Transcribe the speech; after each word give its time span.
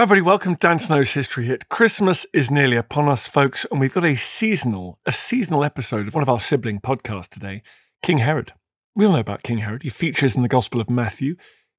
Everybody. 0.00 0.20
Welcome 0.20 0.54
to 0.54 0.60
Dan 0.60 0.78
Snow's 0.78 1.10
History 1.10 1.46
Hit. 1.46 1.68
Christmas 1.68 2.24
is 2.32 2.52
nearly 2.52 2.76
upon 2.76 3.08
us, 3.08 3.26
folks, 3.26 3.66
and 3.68 3.80
we've 3.80 3.92
got 3.92 4.04
a 4.04 4.14
seasonal, 4.14 5.00
a 5.04 5.10
seasonal 5.10 5.64
episode 5.64 6.06
of 6.06 6.14
one 6.14 6.22
of 6.22 6.28
our 6.28 6.38
sibling 6.38 6.78
podcasts 6.78 7.30
today, 7.30 7.64
King 8.00 8.18
Herod. 8.18 8.52
We 8.94 9.04
all 9.04 9.14
know 9.14 9.18
about 9.18 9.42
King 9.42 9.58
Herod. 9.58 9.82
He 9.82 9.90
features 9.90 10.36
in 10.36 10.42
the 10.42 10.48
Gospel 10.48 10.80
of 10.80 10.88
Matthew. 10.88 11.34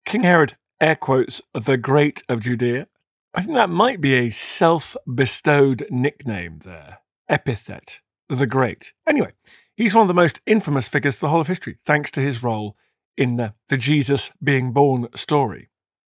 King 0.05 0.23
Herod, 0.23 0.57
air 0.81 0.97
quotes, 0.97 1.41
the 1.53 1.77
Great 1.77 2.21
of 2.27 2.41
Judea. 2.41 2.87
I 3.33 3.41
think 3.41 3.55
that 3.55 3.69
might 3.69 4.01
be 4.01 4.15
a 4.15 4.31
self 4.31 4.97
bestowed 5.07 5.87
nickname 5.89 6.59
there, 6.65 6.97
epithet, 7.29 8.01
the 8.27 8.45
Great. 8.45 8.91
Anyway, 9.07 9.31
he's 9.77 9.95
one 9.95 10.01
of 10.01 10.09
the 10.09 10.13
most 10.13 10.41
infamous 10.45 10.89
figures 10.89 11.21
the 11.21 11.29
whole 11.29 11.39
of 11.39 11.47
history, 11.47 11.77
thanks 11.85 12.11
to 12.11 12.21
his 12.21 12.43
role 12.43 12.75
in 13.15 13.37
the, 13.37 13.53
the 13.69 13.77
Jesus 13.77 14.29
being 14.43 14.73
born 14.73 15.07
story. 15.15 15.68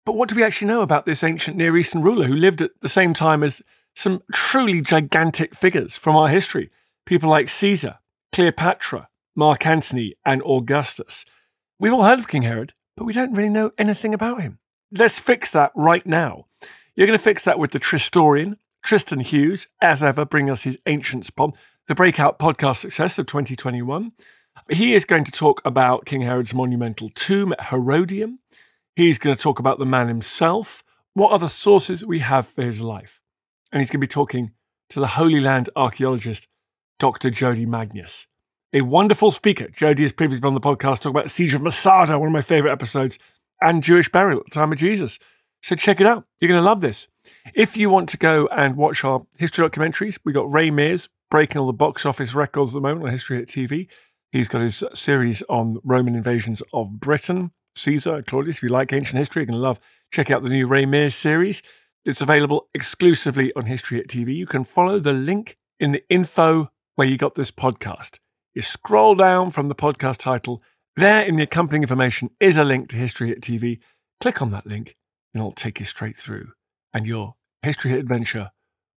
But 0.05 0.17
what 0.17 0.29
do 0.29 0.35
we 0.35 0.43
actually 0.43 0.69
know 0.69 0.83
about 0.83 1.05
this 1.05 1.23
ancient 1.23 1.57
Near 1.57 1.77
Eastern 1.77 2.03
ruler 2.03 2.27
who 2.27 2.35
lived 2.35 2.61
at 2.61 2.73
the 2.81 2.89
same 2.89 3.15
time 3.15 3.43
as 3.43 3.63
some 3.95 4.23
truly 4.33 4.81
gigantic 4.81 5.55
figures 5.55 5.97
from 5.97 6.17
our 6.17 6.29
history? 6.29 6.71
People 7.07 7.31
like 7.31 7.49
Caesar, 7.49 7.99
Cleopatra, 8.33 9.09
Mark 9.37 9.65
Antony, 9.65 10.15
and 10.25 10.43
Augustus. 10.43 11.25
We've 11.79 11.93
all 11.93 12.03
heard 12.03 12.19
of 12.19 12.29
King 12.29 12.43
Herod, 12.43 12.75
but 12.97 13.05
we 13.05 13.13
don't 13.13 13.33
really 13.33 13.49
know 13.49 13.71
anything 13.79 14.13
about 14.13 14.41
him. 14.43 14.59
Let's 14.91 15.19
fix 15.19 15.53
that 15.53 15.73
right 15.75 16.05
now. 16.05 16.47
You're 16.95 17.07
going 17.07 17.19
to 17.19 17.23
fix 17.23 17.45
that 17.45 17.59
with 17.59 17.71
the 17.71 17.79
Tristorian, 17.79 18.57
Tristan 18.83 19.21
Hughes, 19.21 19.69
as 19.81 20.03
ever, 20.03 20.25
bring 20.25 20.51
us 20.51 20.65
his 20.65 20.79
Ancients 20.87 21.31
pod, 21.31 21.57
the 21.87 21.95
breakout 21.95 22.39
podcast 22.39 22.77
success 22.77 23.19
of 23.19 23.27
2021. 23.27 24.13
He 24.69 24.95
is 24.95 25.05
going 25.05 25.25
to 25.25 25.33
talk 25.33 25.63
about 25.65 26.05
King 26.05 26.23
Herod's 26.23 26.53
monumental 26.53 27.11
tomb 27.15 27.53
at 27.53 27.69
Herodium. 27.69 28.41
He's 28.95 29.19
going 29.19 29.35
to 29.35 29.43
talk 29.43 29.59
about 29.59 29.79
the 29.79 29.87
man 29.87 30.09
himself, 30.09 30.85
what 31.15 31.33
other 31.33 31.49
sources 31.49 32.05
we 32.05 32.19
have 32.19 32.47
for 32.47 32.63
his 32.63 32.81
life. 32.81 33.21
And 33.71 33.81
he's 33.81 33.91
going 33.91 34.01
to 34.01 34.07
be 34.07 34.07
talking 34.07 34.53
to 34.91 35.01
the 35.01 35.09
Holy 35.09 35.41
Land 35.41 35.71
archaeologist, 35.75 36.49
Dr. 36.99 37.31
Jodi 37.31 37.65
Magness. 37.67 38.27
A 38.75 38.83
wonderful 38.83 39.31
speaker. 39.31 39.69
Jodi 39.69 40.03
has 40.03 40.13
previously 40.13 40.41
been 40.41 40.49
on 40.49 40.55
the 40.55 40.61
podcast 40.61 41.01
talking 41.01 41.11
about 41.11 41.25
the 41.25 41.31
Siege 41.31 41.55
of 41.55 41.63
Masada, 41.63 42.19
one 42.19 42.29
of 42.29 42.33
my 42.33 42.43
favorite 42.43 42.73
episodes, 42.73 43.19
and 43.61 43.83
Jewish 43.83 44.11
burial 44.11 44.41
at 44.41 44.47
the 44.47 44.55
time 44.55 44.73
of 44.73 44.79
Jesus. 44.79 45.19
So 45.63 45.77
check 45.77 46.01
it 46.01 46.07
out. 46.07 46.25
You're 46.41 46.49
going 46.49 46.61
to 46.61 46.69
love 46.69 46.81
this. 46.81 47.09
If 47.55 47.77
you 47.77 47.89
want 47.89 48.09
to 48.11 48.17
go 48.17 48.47
and 48.49 48.77
watch 48.77 49.05
our 49.05 49.23
history 49.39 49.67
documentaries, 49.69 50.19
we 50.25 50.33
got 50.33 50.51
Ray 50.53 50.71
Mears 50.71 51.09
breaking 51.31 51.59
all 51.59 51.67
the 51.67 51.73
box 51.73 52.05
office 52.05 52.35
records 52.35 52.71
at 52.71 52.75
the 52.75 52.81
moment 52.81 53.07
on 53.07 53.11
History 53.11 53.39
Hit 53.39 53.49
TV. 53.49 53.89
He's 54.33 54.49
got 54.49 54.63
his 54.63 54.83
series 54.93 55.43
on 55.49 55.79
Roman 55.85 56.15
invasions 56.15 56.63
of 56.73 56.99
Britain, 56.99 57.53
Caesar, 57.77 58.23
Claudius. 58.23 58.57
If 58.57 58.63
you 58.63 58.69
like 58.69 58.93
ancient 58.93 59.19
history, 59.19 59.41
you're 59.41 59.47
going 59.47 59.59
to 59.59 59.63
love. 59.63 59.81
Check 60.13 60.31
out 60.31 60.43
the 60.43 60.49
new 60.49 60.67
Ray 60.67 60.87
Mears 60.87 61.15
series. 61.15 61.63
It's 62.05 62.21
available 62.21 62.69
exclusively 62.75 63.53
on 63.55 63.67
History 63.67 63.99
Hit 63.99 64.09
TV. 64.09 64.35
You 64.35 64.47
can 64.47 64.65
follow 64.65 64.99
the 64.99 65.13
link 65.13 65.57
in 65.79 65.93
the 65.93 66.05
info 66.09 66.71
where 66.97 67.07
you 67.07 67.17
got 67.17 67.35
this 67.35 67.51
podcast. 67.51 68.19
You 68.55 68.63
scroll 68.63 69.15
down 69.15 69.51
from 69.51 69.69
the 69.69 69.75
podcast 69.75 70.19
title. 70.19 70.63
There 70.97 71.23
in 71.23 71.37
the 71.37 71.45
accompanying 71.45 71.83
information 71.83 72.31
is 72.39 72.57
a 72.57 72.65
link 72.65 72.89
to 72.91 72.97
History 72.97 73.29
Hit 73.29 73.41
TV. 73.41 73.79
Click 74.21 74.43
on 74.43 74.51
that 74.51 74.67
link 74.67 74.97
and 75.33 75.41
it'll 75.41 75.53
take 75.53 75.81
you 75.81 75.87
straight 75.87 76.17
through, 76.17 76.53
and 76.93 77.07
your 77.07 77.37
history 77.63 77.91
hit 77.91 78.01
adventure 78.01 78.51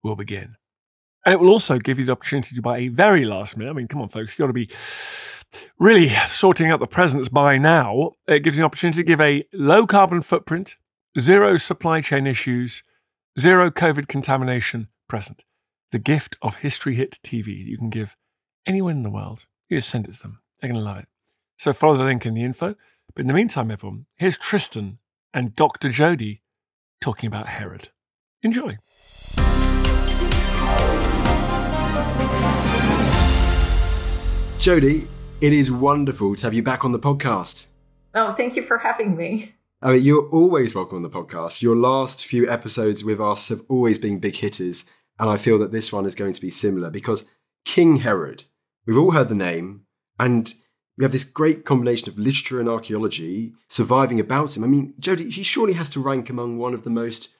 will 0.03 0.15
begin. 0.15 0.55
And 1.25 1.33
it 1.33 1.39
will 1.39 1.49
also 1.49 1.79
give 1.79 1.97
you 1.97 2.05
the 2.05 2.11
opportunity 2.11 2.55
to 2.55 2.61
buy 2.61 2.79
a 2.79 2.89
very 2.89 3.25
last 3.25 3.57
minute. 3.57 3.71
I 3.71 3.73
mean, 3.73 3.87
come 3.87 4.01
on, 4.01 4.09
folks, 4.09 4.33
you've 4.33 4.43
got 4.43 4.47
to 4.47 4.53
be 4.53 4.69
really 5.79 6.09
sorting 6.27 6.71
out 6.71 6.79
the 6.79 6.87
presents 6.87 7.29
by 7.29 7.57
now. 7.57 8.11
It 8.27 8.41
gives 8.41 8.57
you 8.57 8.63
an 8.63 8.65
opportunity 8.65 8.97
to 8.97 9.03
give 9.03 9.21
a 9.21 9.45
low 9.53 9.85
carbon 9.85 10.21
footprint, 10.21 10.75
zero 11.19 11.57
supply 11.57 12.01
chain 12.01 12.27
issues, 12.27 12.83
zero 13.39 13.69
COVID 13.69 14.07
contamination 14.07 14.87
present. 15.07 15.43
The 15.91 15.99
gift 15.99 16.35
of 16.41 16.57
History 16.57 16.95
Hit 16.95 17.19
TV 17.23 17.47
you 17.47 17.77
can 17.77 17.89
give 17.89 18.15
anyone 18.65 18.97
in 18.97 19.03
the 19.03 19.09
world. 19.09 19.45
You 19.69 19.77
just 19.77 19.89
send 19.89 20.07
it 20.07 20.15
to 20.15 20.21
them. 20.23 20.39
They're 20.59 20.71
going 20.71 20.81
to 20.81 20.85
love 20.85 20.97
it. 20.97 21.07
So 21.57 21.73
follow 21.73 21.95
the 21.95 22.03
link 22.03 22.25
in 22.25 22.33
the 22.33 22.43
info. 22.43 22.75
But 23.13 23.21
in 23.21 23.27
the 23.27 23.33
meantime, 23.33 23.71
everyone, 23.71 24.07
here's 24.15 24.37
Tristan 24.37 24.99
and 25.33 25.55
Dr. 25.55 25.89
Jodi 25.89 26.41
talking 26.99 27.27
about 27.27 27.47
Herod. 27.47 27.89
Enjoy. 28.41 28.77
Jodi, 34.59 35.07
it 35.45 35.53
is 35.53 35.69
wonderful 35.69 36.35
to 36.35 36.43
have 36.43 36.55
you 36.55 36.63
back 36.63 36.83
on 36.83 36.91
the 36.91 36.97
podcast. 36.97 37.67
Oh, 38.15 38.33
thank 38.33 38.55
you 38.55 38.63
for 38.63 38.79
having 38.79 39.15
me. 39.15 39.53
I 39.79 39.91
mean, 39.91 40.01
you're 40.03 40.27
always 40.29 40.73
welcome 40.73 40.95
on 40.95 41.01
the 41.03 41.09
podcast. 41.09 41.61
Your 41.61 41.75
last 41.75 42.25
few 42.25 42.49
episodes 42.49 43.03
with 43.03 43.21
us 43.21 43.49
have 43.49 43.61
always 43.69 43.99
been 43.99 44.17
big 44.17 44.37
hitters, 44.37 44.85
and 45.19 45.29
I 45.29 45.37
feel 45.37 45.59
that 45.59 45.71
this 45.71 45.93
one 45.93 46.07
is 46.07 46.15
going 46.15 46.33
to 46.33 46.41
be 46.41 46.49
similar 46.49 46.89
because 46.89 47.25
King 47.63 47.97
Herod, 47.97 48.45
we've 48.87 48.97
all 48.97 49.11
heard 49.11 49.29
the 49.29 49.35
name, 49.35 49.85
and 50.19 50.51
we 50.97 51.05
have 51.05 51.11
this 51.11 51.23
great 51.23 51.63
combination 51.63 52.09
of 52.09 52.17
literature 52.17 52.59
and 52.59 52.67
archaeology 52.67 53.53
surviving 53.69 54.19
about 54.19 54.57
him. 54.57 54.63
I 54.63 54.67
mean, 54.67 54.95
Jodi, 54.97 55.29
he 55.29 55.43
surely 55.43 55.73
has 55.73 55.91
to 55.91 55.99
rank 55.99 56.27
among 56.27 56.57
one 56.57 56.73
of 56.73 56.83
the 56.83 56.89
most 56.89 57.35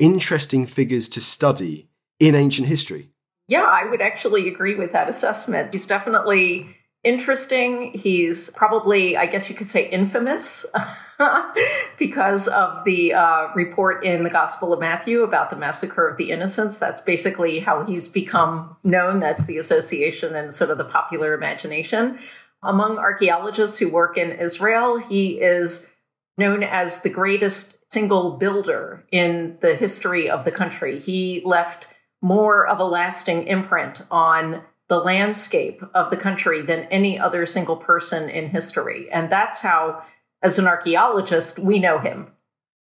interesting 0.00 0.66
figures 0.66 1.08
to 1.10 1.20
study 1.20 1.88
in 2.18 2.34
ancient 2.34 2.66
history. 2.66 3.10
Yeah, 3.46 3.62
I 3.62 3.88
would 3.88 4.02
actually 4.02 4.48
agree 4.48 4.74
with 4.74 4.90
that 4.90 5.08
assessment. 5.08 5.72
He's 5.72 5.86
definitely 5.86 6.74
interesting. 7.04 7.92
He's 7.92 8.50
probably, 8.50 9.16
I 9.16 9.26
guess 9.26 9.48
you 9.48 9.54
could 9.54 9.68
say, 9.68 9.88
infamous 9.88 10.66
because 11.98 12.48
of 12.48 12.84
the 12.84 13.14
uh, 13.14 13.48
report 13.54 14.04
in 14.04 14.24
the 14.24 14.30
Gospel 14.30 14.72
of 14.72 14.80
Matthew 14.80 15.22
about 15.22 15.50
the 15.50 15.56
massacre 15.56 16.08
of 16.08 16.16
the 16.16 16.30
innocents. 16.30 16.78
That's 16.78 17.00
basically 17.00 17.60
how 17.60 17.84
he's 17.84 18.08
become 18.08 18.76
known. 18.82 19.20
That's 19.20 19.46
the 19.46 19.58
association 19.58 20.34
and 20.34 20.52
sort 20.52 20.70
of 20.70 20.78
the 20.78 20.84
popular 20.84 21.34
imagination. 21.34 22.18
Among 22.62 22.98
archaeologists 22.98 23.78
who 23.78 23.88
work 23.88 24.16
in 24.16 24.32
Israel, 24.32 24.98
he 24.98 25.40
is 25.40 25.90
known 26.38 26.62
as 26.62 27.02
the 27.02 27.10
greatest 27.10 27.76
single 27.92 28.32
builder 28.32 29.04
in 29.12 29.56
the 29.60 29.76
history 29.76 30.28
of 30.28 30.44
the 30.44 30.50
country. 30.50 30.98
He 30.98 31.42
left 31.44 31.88
more 32.22 32.66
of 32.66 32.80
a 32.80 32.84
lasting 32.84 33.46
imprint 33.46 34.02
on 34.10 34.62
the 34.88 34.98
landscape 34.98 35.82
of 35.94 36.10
the 36.10 36.16
country 36.16 36.62
than 36.62 36.80
any 36.84 37.18
other 37.18 37.46
single 37.46 37.76
person 37.76 38.28
in 38.28 38.50
history. 38.50 39.10
And 39.10 39.30
that's 39.30 39.62
how, 39.62 40.02
as 40.42 40.58
an 40.58 40.66
archaeologist, 40.66 41.58
we 41.58 41.78
know 41.78 41.98
him. 41.98 42.28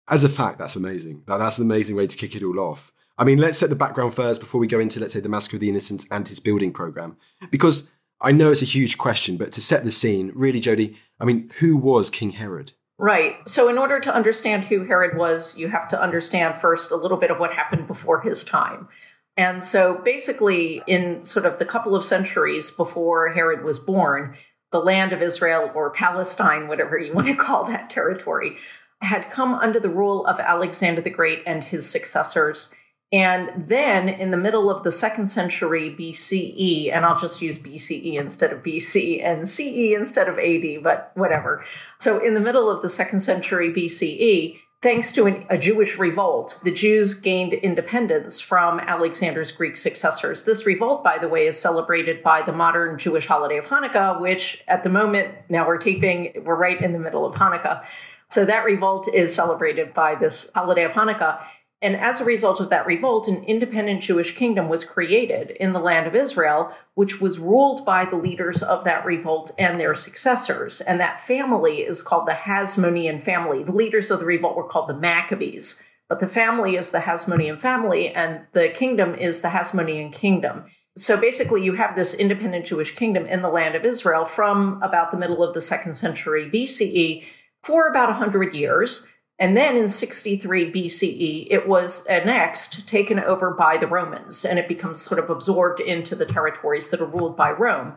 As 0.08 0.24
a 0.24 0.28
fact, 0.28 0.58
that's 0.58 0.76
amazing. 0.76 1.22
That's 1.26 1.58
an 1.58 1.64
amazing 1.64 1.94
way 1.96 2.06
to 2.06 2.16
kick 2.16 2.34
it 2.34 2.42
all 2.42 2.58
off. 2.58 2.92
I 3.18 3.24
mean, 3.24 3.38
let's 3.38 3.58
set 3.58 3.70
the 3.70 3.76
background 3.76 4.14
first 4.14 4.40
before 4.40 4.60
we 4.60 4.66
go 4.66 4.80
into, 4.80 4.98
let's 4.98 5.12
say, 5.12 5.20
the 5.20 5.28
Massacre 5.28 5.56
of 5.56 5.60
the 5.60 5.68
Innocents 5.68 6.06
and 6.10 6.26
his 6.26 6.40
building 6.40 6.72
program. 6.72 7.16
Because 7.50 7.90
I 8.20 8.32
know 8.32 8.50
it's 8.50 8.62
a 8.62 8.66
huge 8.66 8.98
question, 8.98 9.36
but 9.36 9.52
to 9.52 9.60
set 9.60 9.84
the 9.84 9.90
scene, 9.90 10.32
really, 10.34 10.60
Jodi, 10.60 10.96
I 11.20 11.24
mean, 11.24 11.50
who 11.58 11.76
was 11.76 12.10
King 12.10 12.30
Herod? 12.30 12.72
Right. 12.98 13.36
So, 13.48 13.68
in 13.68 13.78
order 13.78 13.98
to 14.00 14.14
understand 14.14 14.64
who 14.64 14.84
Herod 14.84 15.16
was, 15.16 15.58
you 15.58 15.68
have 15.68 15.88
to 15.88 16.00
understand 16.00 16.60
first 16.60 16.90
a 16.90 16.96
little 16.96 17.16
bit 17.16 17.30
of 17.30 17.38
what 17.38 17.52
happened 17.52 17.86
before 17.86 18.20
his 18.20 18.44
time. 18.44 18.88
And 19.36 19.64
so, 19.64 20.00
basically, 20.04 20.82
in 20.86 21.24
sort 21.24 21.46
of 21.46 21.58
the 21.58 21.64
couple 21.64 21.94
of 21.94 22.04
centuries 22.04 22.70
before 22.70 23.30
Herod 23.30 23.64
was 23.64 23.78
born, 23.78 24.36
the 24.72 24.80
land 24.80 25.12
of 25.12 25.22
Israel 25.22 25.70
or 25.74 25.90
Palestine, 25.90 26.68
whatever 26.68 26.98
you 26.98 27.14
want 27.14 27.28
to 27.28 27.34
call 27.34 27.64
that 27.64 27.88
territory, 27.88 28.58
had 29.00 29.30
come 29.30 29.54
under 29.54 29.80
the 29.80 29.90
rule 29.90 30.26
of 30.26 30.38
Alexander 30.38 31.00
the 31.00 31.10
Great 31.10 31.42
and 31.46 31.64
his 31.64 31.88
successors. 31.88 32.72
And 33.12 33.68
then 33.68 34.08
in 34.08 34.30
the 34.30 34.38
middle 34.38 34.70
of 34.70 34.84
the 34.84 34.92
second 34.92 35.26
century 35.26 35.94
BCE, 35.94 36.90
and 36.90 37.04
I'll 37.04 37.18
just 37.18 37.42
use 37.42 37.58
BCE 37.58 38.14
instead 38.14 38.52
of 38.52 38.62
BC 38.62 39.22
and 39.22 39.48
CE 39.48 39.94
instead 39.94 40.28
of 40.28 40.38
AD, 40.38 40.82
but 40.82 41.12
whatever. 41.14 41.64
So 42.00 42.18
in 42.24 42.32
the 42.32 42.40
middle 42.40 42.70
of 42.70 42.80
the 42.80 42.88
second 42.88 43.20
century 43.20 43.70
BCE, 43.70 44.58
thanks 44.82 45.12
to 45.12 45.26
an, 45.26 45.46
a 45.48 45.56
Jewish 45.56 45.96
revolt, 45.96 46.58
the 46.64 46.72
Jews 46.72 47.14
gained 47.14 47.54
independence 47.54 48.40
from 48.40 48.80
Alexander's 48.80 49.52
Greek 49.52 49.76
successors. 49.76 50.42
This 50.42 50.66
revolt, 50.66 51.04
by 51.04 51.18
the 51.18 51.28
way, 51.28 51.46
is 51.46 51.58
celebrated 51.58 52.22
by 52.22 52.42
the 52.42 52.52
modern 52.52 52.98
Jewish 52.98 53.26
holiday 53.26 53.56
of 53.56 53.66
Hanukkah, 53.66 54.20
which 54.20 54.62
at 54.66 54.82
the 54.82 54.90
moment, 54.90 55.34
now 55.48 55.66
we're 55.66 55.78
taping, 55.78 56.32
we're 56.44 56.56
right 56.56 56.80
in 56.80 56.92
the 56.92 56.98
middle 56.98 57.24
of 57.24 57.36
Hanukkah. 57.36 57.84
So 58.30 58.44
that 58.44 58.64
revolt 58.64 59.08
is 59.12 59.34
celebrated 59.34 59.94
by 59.94 60.16
this 60.16 60.50
holiday 60.54 60.84
of 60.84 60.92
Hanukkah. 60.92 61.44
And 61.82 61.96
as 61.96 62.20
a 62.20 62.24
result 62.24 62.60
of 62.60 62.70
that 62.70 62.86
revolt, 62.86 63.26
an 63.26 63.42
independent 63.42 64.02
Jewish 64.02 64.36
kingdom 64.36 64.68
was 64.68 64.84
created 64.84 65.50
in 65.58 65.72
the 65.72 65.80
land 65.80 66.06
of 66.06 66.14
Israel, 66.14 66.72
which 66.94 67.20
was 67.20 67.40
ruled 67.40 67.84
by 67.84 68.04
the 68.04 68.16
leaders 68.16 68.62
of 68.62 68.84
that 68.84 69.04
revolt 69.04 69.50
and 69.58 69.80
their 69.80 69.96
successors. 69.96 70.80
And 70.80 71.00
that 71.00 71.18
family 71.18 71.78
is 71.78 72.00
called 72.00 72.28
the 72.28 72.32
Hasmonean 72.32 73.20
family. 73.20 73.64
The 73.64 73.72
leaders 73.72 74.12
of 74.12 74.20
the 74.20 74.24
revolt 74.24 74.54
were 74.56 74.68
called 74.68 74.88
the 74.88 74.94
Maccabees, 74.94 75.82
but 76.08 76.20
the 76.20 76.28
family 76.28 76.76
is 76.76 76.92
the 76.92 77.00
Hasmonean 77.00 77.60
family, 77.60 78.10
and 78.10 78.42
the 78.52 78.68
kingdom 78.68 79.16
is 79.16 79.40
the 79.40 79.48
Hasmonean 79.48 80.12
kingdom. 80.12 80.64
So 80.96 81.16
basically, 81.16 81.64
you 81.64 81.72
have 81.72 81.96
this 81.96 82.14
independent 82.14 82.66
Jewish 82.66 82.94
kingdom 82.94 83.26
in 83.26 83.42
the 83.42 83.48
land 83.48 83.74
of 83.74 83.84
Israel 83.84 84.24
from 84.24 84.80
about 84.82 85.10
the 85.10 85.16
middle 85.16 85.42
of 85.42 85.52
the 85.52 85.60
second 85.60 85.94
century 85.94 86.48
BCE 86.48 87.24
for 87.64 87.88
about 87.88 88.10
100 88.10 88.54
years. 88.54 89.08
And 89.38 89.56
then 89.56 89.76
in 89.76 89.88
63 89.88 90.72
BCE, 90.72 91.48
it 91.50 91.66
was 91.66 92.06
annexed, 92.06 92.86
taken 92.86 93.18
over 93.18 93.50
by 93.50 93.76
the 93.76 93.86
Romans, 93.86 94.44
and 94.44 94.58
it 94.58 94.68
becomes 94.68 95.00
sort 95.00 95.18
of 95.18 95.30
absorbed 95.30 95.80
into 95.80 96.14
the 96.14 96.26
territories 96.26 96.90
that 96.90 97.00
are 97.00 97.06
ruled 97.06 97.36
by 97.36 97.50
Rome. 97.50 97.96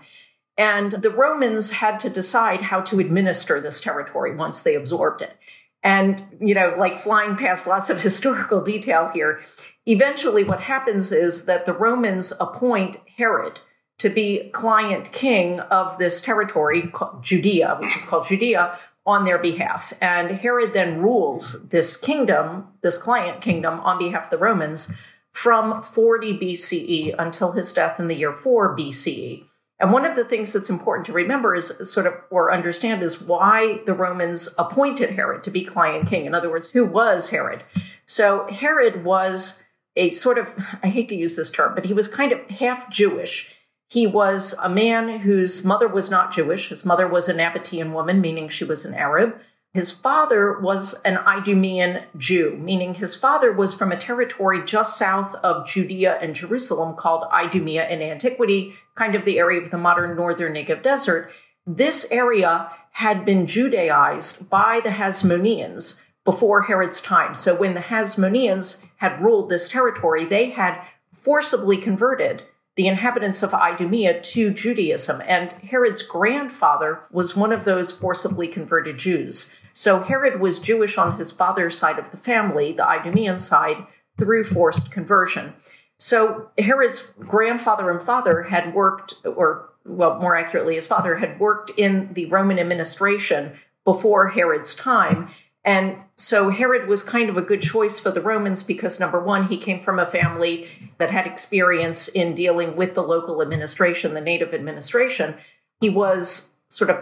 And 0.57 0.93
the 0.93 1.11
Romans 1.11 1.71
had 1.71 1.99
to 1.99 2.09
decide 2.09 2.63
how 2.63 2.81
to 2.81 2.99
administer 2.99 3.59
this 3.59 3.81
territory 3.81 4.35
once 4.35 4.63
they 4.63 4.75
absorbed 4.75 5.21
it. 5.21 5.37
And, 5.83 6.23
you 6.39 6.55
know, 6.55 6.73
like 6.77 6.97
flying 6.97 7.35
past 7.35 7.67
lots 7.67 7.89
of 7.89 8.01
historical 8.01 8.61
detail 8.61 9.11
here, 9.13 9.39
eventually 9.85 10.43
what 10.43 10.61
happens 10.61 11.11
is 11.11 11.45
that 11.45 11.65
the 11.65 11.73
Romans 11.73 12.33
appoint 12.39 12.97
Herod 13.17 13.59
to 13.99 14.09
be 14.09 14.49
client 14.51 15.11
king 15.11 15.59
of 15.59 15.97
this 15.97 16.21
territory, 16.21 16.91
Judea, 17.21 17.77
which 17.79 17.95
is 17.95 18.03
called 18.03 18.27
Judea, 18.27 18.77
on 19.05 19.23
their 19.23 19.37
behalf. 19.37 19.93
And 20.01 20.31
Herod 20.31 20.73
then 20.73 21.01
rules 21.01 21.67
this 21.69 21.95
kingdom, 21.95 22.67
this 22.81 22.97
client 22.97 23.41
kingdom, 23.41 23.79
on 23.81 23.99
behalf 23.99 24.25
of 24.25 24.29
the 24.31 24.37
Romans 24.37 24.93
from 25.31 25.81
40 25.81 26.37
BCE 26.39 27.15
until 27.19 27.51
his 27.51 27.71
death 27.73 27.99
in 27.99 28.07
the 28.07 28.15
year 28.15 28.33
4 28.33 28.75
BCE. 28.75 29.43
And 29.79 29.91
one 29.91 30.05
of 30.05 30.15
the 30.15 30.23
things 30.23 30.53
that's 30.53 30.69
important 30.69 31.05
to 31.07 31.13
remember 31.13 31.53
is 31.53 31.91
sort 31.91 32.07
of, 32.07 32.13
or 32.31 32.53
understand, 32.53 33.03
is 33.03 33.21
why 33.21 33.81
the 33.85 33.93
Romans 33.93 34.55
appointed 34.57 35.11
Herod 35.11 35.43
to 35.43 35.51
be 35.51 35.65
client 35.65 36.07
king. 36.07 36.25
In 36.25 36.33
other 36.33 36.49
words, 36.49 36.71
who 36.71 36.85
was 36.85 37.29
Herod? 37.29 37.63
So 38.05 38.47
Herod 38.47 39.03
was 39.03 39.63
a 39.97 40.09
sort 40.11 40.37
of, 40.37 40.55
I 40.81 40.87
hate 40.87 41.09
to 41.09 41.15
use 41.15 41.35
this 41.35 41.51
term, 41.51 41.75
but 41.75 41.85
he 41.85 41.93
was 41.93 42.07
kind 42.07 42.31
of 42.31 42.39
half 42.49 42.89
Jewish 42.89 43.53
he 43.95 44.05
was 44.05 44.53
a 44.61 44.67
man 44.67 45.19
whose 45.19 45.63
mother 45.63 45.87
was 45.87 46.11
not 46.11 46.33
Jewish. 46.33 46.67
His 46.67 46.85
mother 46.85 47.07
was 47.07 47.29
a 47.29 47.33
Nabatean 47.33 47.93
woman, 47.93 48.19
meaning 48.19 48.49
she 48.49 48.65
was 48.65 48.83
an 48.83 48.93
Arab. 48.93 49.39
His 49.73 49.89
father 49.89 50.59
was 50.59 51.01
an 51.03 51.17
Idumean 51.25 52.03
Jew, 52.17 52.57
meaning 52.59 52.95
his 52.95 53.15
father 53.15 53.53
was 53.53 53.73
from 53.73 53.93
a 53.93 53.97
territory 53.97 54.65
just 54.65 54.97
south 54.97 55.33
of 55.35 55.65
Judea 55.65 56.19
and 56.21 56.35
Jerusalem 56.35 56.97
called 56.97 57.23
Idumea 57.31 57.87
in 57.87 58.01
antiquity, 58.01 58.73
kind 58.95 59.15
of 59.15 59.23
the 59.23 59.39
area 59.39 59.61
of 59.61 59.71
the 59.71 59.77
modern 59.77 60.17
northern 60.17 60.55
Negev 60.55 60.81
desert. 60.81 61.31
This 61.65 62.05
area 62.11 62.69
had 62.91 63.23
been 63.23 63.47
Judaized 63.47 64.49
by 64.49 64.81
the 64.83 64.89
Hasmoneans 64.89 66.01
before 66.25 66.63
Herod's 66.63 66.99
time. 66.99 67.33
So 67.33 67.55
when 67.55 67.75
the 67.75 67.79
Hasmoneans 67.79 68.83
had 68.97 69.21
ruled 69.21 69.49
this 69.49 69.69
territory, 69.69 70.25
they 70.25 70.49
had 70.49 70.81
forcibly 71.13 71.77
converted 71.77 72.43
the 72.75 72.87
inhabitants 72.87 73.41
of 73.41 73.53
Idumea 73.53 74.21
to 74.21 74.51
Judaism. 74.51 75.21
And 75.25 75.51
Herod's 75.63 76.01
grandfather 76.01 77.01
was 77.09 77.35
one 77.35 77.51
of 77.51 77.63
those 77.63 77.91
forcibly 77.91 78.47
converted 78.47 78.97
Jews. 78.97 79.53
So 79.73 79.99
Herod 79.99 80.39
was 80.39 80.59
Jewish 80.59 80.97
on 80.97 81.17
his 81.17 81.31
father's 81.31 81.77
side 81.77 81.99
of 81.99 82.11
the 82.11 82.17
family, 82.17 82.73
the 82.73 82.87
Idumean 82.87 83.37
side, 83.37 83.85
through 84.17 84.45
forced 84.45 84.91
conversion. 84.91 85.53
So 85.97 86.49
Herod's 86.57 87.13
grandfather 87.19 87.89
and 87.89 88.01
father 88.01 88.43
had 88.43 88.73
worked, 88.73 89.15
or 89.23 89.69
well, 89.85 90.19
more 90.19 90.35
accurately, 90.35 90.75
his 90.75 90.87
father 90.87 91.15
had 91.15 91.39
worked 91.39 91.71
in 91.77 92.13
the 92.13 92.25
Roman 92.25 92.59
administration 92.59 93.53
before 93.83 94.29
Herod's 94.29 94.75
time. 94.75 95.29
And 95.65 95.97
so 96.15 96.49
Herod 96.49 96.87
was 96.87 97.01
kind 97.01 97.27
of 97.27 97.37
a 97.37 97.41
good 97.41 97.61
choice 97.61 97.99
for 97.99 98.11
the 98.11 98.21
Romans 98.21 98.61
because 98.61 98.99
number 98.99 99.19
one, 99.19 99.47
he 99.47 99.57
came 99.57 99.81
from 99.81 99.97
a 99.97 100.05
family 100.05 100.67
that 100.99 101.09
had 101.09 101.25
experience 101.25 102.07
in 102.07 102.35
dealing 102.35 102.75
with 102.75 102.93
the 102.93 103.01
local 103.01 103.41
administration, 103.41 104.13
the 104.13 104.21
native 104.21 104.53
administration. 104.53 105.35
He 105.81 105.89
was 105.89 106.53
sort 106.69 106.91
of 106.91 106.97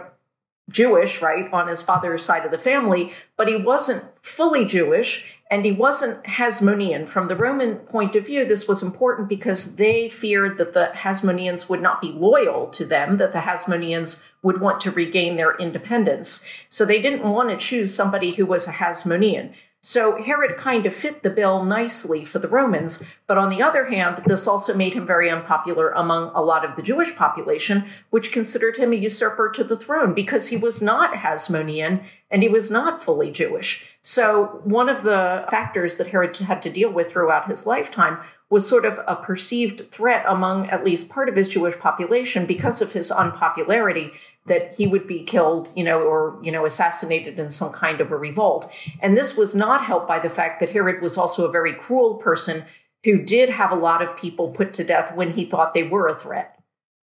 Jewish, 0.70 1.20
right, 1.20 1.52
on 1.52 1.68
his 1.68 1.82
father's 1.82 2.24
side 2.24 2.46
of 2.46 2.50
the 2.50 2.58
family, 2.58 3.12
but 3.36 3.48
he 3.48 3.56
wasn't 3.56 4.04
fully 4.22 4.64
Jewish 4.64 5.33
and 5.54 5.64
he 5.64 5.70
wasn't 5.70 6.20
Hasmonean. 6.24 7.06
From 7.06 7.28
the 7.28 7.36
Roman 7.36 7.76
point 7.76 8.16
of 8.16 8.26
view, 8.26 8.44
this 8.44 8.66
was 8.66 8.82
important 8.82 9.28
because 9.28 9.76
they 9.76 10.08
feared 10.08 10.58
that 10.58 10.74
the 10.74 10.90
Hasmoneans 10.92 11.68
would 11.68 11.80
not 11.80 12.00
be 12.00 12.10
loyal 12.10 12.66
to 12.70 12.84
them, 12.84 13.18
that 13.18 13.30
the 13.30 13.38
Hasmoneans 13.38 14.26
would 14.42 14.60
want 14.60 14.80
to 14.80 14.90
regain 14.90 15.36
their 15.36 15.54
independence. 15.54 16.44
So 16.68 16.84
they 16.84 17.00
didn't 17.00 17.22
want 17.22 17.50
to 17.50 17.56
choose 17.56 17.94
somebody 17.94 18.32
who 18.32 18.46
was 18.46 18.66
a 18.66 18.72
Hasmonean. 18.72 19.54
So 19.84 20.16
Herod 20.16 20.56
kind 20.56 20.86
of 20.86 20.96
fit 20.96 21.22
the 21.22 21.28
bill 21.28 21.62
nicely 21.62 22.24
for 22.24 22.38
the 22.38 22.48
Romans. 22.48 23.04
But 23.26 23.36
on 23.36 23.50
the 23.50 23.62
other 23.62 23.84
hand, 23.84 24.22
this 24.24 24.46
also 24.46 24.72
made 24.72 24.94
him 24.94 25.06
very 25.06 25.28
unpopular 25.28 25.90
among 25.90 26.32
a 26.34 26.40
lot 26.40 26.64
of 26.64 26.74
the 26.74 26.80
Jewish 26.80 27.14
population, 27.14 27.84
which 28.08 28.32
considered 28.32 28.78
him 28.78 28.94
a 28.94 28.96
usurper 28.96 29.50
to 29.50 29.62
the 29.62 29.76
throne 29.76 30.14
because 30.14 30.48
he 30.48 30.56
was 30.56 30.80
not 30.80 31.16
Hasmonean 31.16 32.02
and 32.30 32.42
he 32.42 32.48
was 32.48 32.70
not 32.70 33.02
fully 33.02 33.30
Jewish. 33.30 33.84
So 34.00 34.58
one 34.64 34.88
of 34.88 35.02
the 35.02 35.44
factors 35.50 35.98
that 35.98 36.06
Herod 36.06 36.34
had 36.38 36.62
to 36.62 36.70
deal 36.70 36.90
with 36.90 37.10
throughout 37.10 37.50
his 37.50 37.66
lifetime 37.66 38.20
was 38.54 38.68
sort 38.68 38.84
of 38.84 39.00
a 39.08 39.16
perceived 39.16 39.90
threat 39.90 40.24
among 40.28 40.70
at 40.70 40.84
least 40.84 41.10
part 41.10 41.28
of 41.28 41.34
his 41.34 41.48
Jewish 41.48 41.76
population 41.76 42.46
because 42.46 42.80
of 42.80 42.92
his 42.92 43.10
unpopularity 43.10 44.12
that 44.46 44.74
he 44.74 44.86
would 44.86 45.08
be 45.08 45.24
killed, 45.24 45.72
you 45.74 45.82
know, 45.82 45.98
or, 45.98 46.38
you 46.40 46.52
know, 46.52 46.64
assassinated 46.64 47.36
in 47.40 47.50
some 47.50 47.72
kind 47.72 48.00
of 48.00 48.12
a 48.12 48.16
revolt. 48.16 48.70
And 49.00 49.16
this 49.16 49.36
was 49.36 49.56
not 49.56 49.84
helped 49.84 50.06
by 50.06 50.20
the 50.20 50.30
fact 50.30 50.60
that 50.60 50.70
Herod 50.70 51.02
was 51.02 51.18
also 51.18 51.44
a 51.44 51.50
very 51.50 51.72
cruel 51.72 52.14
person 52.14 52.62
who 53.02 53.24
did 53.24 53.50
have 53.50 53.72
a 53.72 53.74
lot 53.88 54.00
of 54.00 54.16
people 54.16 54.50
put 54.50 54.72
to 54.74 54.84
death 54.84 55.16
when 55.16 55.32
he 55.32 55.44
thought 55.44 55.74
they 55.74 55.82
were 55.82 56.06
a 56.06 56.14
threat. 56.14 56.56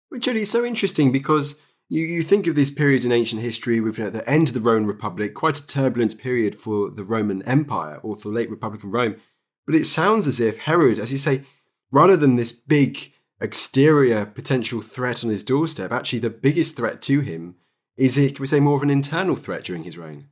Richard, 0.09 0.37
it's 0.37 0.53
so 0.53 0.65
interesting 0.65 1.11
because 1.11 1.61
you, 1.89 2.05
you 2.05 2.23
think 2.23 2.47
of 2.47 2.55
this 2.55 2.71
period 2.71 3.05
in 3.05 3.11
ancient 3.11 3.43
history 3.43 3.81
with 3.81 3.97
the 3.97 4.31
end 4.31 4.47
of 4.47 4.55
the 4.55 4.61
Roman 4.61 4.87
Republic, 4.87 5.35
quite 5.35 5.59
a 5.59 5.67
turbulent 5.67 6.17
period 6.17 6.55
for 6.55 6.91
the 6.91 7.03
Roman 7.03 7.43
Empire 7.43 7.99
or 8.05 8.15
for 8.15 8.29
late 8.29 8.49
Republican 8.49 8.93
Rome. 8.93 9.17
But 9.67 9.75
it 9.75 9.85
sounds 9.85 10.27
as 10.27 10.41
if 10.41 10.59
Herod, 10.59 10.99
as 10.99 11.13
you 11.13 11.19
say, 11.19 11.45
rather 11.93 12.17
than 12.17 12.37
this 12.37 12.53
big 12.53 13.13
exterior 13.41 14.27
potential 14.27 14.81
threat 14.81 15.25
on 15.25 15.31
his 15.31 15.45
doorstep, 15.45 15.93
actually 15.93 16.19
the 16.19 16.31
biggest 16.31 16.77
threat 16.77 17.01
to 17.03 17.21
him 17.21 17.57
is 17.97 18.17
it, 18.17 18.37
can 18.37 18.43
we 18.43 18.47
say, 18.47 18.61
more 18.61 18.77
of 18.77 18.83
an 18.83 18.91
internal 18.91 19.37
threat 19.37 19.65
during 19.65 19.85
his 19.85 19.99
reign? 19.99 20.29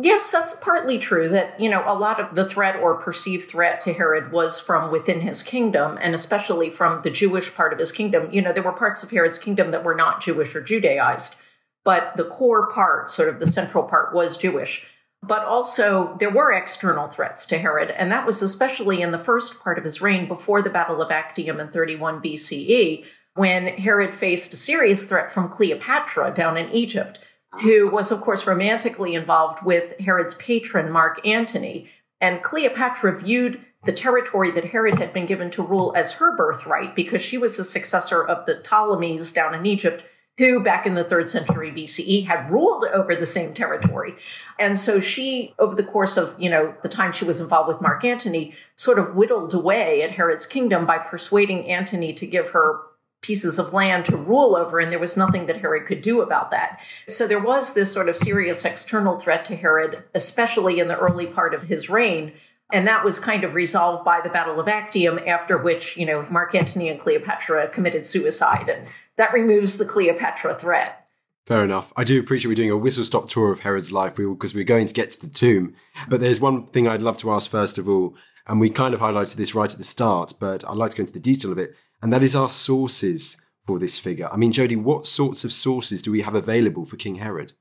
Yes, 0.00 0.30
that's 0.30 0.54
partly 0.54 0.98
true 0.98 1.28
that, 1.30 1.58
you 1.58 1.68
know, 1.68 1.82
a 1.84 1.98
lot 1.98 2.20
of 2.20 2.36
the 2.36 2.48
threat 2.48 2.76
or 2.76 2.94
perceived 2.94 3.48
threat 3.48 3.80
to 3.80 3.92
Herod 3.92 4.30
was 4.30 4.60
from 4.60 4.92
within 4.92 5.22
his 5.22 5.42
kingdom, 5.42 5.98
and 6.00 6.14
especially 6.14 6.70
from 6.70 7.02
the 7.02 7.10
Jewish 7.10 7.52
part 7.52 7.72
of 7.72 7.80
his 7.80 7.90
kingdom. 7.90 8.28
You 8.30 8.40
know, 8.40 8.52
there 8.52 8.62
were 8.62 8.72
parts 8.72 9.02
of 9.02 9.10
Herod's 9.10 9.38
kingdom 9.38 9.72
that 9.72 9.82
were 9.82 9.96
not 9.96 10.20
Jewish 10.20 10.54
or 10.54 10.60
Judaized, 10.60 11.36
but 11.84 12.12
the 12.16 12.24
core 12.24 12.70
part, 12.70 13.10
sort 13.10 13.28
of 13.28 13.40
the 13.40 13.46
central 13.46 13.82
part, 13.82 14.14
was 14.14 14.36
Jewish. 14.36 14.86
But 15.22 15.44
also, 15.44 16.16
there 16.20 16.30
were 16.30 16.52
external 16.52 17.08
threats 17.08 17.44
to 17.46 17.58
Herod, 17.58 17.90
and 17.90 18.10
that 18.12 18.26
was 18.26 18.42
especially 18.42 19.02
in 19.02 19.10
the 19.10 19.18
first 19.18 19.60
part 19.60 19.76
of 19.76 19.84
his 19.84 20.00
reign 20.00 20.28
before 20.28 20.62
the 20.62 20.70
Battle 20.70 21.02
of 21.02 21.10
Actium 21.10 21.60
in 21.60 21.68
31 21.68 22.22
BCE, 22.22 23.04
when 23.34 23.66
Herod 23.66 24.14
faced 24.14 24.52
a 24.52 24.56
serious 24.56 25.06
threat 25.06 25.30
from 25.30 25.48
Cleopatra 25.48 26.34
down 26.34 26.56
in 26.56 26.70
Egypt, 26.70 27.20
who 27.62 27.90
was, 27.90 28.10
of 28.10 28.20
course, 28.20 28.46
romantically 28.46 29.14
involved 29.14 29.64
with 29.64 29.98
Herod's 30.00 30.34
patron, 30.34 30.90
Mark 30.90 31.24
Antony. 31.26 31.90
And 32.20 32.42
Cleopatra 32.42 33.18
viewed 33.18 33.60
the 33.84 33.92
territory 33.92 34.50
that 34.52 34.66
Herod 34.66 34.98
had 34.98 35.12
been 35.12 35.26
given 35.26 35.50
to 35.50 35.62
rule 35.62 35.92
as 35.96 36.12
her 36.12 36.36
birthright 36.36 36.94
because 36.94 37.22
she 37.22 37.38
was 37.38 37.56
the 37.56 37.64
successor 37.64 38.24
of 38.24 38.44
the 38.46 38.56
Ptolemies 38.56 39.32
down 39.32 39.54
in 39.54 39.66
Egypt 39.66 40.04
who 40.38 40.60
back 40.60 40.86
in 40.86 40.94
the 40.94 41.04
third 41.04 41.28
century 41.28 41.70
BCE 41.70 42.26
had 42.26 42.50
ruled 42.50 42.84
over 42.94 43.14
the 43.14 43.26
same 43.26 43.52
territory. 43.52 44.16
And 44.58 44.78
so 44.78 45.00
she, 45.00 45.52
over 45.58 45.74
the 45.74 45.82
course 45.82 46.16
of, 46.16 46.34
you 46.38 46.48
know, 46.48 46.74
the 46.82 46.88
time 46.88 47.12
she 47.12 47.24
was 47.24 47.40
involved 47.40 47.68
with 47.68 47.82
Mark 47.82 48.04
Antony, 48.04 48.54
sort 48.76 48.98
of 48.98 49.14
whittled 49.14 49.52
away 49.52 50.02
at 50.02 50.12
Herod's 50.12 50.46
kingdom 50.46 50.86
by 50.86 50.98
persuading 50.98 51.68
Antony 51.68 52.12
to 52.14 52.26
give 52.26 52.50
her 52.50 52.80
pieces 53.20 53.58
of 53.58 53.72
land 53.72 54.04
to 54.04 54.16
rule 54.16 54.54
over, 54.54 54.78
and 54.78 54.92
there 54.92 54.98
was 54.98 55.16
nothing 55.16 55.46
that 55.46 55.60
Herod 55.60 55.86
could 55.86 56.02
do 56.02 56.20
about 56.20 56.52
that. 56.52 56.80
So 57.08 57.26
there 57.26 57.40
was 57.40 57.74
this 57.74 57.92
sort 57.92 58.08
of 58.08 58.16
serious 58.16 58.64
external 58.64 59.18
threat 59.18 59.44
to 59.46 59.56
Herod, 59.56 60.04
especially 60.14 60.78
in 60.78 60.86
the 60.86 60.96
early 60.96 61.26
part 61.26 61.52
of 61.52 61.64
his 61.64 61.90
reign. 61.90 62.32
And 62.72 62.86
that 62.86 63.04
was 63.04 63.18
kind 63.18 63.44
of 63.44 63.54
resolved 63.54 64.04
by 64.04 64.20
the 64.20 64.28
Battle 64.28 64.60
of 64.60 64.68
Actium, 64.68 65.18
after 65.26 65.58
which, 65.58 65.96
you 65.96 66.06
know, 66.06 66.26
Mark 66.30 66.54
Antony 66.54 66.90
and 66.90 67.00
Cleopatra 67.00 67.68
committed 67.68 68.06
suicide. 68.06 68.68
And 68.68 68.86
that 69.18 69.32
removes 69.32 69.76
the 69.76 69.84
Cleopatra 69.84 70.58
threat. 70.58 71.06
Fair 71.46 71.62
enough. 71.62 71.92
I 71.96 72.04
do 72.04 72.20
appreciate 72.20 72.48
we're 72.48 72.54
doing 72.54 72.70
a 72.70 72.76
whistle 72.76 73.04
stop 73.04 73.28
tour 73.28 73.50
of 73.50 73.60
Herod's 73.60 73.92
life 73.92 74.14
because 74.16 74.54
we're 74.54 74.64
going 74.64 74.86
to 74.86 74.94
get 74.94 75.10
to 75.10 75.20
the 75.20 75.28
tomb. 75.28 75.74
But 76.08 76.20
there's 76.20 76.40
one 76.40 76.66
thing 76.66 76.86
I'd 76.86 77.02
love 77.02 77.16
to 77.18 77.32
ask 77.32 77.50
first 77.50 77.78
of 77.78 77.88
all, 77.88 78.16
and 78.46 78.60
we 78.60 78.70
kind 78.70 78.94
of 78.94 79.00
highlighted 79.00 79.36
this 79.36 79.54
right 79.54 79.70
at 79.70 79.78
the 79.78 79.84
start, 79.84 80.34
but 80.40 80.62
I'd 80.68 80.76
like 80.76 80.90
to 80.92 80.96
go 80.96 81.02
into 81.02 81.12
the 81.12 81.20
detail 81.20 81.52
of 81.52 81.58
it, 81.58 81.74
and 82.02 82.12
that 82.12 82.22
is 82.22 82.36
our 82.36 82.48
sources 82.48 83.36
for 83.66 83.78
this 83.78 83.98
figure. 83.98 84.28
I 84.32 84.36
mean, 84.36 84.52
Jodi, 84.52 84.76
what 84.76 85.06
sorts 85.06 85.44
of 85.44 85.52
sources 85.52 86.00
do 86.00 86.10
we 86.10 86.22
have 86.22 86.34
available 86.34 86.84
for 86.84 86.96
King 86.96 87.16
Herod? 87.16 87.52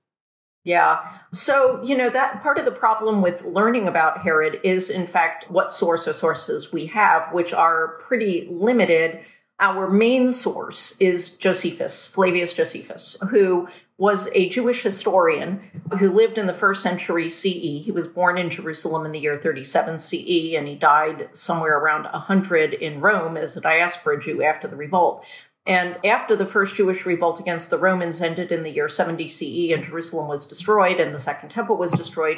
Yeah. 0.64 1.00
So, 1.32 1.82
you 1.82 1.98
know, 1.98 2.10
that 2.10 2.42
part 2.42 2.60
of 2.60 2.66
the 2.66 2.72
problem 2.72 3.22
with 3.22 3.46
learning 3.46 3.88
about 3.88 4.22
Herod 4.22 4.60
is, 4.64 4.90
in 4.90 5.08
fact, 5.08 5.50
what 5.50 5.72
source 5.72 6.08
or 6.10 6.14
sources 6.14 6.74
we 6.74 6.88
have, 6.88 7.32
which 7.32 7.54
are 7.54 7.96
pretty 8.08 8.48
limited 8.52 9.22
our 9.60 9.90
main 9.90 10.32
source 10.32 10.96
is 11.00 11.30
Josephus, 11.30 12.06
Flavius 12.06 12.54
Josephus, 12.54 13.18
who 13.30 13.68
was 13.98 14.30
a 14.36 14.50
Jewish 14.50 14.84
historian 14.84 15.62
who 16.00 16.12
lived 16.12 16.38
in 16.38 16.46
the 16.46 16.54
first 16.54 16.84
century 16.84 17.28
CE. 17.28 17.84
He 17.84 17.92
was 17.92 18.08
born 18.08 18.38
in 18.38 18.52
Jerusalem 18.52 19.06
in 19.06 19.12
the 19.12 19.20
year 19.20 19.38
37 19.38 19.98
CE, 19.98 20.54
and 20.56 20.68
he 20.68 20.76
died 20.76 21.30
somewhere 21.32 21.80
around 21.80 22.04
100 22.04 22.76
in 22.76 23.02
Rome 23.02 23.36
as 23.36 23.58
a 23.58 23.62
diaspora 23.62 24.20
Jew 24.22 24.44
after 24.44 24.68
the 24.68 24.76
revolt. 24.76 25.26
And 25.66 25.98
after 26.06 26.36
the 26.36 26.46
first 26.46 26.76
Jewish 26.76 27.06
revolt 27.06 27.40
against 27.40 27.72
the 27.72 27.78
Romans 27.78 28.22
ended 28.22 28.52
in 28.52 28.64
the 28.64 28.72
year 28.72 28.88
70 28.88 29.28
CE 29.28 29.74
and 29.74 29.84
Jerusalem 29.84 30.28
was 30.28 30.46
destroyed 30.46 31.00
and 31.00 31.14
the 31.14 31.20
Second 31.20 31.50
Temple 31.50 31.76
was 31.76 31.92
destroyed, 31.92 32.38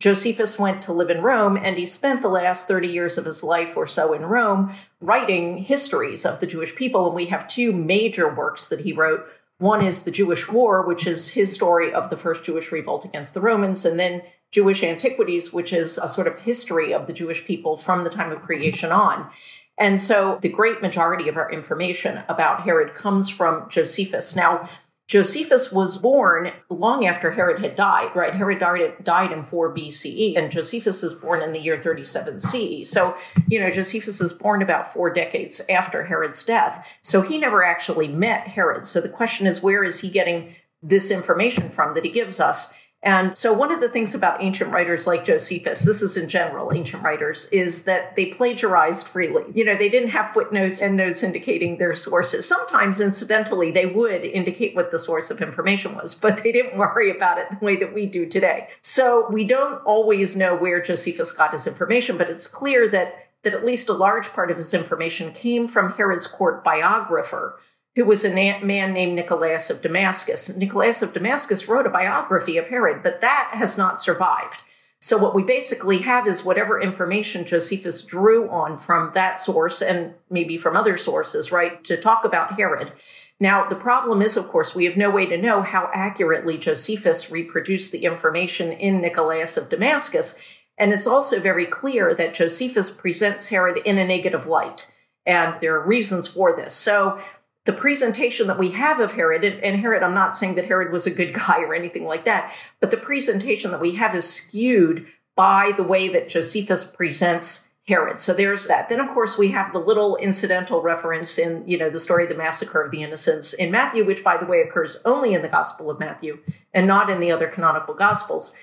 Josephus 0.00 0.58
went 0.58 0.80
to 0.82 0.92
live 0.92 1.10
in 1.10 1.22
Rome 1.22 1.56
and 1.56 1.76
he 1.76 1.84
spent 1.84 2.22
the 2.22 2.28
last 2.28 2.68
30 2.68 2.86
years 2.86 3.18
of 3.18 3.24
his 3.24 3.42
life 3.42 3.76
or 3.76 3.86
so 3.86 4.12
in 4.12 4.26
Rome 4.26 4.72
writing 5.00 5.58
histories 5.58 6.24
of 6.24 6.38
the 6.38 6.46
Jewish 6.46 6.76
people. 6.76 7.06
And 7.06 7.14
we 7.14 7.26
have 7.26 7.48
two 7.48 7.72
major 7.72 8.32
works 8.32 8.68
that 8.68 8.80
he 8.80 8.92
wrote. 8.92 9.26
One 9.58 9.82
is 9.82 10.04
The 10.04 10.12
Jewish 10.12 10.48
War, 10.48 10.86
which 10.86 11.04
is 11.04 11.30
his 11.30 11.52
story 11.52 11.92
of 11.92 12.10
the 12.10 12.16
first 12.16 12.44
Jewish 12.44 12.70
revolt 12.70 13.04
against 13.04 13.34
the 13.34 13.40
Romans, 13.40 13.84
and 13.84 13.98
then 13.98 14.22
Jewish 14.52 14.84
Antiquities, 14.84 15.52
which 15.52 15.72
is 15.72 15.98
a 15.98 16.06
sort 16.06 16.28
of 16.28 16.38
history 16.38 16.94
of 16.94 17.08
the 17.08 17.12
Jewish 17.12 17.44
people 17.44 17.76
from 17.76 18.04
the 18.04 18.10
time 18.10 18.30
of 18.30 18.40
creation 18.40 18.92
on. 18.92 19.28
And 19.76 20.00
so 20.00 20.38
the 20.42 20.48
great 20.48 20.80
majority 20.80 21.28
of 21.28 21.36
our 21.36 21.50
information 21.50 22.22
about 22.28 22.62
Herod 22.62 22.94
comes 22.94 23.28
from 23.28 23.68
Josephus. 23.68 24.36
Now, 24.36 24.68
Josephus 25.08 25.72
was 25.72 25.96
born 25.96 26.52
long 26.68 27.06
after 27.06 27.30
Herod 27.30 27.62
had 27.62 27.74
died, 27.74 28.14
right? 28.14 28.34
Herod 28.34 28.58
died 28.58 29.02
died 29.02 29.32
in 29.32 29.42
4 29.42 29.74
BCE, 29.74 30.36
and 30.36 30.50
Josephus 30.50 31.02
is 31.02 31.14
born 31.14 31.40
in 31.42 31.52
the 31.52 31.58
year 31.58 31.78
37 31.78 32.38
CE. 32.38 32.82
So, 32.84 33.16
you 33.48 33.58
know, 33.58 33.70
Josephus 33.70 34.20
is 34.20 34.34
born 34.34 34.60
about 34.60 34.92
four 34.92 35.10
decades 35.10 35.62
after 35.70 36.04
Herod's 36.04 36.44
death. 36.44 36.86
So 37.00 37.22
he 37.22 37.38
never 37.38 37.64
actually 37.64 38.06
met 38.06 38.48
Herod. 38.48 38.84
So 38.84 39.00
the 39.00 39.08
question 39.08 39.46
is, 39.46 39.62
where 39.62 39.82
is 39.82 40.00
he 40.00 40.10
getting 40.10 40.54
this 40.82 41.10
information 41.10 41.70
from 41.70 41.94
that 41.94 42.04
he 42.04 42.10
gives 42.10 42.38
us? 42.38 42.74
And 43.02 43.38
so, 43.38 43.52
one 43.52 43.70
of 43.70 43.80
the 43.80 43.88
things 43.88 44.12
about 44.12 44.42
ancient 44.42 44.72
writers 44.72 45.06
like 45.06 45.24
Josephus, 45.24 45.84
this 45.84 46.02
is 46.02 46.16
in 46.16 46.28
general 46.28 46.72
ancient 46.72 47.04
writers, 47.04 47.48
is 47.52 47.84
that 47.84 48.16
they 48.16 48.26
plagiarized 48.26 49.06
freely. 49.06 49.44
You 49.54 49.64
know, 49.64 49.76
they 49.76 49.88
didn't 49.88 50.08
have 50.08 50.32
footnotes 50.32 50.82
and 50.82 50.96
notes 50.96 51.22
indicating 51.22 51.78
their 51.78 51.94
sources. 51.94 52.48
Sometimes, 52.48 53.00
incidentally, 53.00 53.70
they 53.70 53.86
would 53.86 54.24
indicate 54.24 54.74
what 54.74 54.90
the 54.90 54.98
source 54.98 55.30
of 55.30 55.40
information 55.40 55.94
was, 55.94 56.16
but 56.16 56.42
they 56.42 56.50
didn't 56.50 56.76
worry 56.76 57.14
about 57.14 57.38
it 57.38 57.48
the 57.50 57.64
way 57.64 57.76
that 57.76 57.94
we 57.94 58.04
do 58.04 58.26
today. 58.26 58.68
So, 58.82 59.28
we 59.30 59.44
don't 59.44 59.80
always 59.84 60.34
know 60.34 60.56
where 60.56 60.82
Josephus 60.82 61.30
got 61.30 61.52
his 61.52 61.68
information, 61.68 62.18
but 62.18 62.28
it's 62.28 62.48
clear 62.48 62.88
that, 62.88 63.14
that 63.44 63.54
at 63.54 63.64
least 63.64 63.88
a 63.88 63.92
large 63.92 64.32
part 64.32 64.50
of 64.50 64.56
his 64.56 64.74
information 64.74 65.32
came 65.32 65.68
from 65.68 65.92
Herod's 65.92 66.26
court 66.26 66.64
biographer 66.64 67.60
who 67.98 68.04
was 68.04 68.24
a 68.24 68.32
man 68.32 68.92
named 68.92 69.16
Nicolaus 69.16 69.70
of 69.70 69.82
Damascus. 69.82 70.54
Nicolaus 70.56 71.02
of 71.02 71.12
Damascus 71.12 71.66
wrote 71.66 71.84
a 71.84 71.90
biography 71.90 72.56
of 72.56 72.68
Herod, 72.68 73.02
but 73.02 73.20
that 73.22 73.50
has 73.54 73.76
not 73.76 74.00
survived. 74.00 74.60
So 75.00 75.18
what 75.18 75.34
we 75.34 75.42
basically 75.42 75.98
have 75.98 76.28
is 76.28 76.44
whatever 76.44 76.80
information 76.80 77.44
Josephus 77.44 78.02
drew 78.02 78.48
on 78.50 78.78
from 78.78 79.10
that 79.14 79.40
source 79.40 79.82
and 79.82 80.14
maybe 80.30 80.56
from 80.56 80.76
other 80.76 80.96
sources, 80.96 81.50
right, 81.50 81.82
to 81.84 81.96
talk 81.96 82.24
about 82.24 82.52
Herod. 82.52 82.92
Now, 83.40 83.68
the 83.68 83.74
problem 83.74 84.22
is, 84.22 84.36
of 84.36 84.46
course, 84.46 84.76
we 84.76 84.84
have 84.84 84.96
no 84.96 85.10
way 85.10 85.26
to 85.26 85.36
know 85.36 85.62
how 85.62 85.90
accurately 85.92 86.56
Josephus 86.56 87.32
reproduced 87.32 87.90
the 87.90 88.04
information 88.04 88.70
in 88.70 89.00
Nicolaus 89.00 89.56
of 89.56 89.70
Damascus. 89.70 90.38
And 90.76 90.92
it's 90.92 91.08
also 91.08 91.40
very 91.40 91.66
clear 91.66 92.14
that 92.14 92.34
Josephus 92.34 92.90
presents 92.92 93.48
Herod 93.48 93.78
in 93.84 93.98
a 93.98 94.06
negative 94.06 94.46
light. 94.46 94.88
And 95.26 95.60
there 95.60 95.74
are 95.74 95.86
reasons 95.86 96.26
for 96.28 96.56
this. 96.56 96.74
So 96.74 97.18
the 97.68 97.74
presentation 97.74 98.46
that 98.46 98.58
we 98.58 98.70
have 98.70 98.98
of 98.98 99.12
Herod, 99.12 99.44
and 99.44 99.78
Herod, 99.78 100.02
I'm 100.02 100.14
not 100.14 100.34
saying 100.34 100.54
that 100.54 100.64
Herod 100.64 100.90
was 100.90 101.06
a 101.06 101.10
good 101.10 101.34
guy 101.46 101.60
or 101.60 101.74
anything 101.74 102.06
like 102.06 102.24
that, 102.24 102.54
but 102.80 102.90
the 102.90 102.96
presentation 102.96 103.72
that 103.72 103.80
we 103.80 103.96
have 103.96 104.14
is 104.14 104.24
skewed 104.24 105.06
by 105.36 105.72
the 105.76 105.82
way 105.82 106.08
that 106.08 106.30
Josephus 106.30 106.84
presents 106.84 107.68
Herod. 107.86 108.20
So 108.20 108.32
there's 108.32 108.68
that. 108.68 108.88
Then, 108.88 109.00
of 109.00 109.10
course, 109.10 109.36
we 109.36 109.50
have 109.50 109.74
the 109.74 109.80
little 109.80 110.16
incidental 110.16 110.80
reference 110.80 111.36
in, 111.36 111.62
you 111.68 111.76
know, 111.76 111.90
the 111.90 112.00
story 112.00 112.22
of 112.22 112.30
the 112.30 112.36
massacre 112.36 112.80
of 112.80 112.90
the 112.90 113.02
innocents 113.02 113.52
in 113.52 113.70
Matthew, 113.70 114.02
which, 114.02 114.24
by 114.24 114.38
the 114.38 114.46
way, 114.46 114.62
occurs 114.62 115.02
only 115.04 115.34
in 115.34 115.42
the 115.42 115.48
Gospel 115.48 115.90
of 115.90 116.00
Matthew 116.00 116.38
and 116.72 116.86
not 116.86 117.10
in 117.10 117.20
the 117.20 117.30
other 117.30 117.48
canonical 117.48 117.92
Gospels. 117.92 118.56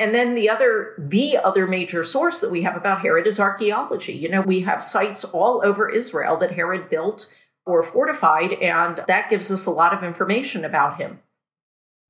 And 0.00 0.12
then 0.12 0.34
the 0.34 0.50
other, 0.50 0.94
the 0.98 1.38
other 1.38 1.68
major 1.68 2.02
source 2.02 2.40
that 2.40 2.50
we 2.50 2.62
have 2.62 2.76
about 2.76 3.02
Herod 3.02 3.28
is 3.28 3.38
archaeology. 3.38 4.14
You 4.14 4.28
know, 4.28 4.40
we 4.40 4.62
have 4.62 4.82
sites 4.82 5.22
all 5.22 5.60
over 5.64 5.88
Israel 5.88 6.36
that 6.38 6.52
Herod 6.52 6.90
built 6.90 7.32
or 7.68 7.82
fortified, 7.82 8.54
and 8.54 9.04
that 9.06 9.28
gives 9.28 9.52
us 9.52 9.66
a 9.66 9.70
lot 9.70 9.92
of 9.92 10.02
information 10.02 10.64
about 10.64 10.98
him. 10.98 11.20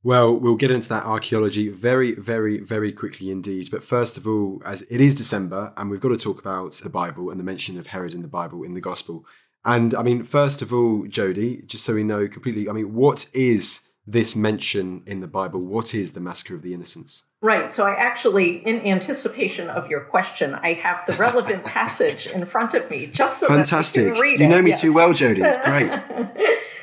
Well, 0.05 0.33
we'll 0.33 0.55
get 0.55 0.71
into 0.71 0.88
that 0.91 1.05
archaeology 1.05 1.69
very, 1.69 2.15
very, 2.15 2.59
very 2.61 2.93
quickly 2.93 3.31
indeed. 3.31 3.69
But 3.71 3.83
first 3.83 4.17
of 4.17 4.29
all, 4.29 4.62
as 4.65 4.83
it 4.83 5.00
is 5.00 5.17
December, 5.17 5.73
and 5.77 5.91
we've 5.91 6.00
got 6.00 6.11
to 6.11 6.17
talk 6.17 6.38
about 6.38 6.75
the 6.75 6.88
Bible 6.88 7.31
and 7.31 7.41
the 7.41 7.45
mention 7.45 7.77
of 7.77 7.88
Herod 7.88 8.15
in 8.15 8.23
the 8.23 8.29
Bible 8.29 8.62
in 8.62 8.75
the 8.75 8.81
Gospel. 8.81 9.27
And 9.65 9.97
I 9.97 10.03
mean, 10.03 10.23
first 10.23 10.62
of 10.62 10.73
all, 10.73 11.05
Jodi, 11.09 11.62
just 11.67 11.85
so 11.85 11.95
we 11.95 12.05
know 12.05 12.29
completely, 12.29 12.69
I 12.69 12.73
mean, 12.73 12.95
what 12.95 13.27
is 13.35 13.81
this 14.07 14.37
mention 14.37 15.03
in 15.05 15.19
the 15.21 15.27
Bible? 15.27 15.61
What 15.61 15.93
is 15.93 16.12
the 16.12 16.21
massacre 16.21 16.55
of 16.55 16.62
the 16.62 16.73
innocents? 16.75 17.25
Right. 17.40 17.71
So 17.71 17.87
I 17.87 17.95
actually, 17.95 18.57
in 18.66 18.85
anticipation 18.85 19.68
of 19.71 19.88
your 19.88 20.00
question, 20.00 20.54
I 20.54 20.73
have 20.73 21.07
the 21.07 21.12
relevant 21.14 21.64
passage 21.66 22.26
in 22.26 22.45
front 22.47 22.75
of 22.75 22.90
me, 22.90 23.07
just 23.07 23.38
so 23.38 23.47
fantastic. 23.47 24.04
That 24.04 24.09
you, 24.09 24.12
can 24.14 24.23
read 24.23 24.40
it. 24.40 24.45
you 24.45 24.49
know 24.49 24.61
me 24.61 24.71
yes. 24.71 24.80
too 24.80 24.92
well, 24.92 25.12
Jodi. 25.12 25.42
It's 25.42 25.57
great. 25.64 25.97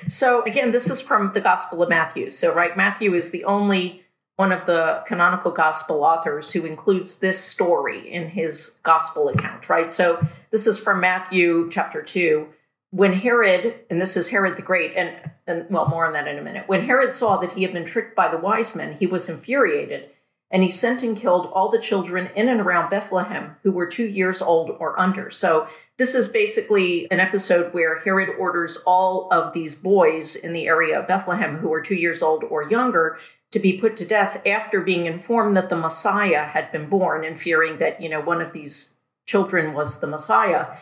so 0.07 0.43
again, 0.43 0.71
this 0.71 0.89
is 0.89 1.01
from 1.01 1.33
the 1.33 1.41
Gospel 1.41 1.83
of 1.83 1.89
Matthew. 1.89 2.31
So 2.31 2.53
right, 2.53 2.75
Matthew 2.77 3.13
is 3.13 3.31
the 3.31 3.43
only 3.43 4.03
one 4.37 4.51
of 4.51 4.65
the 4.65 5.01
canonical 5.07 5.51
gospel 5.51 6.03
authors 6.03 6.51
who 6.51 6.65
includes 6.65 7.19
this 7.19 7.41
story 7.41 8.11
in 8.11 8.29
his 8.29 8.79
gospel 8.83 9.29
account. 9.29 9.69
Right. 9.69 9.89
So 9.91 10.25
this 10.51 10.67
is 10.67 10.77
from 10.77 11.01
Matthew 11.01 11.69
chapter 11.69 12.01
two 12.01 12.47
when 12.91 13.11
Herod, 13.11 13.75
and 13.89 13.99
this 13.99 14.15
is 14.15 14.29
Herod 14.29 14.55
the 14.55 14.61
Great, 14.61 14.93
and, 14.95 15.13
and 15.47 15.65
well, 15.69 15.85
more 15.87 16.05
on 16.05 16.13
that 16.13 16.29
in 16.29 16.37
a 16.37 16.41
minute, 16.41 16.63
when 16.67 16.85
Herod 16.85 17.11
saw 17.11 17.35
that 17.37 17.51
he 17.51 17.63
had 17.63 17.73
been 17.73 17.83
tricked 17.83 18.15
by 18.15 18.29
the 18.29 18.37
wise 18.37 18.73
men, 18.73 18.95
he 18.97 19.05
was 19.05 19.27
infuriated, 19.27 20.11
and 20.51 20.63
he 20.63 20.69
sent 20.69 21.03
and 21.03 21.17
killed 21.17 21.47
all 21.47 21.69
the 21.69 21.79
children 21.79 22.29
in 22.35 22.47
and 22.49 22.61
around 22.61 22.89
Bethlehem 22.89 23.55
who 23.63 23.71
were 23.71 23.87
two 23.87 24.07
years 24.07 24.41
old 24.41 24.71
or 24.79 24.99
under. 24.99 25.29
So 25.29 25.67
this 25.97 26.13
is 26.13 26.27
basically 26.27 27.09
an 27.11 27.19
episode 27.19 27.73
where 27.73 27.99
Herod 27.99 28.29
orders 28.37 28.77
all 28.85 29.27
of 29.31 29.53
these 29.53 29.75
boys 29.75 30.35
in 30.35 30.53
the 30.53 30.67
area 30.67 30.99
of 30.99 31.07
Bethlehem 31.07 31.57
who 31.57 31.69
were 31.69 31.81
two 31.81 31.95
years 31.95 32.21
old 32.21 32.43
or 32.43 32.69
younger 32.69 33.17
to 33.51 33.59
be 33.59 33.77
put 33.77 33.95
to 33.97 34.05
death 34.05 34.45
after 34.45 34.81
being 34.81 35.05
informed 35.05 35.55
that 35.55 35.69
the 35.69 35.77
Messiah 35.77 36.45
had 36.45 36.71
been 36.71 36.89
born 36.89 37.23
and 37.23 37.39
fearing 37.39 37.79
that, 37.79 38.01
you 38.01 38.09
know, 38.09 38.21
one 38.21 38.41
of 38.41 38.51
these 38.51 38.97
children 39.25 39.73
was 39.73 39.99
the 39.99 40.07
Messiah. 40.07 40.77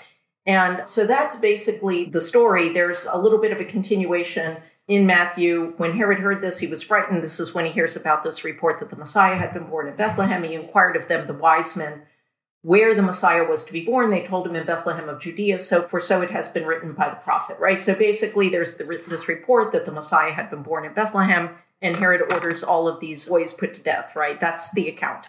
And 0.46 0.88
so 0.90 1.06
that's 1.06 1.36
basically 1.36 2.06
the 2.06 2.20
story. 2.20 2.74
There's 2.74 3.06
a 3.06 3.18
little 3.18 3.40
bit 3.40 3.52
of 3.52 3.62
a 3.62 3.66
continuation 3.66 4.58
in 4.88 5.06
Matthew. 5.06 5.74
When 5.78 5.94
Herod 5.94 6.20
heard 6.20 6.42
this, 6.42 6.60
he 6.60 6.68
was 6.68 6.84
frightened. 6.84 7.24
This 7.24 7.40
is 7.40 7.54
when 7.54 7.66
he 7.66 7.72
hears 7.72 7.96
about 7.96 8.24
this 8.24 8.44
report 8.44 8.80
that 8.80 8.90
the 8.90 8.96
Messiah 8.96 9.36
had 9.36 9.54
been 9.54 9.70
born 9.70 9.88
in 9.88 9.96
Bethlehem. 9.96 10.44
He 10.44 10.54
inquired 10.54 10.96
of 10.96 11.08
them, 11.08 11.28
the 11.28 11.34
wise 11.34 11.76
men, 11.76 12.04
where 12.62 12.94
the 12.94 13.02
Messiah 13.02 13.44
was 13.44 13.64
to 13.66 13.74
be 13.74 13.86
born. 13.86 14.10
They 14.10 14.24
told 14.24 14.48
him 14.48 14.56
in 14.56 14.66
Bethlehem 14.66 15.10
of 15.10 15.22
Judea. 15.22 15.60
So 15.60 15.82
for 15.82 16.00
so 16.00 16.22
it 16.22 16.32
has 16.32 16.50
been 16.50 16.66
written 16.66 16.94
by 16.94 17.10
the 17.10 17.16
prophet, 17.16 17.58
right? 17.60 17.82
So 17.82 17.96
basically, 17.96 18.50
there's 18.50 18.76
the, 18.76 19.02
this 19.08 19.28
report 19.28 19.72
that 19.72 19.86
the 19.86 19.92
Messiah 19.92 20.34
had 20.34 20.50
been 20.50 20.64
born 20.64 20.86
in 20.86 20.94
Bethlehem, 20.94 21.52
and 21.82 21.96
Herod 21.96 22.34
orders 22.34 22.64
all 22.64 22.88
of 22.88 23.00
these 23.00 23.28
boys 23.28 23.54
put 23.54 23.74
to 23.76 23.82
death, 23.82 24.16
right? 24.16 24.40
That's 24.40 24.74
the 24.74 24.88
account. 24.88 25.28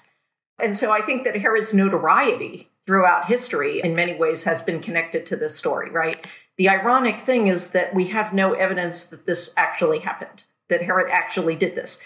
And 0.58 0.76
so 0.76 0.92
I 0.92 1.02
think 1.02 1.24
that 1.24 1.36
Herod's 1.36 1.74
notoriety 1.74 2.70
throughout 2.86 3.26
history 3.26 3.80
in 3.82 3.94
many 3.94 4.14
ways 4.14 4.44
has 4.44 4.60
been 4.60 4.80
connected 4.80 5.26
to 5.26 5.36
this 5.36 5.56
story, 5.56 5.90
right? 5.90 6.24
The 6.56 6.68
ironic 6.68 7.18
thing 7.18 7.48
is 7.48 7.72
that 7.72 7.94
we 7.94 8.08
have 8.08 8.32
no 8.32 8.52
evidence 8.52 9.06
that 9.06 9.26
this 9.26 9.52
actually 9.56 10.00
happened, 10.00 10.44
that 10.68 10.82
Herod 10.82 11.10
actually 11.10 11.56
did 11.56 11.74
this. 11.74 12.00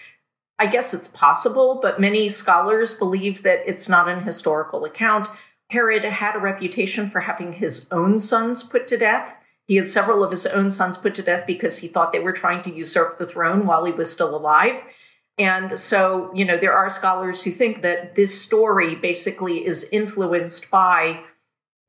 I 0.59 0.67
guess 0.67 0.95
it's 0.95 1.09
possible, 1.09 1.79
but 1.81 2.01
many 2.01 2.29
scholars 2.29 2.95
believe 2.95 3.43
that 3.43 3.63
it's 3.67 3.89
not 3.89 4.09
an 4.09 4.23
historical 4.23 4.85
account. 4.85 5.29
Herod 5.71 6.05
had 6.05 6.35
a 6.35 6.41
reputation 6.41 7.11
for 7.11 7.21
having 7.21 7.55
his 7.55 7.87
own 7.91 8.19
sons 8.19 8.63
put 8.63 8.89
to 8.89 8.97
death. 8.97 9.37
He 9.67 9.77
had 9.77 9.87
several 9.87 10.25
of 10.25 10.31
his 10.31 10.47
own 10.47 10.71
sons 10.71 10.97
put 10.97 11.15
to 11.17 11.23
death 11.23 11.47
because 11.47 11.79
he 11.79 11.89
thought 11.89 12.11
they 12.11 12.19
were 12.19 12.33
trying 12.33 12.63
to 12.63 12.75
usurp 12.75 13.19
the 13.19 13.27
throne 13.27 13.67
while 13.67 13.85
he 13.85 13.93
was 13.93 14.11
still 14.11 14.35
alive. 14.35 14.83
And 15.37 15.79
so, 15.79 16.33
you 16.35 16.45
know, 16.45 16.57
there 16.57 16.73
are 16.73 16.89
scholars 16.89 17.43
who 17.43 17.51
think 17.51 17.83
that 17.83 18.15
this 18.17 18.41
story 18.41 18.95
basically 18.95 19.65
is 19.65 19.89
influenced 19.93 20.71
by 20.71 21.21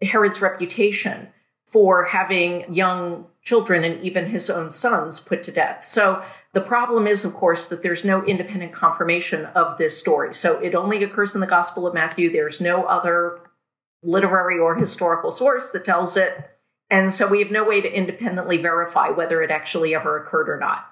Herod's 0.01 0.41
reputation 0.41 1.29
for 1.71 2.05
having 2.05 2.71
young 2.73 3.25
children 3.43 3.83
and 3.83 4.03
even 4.03 4.29
his 4.29 4.49
own 4.49 4.69
sons 4.69 5.19
put 5.19 5.43
to 5.43 5.51
death. 5.51 5.83
So 5.83 6.23
the 6.53 6.61
problem 6.61 7.05
is, 7.05 7.23
of 7.23 7.33
course, 7.33 7.67
that 7.67 7.83
there's 7.83 8.03
no 8.03 8.23
independent 8.23 8.73
confirmation 8.73 9.45
of 9.47 9.77
this 9.77 9.97
story. 9.97 10.33
So 10.33 10.57
it 10.57 10.73
only 10.73 11.03
occurs 11.03 11.35
in 11.35 11.41
the 11.41 11.47
Gospel 11.47 11.85
of 11.85 11.93
Matthew. 11.93 12.31
There's 12.31 12.59
no 12.59 12.85
other 12.85 13.39
literary 14.01 14.57
or 14.57 14.75
historical 14.75 15.31
source 15.31 15.69
that 15.69 15.85
tells 15.85 16.17
it. 16.17 16.49
And 16.89 17.13
so 17.13 17.27
we 17.27 17.39
have 17.39 17.51
no 17.51 17.63
way 17.63 17.81
to 17.81 17.91
independently 17.91 18.57
verify 18.57 19.09
whether 19.09 19.41
it 19.43 19.51
actually 19.51 19.93
ever 19.93 20.17
occurred 20.17 20.49
or 20.49 20.57
not. 20.57 20.88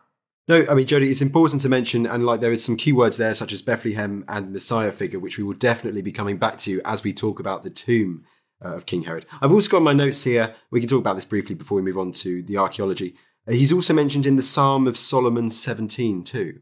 No, 0.47 0.63
I 0.69 0.75
mean, 0.75 0.85
Jodi, 0.85 1.09
it's 1.09 1.21
important 1.21 1.61
to 1.63 1.69
mention, 1.69 2.05
and 2.05 2.25
like 2.25 2.39
there 2.39 2.53
is 2.53 2.63
some 2.63 2.77
keywords 2.77 3.17
there, 3.17 3.33
such 3.33 3.51
as 3.51 3.61
Bethlehem 3.61 4.23
and 4.27 4.53
Messiah 4.53 4.91
figure, 4.91 5.19
which 5.19 5.37
we 5.37 5.43
will 5.43 5.53
definitely 5.53 6.01
be 6.01 6.11
coming 6.11 6.37
back 6.37 6.57
to 6.59 6.81
as 6.85 7.03
we 7.03 7.11
talk 7.13 7.39
about 7.39 7.63
the 7.63 7.69
tomb 7.69 8.23
uh, 8.63 8.75
of 8.75 8.85
King 8.85 9.03
Herod. 9.03 9.25
I've 9.41 9.51
also 9.51 9.69
got 9.69 9.81
my 9.81 9.93
notes 9.93 10.23
here. 10.23 10.55
We 10.71 10.79
can 10.79 10.89
talk 10.89 10.99
about 10.99 11.15
this 11.15 11.25
briefly 11.25 11.55
before 11.55 11.75
we 11.75 11.81
move 11.81 11.97
on 11.97 12.11
to 12.13 12.41
the 12.43 12.57
archaeology. 12.57 13.15
Uh, 13.47 13.53
he's 13.53 13.71
also 13.71 13.93
mentioned 13.93 14.25
in 14.25 14.35
the 14.35 14.43
Psalm 14.43 14.87
of 14.87 14.97
Solomon 14.97 15.49
17 15.49 16.23
too. 16.23 16.61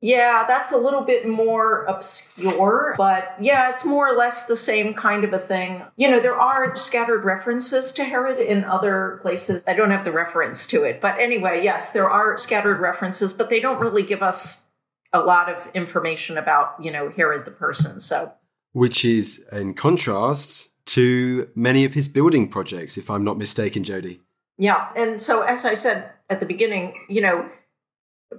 Yeah, 0.00 0.44
that's 0.46 0.70
a 0.70 0.76
little 0.76 1.00
bit 1.00 1.26
more 1.26 1.82
obscure, 1.84 2.94
but 2.96 3.34
yeah, 3.40 3.68
it's 3.68 3.84
more 3.84 4.08
or 4.08 4.16
less 4.16 4.46
the 4.46 4.56
same 4.56 4.94
kind 4.94 5.24
of 5.24 5.32
a 5.32 5.40
thing. 5.40 5.82
You 5.96 6.08
know, 6.08 6.20
there 6.20 6.38
are 6.38 6.76
scattered 6.76 7.24
references 7.24 7.90
to 7.92 8.04
Herod 8.04 8.38
in 8.38 8.62
other 8.62 9.18
places. 9.22 9.64
I 9.66 9.74
don't 9.74 9.90
have 9.90 10.04
the 10.04 10.12
reference 10.12 10.68
to 10.68 10.84
it, 10.84 11.00
but 11.00 11.18
anyway, 11.18 11.64
yes, 11.64 11.90
there 11.90 12.08
are 12.08 12.36
scattered 12.36 12.78
references, 12.78 13.32
but 13.32 13.50
they 13.50 13.58
don't 13.58 13.80
really 13.80 14.04
give 14.04 14.22
us 14.22 14.66
a 15.12 15.18
lot 15.18 15.48
of 15.48 15.68
information 15.74 16.38
about, 16.38 16.76
you 16.80 16.92
know, 16.92 17.10
Herod 17.10 17.44
the 17.44 17.50
person. 17.50 17.98
So, 17.98 18.32
which 18.72 19.04
is 19.04 19.44
in 19.50 19.74
contrast 19.74 20.67
to 20.88 21.48
many 21.54 21.84
of 21.84 21.94
his 21.94 22.08
building 22.08 22.48
projects, 22.48 22.96
if 22.96 23.10
I'm 23.10 23.24
not 23.24 23.38
mistaken, 23.38 23.84
Jodi. 23.84 24.20
Yeah, 24.56 24.88
and 24.96 25.20
so 25.20 25.42
as 25.42 25.64
I 25.64 25.74
said 25.74 26.10
at 26.28 26.40
the 26.40 26.46
beginning, 26.46 26.98
you 27.08 27.20
know, 27.20 27.50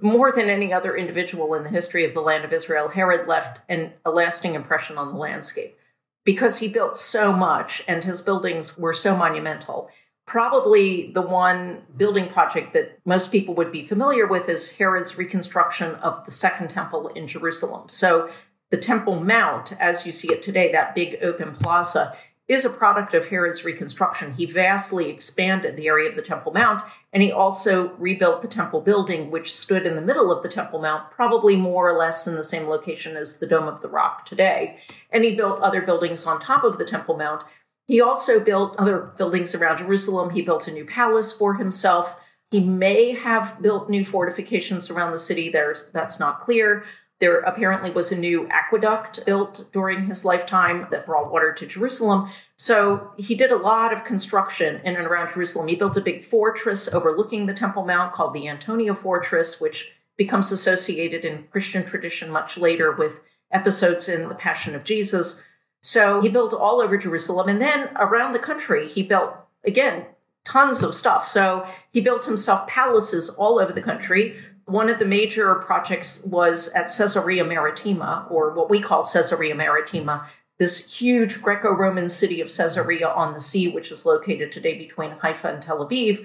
more 0.02 0.30
than 0.30 0.50
any 0.50 0.72
other 0.72 0.96
individual 0.96 1.54
in 1.54 1.62
the 1.62 1.70
history 1.70 2.04
of 2.04 2.14
the 2.14 2.20
land 2.20 2.44
of 2.44 2.52
Israel, 2.52 2.88
Herod 2.88 3.26
left 3.26 3.60
an, 3.68 3.92
a 4.04 4.10
lasting 4.10 4.54
impression 4.54 4.98
on 4.98 5.12
the 5.12 5.18
landscape 5.18 5.76
because 6.24 6.58
he 6.58 6.68
built 6.68 6.96
so 6.96 7.32
much 7.32 7.82
and 7.88 8.04
his 8.04 8.20
buildings 8.20 8.76
were 8.76 8.92
so 8.92 9.16
monumental. 9.16 9.88
Probably 10.26 11.10
the 11.12 11.22
one 11.22 11.82
building 11.96 12.28
project 12.28 12.72
that 12.74 12.98
most 13.04 13.32
people 13.32 13.54
would 13.54 13.72
be 13.72 13.82
familiar 13.82 14.26
with 14.26 14.48
is 14.48 14.72
Herod's 14.72 15.18
reconstruction 15.18 15.94
of 15.96 16.24
the 16.24 16.30
Second 16.30 16.68
Temple 16.68 17.08
in 17.08 17.26
Jerusalem. 17.26 17.88
So, 17.88 18.30
the 18.70 18.76
Temple 18.76 19.18
Mount, 19.18 19.76
as 19.80 20.06
you 20.06 20.12
see 20.12 20.32
it 20.32 20.44
today, 20.44 20.70
that 20.70 20.94
big 20.94 21.18
open 21.22 21.50
plaza, 21.50 22.16
is 22.50 22.64
a 22.64 22.70
product 22.70 23.14
of 23.14 23.26
Herod's 23.26 23.64
reconstruction. 23.64 24.32
He 24.32 24.44
vastly 24.44 25.08
expanded 25.08 25.76
the 25.76 25.86
area 25.86 26.08
of 26.08 26.16
the 26.16 26.22
Temple 26.22 26.52
Mount, 26.52 26.82
and 27.12 27.22
he 27.22 27.30
also 27.30 27.90
rebuilt 27.90 28.42
the 28.42 28.48
temple 28.48 28.80
building, 28.80 29.30
which 29.30 29.54
stood 29.54 29.86
in 29.86 29.94
the 29.94 30.00
middle 30.00 30.32
of 30.32 30.42
the 30.42 30.48
Temple 30.48 30.80
Mount, 30.80 31.12
probably 31.12 31.54
more 31.54 31.88
or 31.88 31.96
less 31.96 32.26
in 32.26 32.34
the 32.34 32.42
same 32.42 32.66
location 32.66 33.16
as 33.16 33.38
the 33.38 33.46
Dome 33.46 33.68
of 33.68 33.82
the 33.82 33.88
Rock 33.88 34.26
today. 34.26 34.78
And 35.12 35.22
he 35.22 35.36
built 35.36 35.60
other 35.60 35.80
buildings 35.80 36.26
on 36.26 36.40
top 36.40 36.64
of 36.64 36.76
the 36.76 36.84
Temple 36.84 37.16
Mount. 37.16 37.44
He 37.86 38.00
also 38.00 38.40
built 38.40 38.74
other 38.78 39.12
buildings 39.16 39.54
around 39.54 39.78
Jerusalem. 39.78 40.30
He 40.30 40.42
built 40.42 40.66
a 40.66 40.72
new 40.72 40.84
palace 40.84 41.32
for 41.32 41.54
himself. 41.54 42.20
He 42.50 42.58
may 42.58 43.12
have 43.12 43.62
built 43.62 43.88
new 43.88 44.04
fortifications 44.04 44.90
around 44.90 45.12
the 45.12 45.20
city. 45.20 45.50
There's, 45.50 45.88
that's 45.92 46.18
not 46.18 46.40
clear. 46.40 46.84
There 47.20 47.40
apparently 47.40 47.90
was 47.90 48.10
a 48.10 48.18
new 48.18 48.48
aqueduct 48.48 49.24
built 49.26 49.68
during 49.72 50.06
his 50.06 50.24
lifetime 50.24 50.86
that 50.90 51.04
brought 51.04 51.30
water 51.30 51.52
to 51.52 51.66
Jerusalem. 51.66 52.30
So 52.56 53.12
he 53.18 53.34
did 53.34 53.52
a 53.52 53.56
lot 53.56 53.92
of 53.92 54.04
construction 54.04 54.80
in 54.84 54.96
and 54.96 55.06
around 55.06 55.34
Jerusalem. 55.34 55.68
He 55.68 55.74
built 55.74 55.98
a 55.98 56.00
big 56.00 56.24
fortress 56.24 56.92
overlooking 56.92 57.44
the 57.44 57.54
Temple 57.54 57.84
Mount 57.84 58.14
called 58.14 58.32
the 58.32 58.48
Antonia 58.48 58.94
Fortress, 58.94 59.60
which 59.60 59.92
becomes 60.16 60.50
associated 60.50 61.24
in 61.24 61.44
Christian 61.50 61.84
tradition 61.84 62.30
much 62.30 62.56
later 62.56 62.92
with 62.92 63.20
episodes 63.50 64.08
in 64.08 64.28
the 64.28 64.34
Passion 64.34 64.74
of 64.74 64.84
Jesus. 64.84 65.42
So 65.82 66.20
he 66.22 66.28
built 66.28 66.54
all 66.54 66.80
over 66.80 66.96
Jerusalem. 66.96 67.48
And 67.48 67.60
then 67.60 67.90
around 67.96 68.32
the 68.32 68.38
country, 68.38 68.88
he 68.88 69.02
built, 69.02 69.34
again, 69.64 70.06
tons 70.44 70.82
of 70.82 70.94
stuff. 70.94 71.26
So 71.28 71.66
he 71.92 72.00
built 72.00 72.24
himself 72.24 72.66
palaces 72.66 73.30
all 73.30 73.58
over 73.58 73.72
the 73.72 73.82
country. 73.82 74.36
One 74.70 74.88
of 74.88 75.00
the 75.00 75.04
major 75.04 75.52
projects 75.56 76.24
was 76.24 76.68
at 76.74 76.88
Caesarea 76.96 77.42
Maritima, 77.44 78.28
or 78.30 78.52
what 78.52 78.70
we 78.70 78.80
call 78.80 79.02
Caesarea 79.02 79.52
Maritima, 79.56 80.28
this 80.60 80.96
huge 80.96 81.42
Greco 81.42 81.72
Roman 81.72 82.08
city 82.08 82.40
of 82.40 82.46
Caesarea 82.46 83.08
on 83.08 83.34
the 83.34 83.40
sea, 83.40 83.66
which 83.66 83.90
is 83.90 84.06
located 84.06 84.52
today 84.52 84.78
between 84.78 85.10
Haifa 85.10 85.48
and 85.48 85.60
Tel 85.60 85.84
Aviv, 85.84 86.24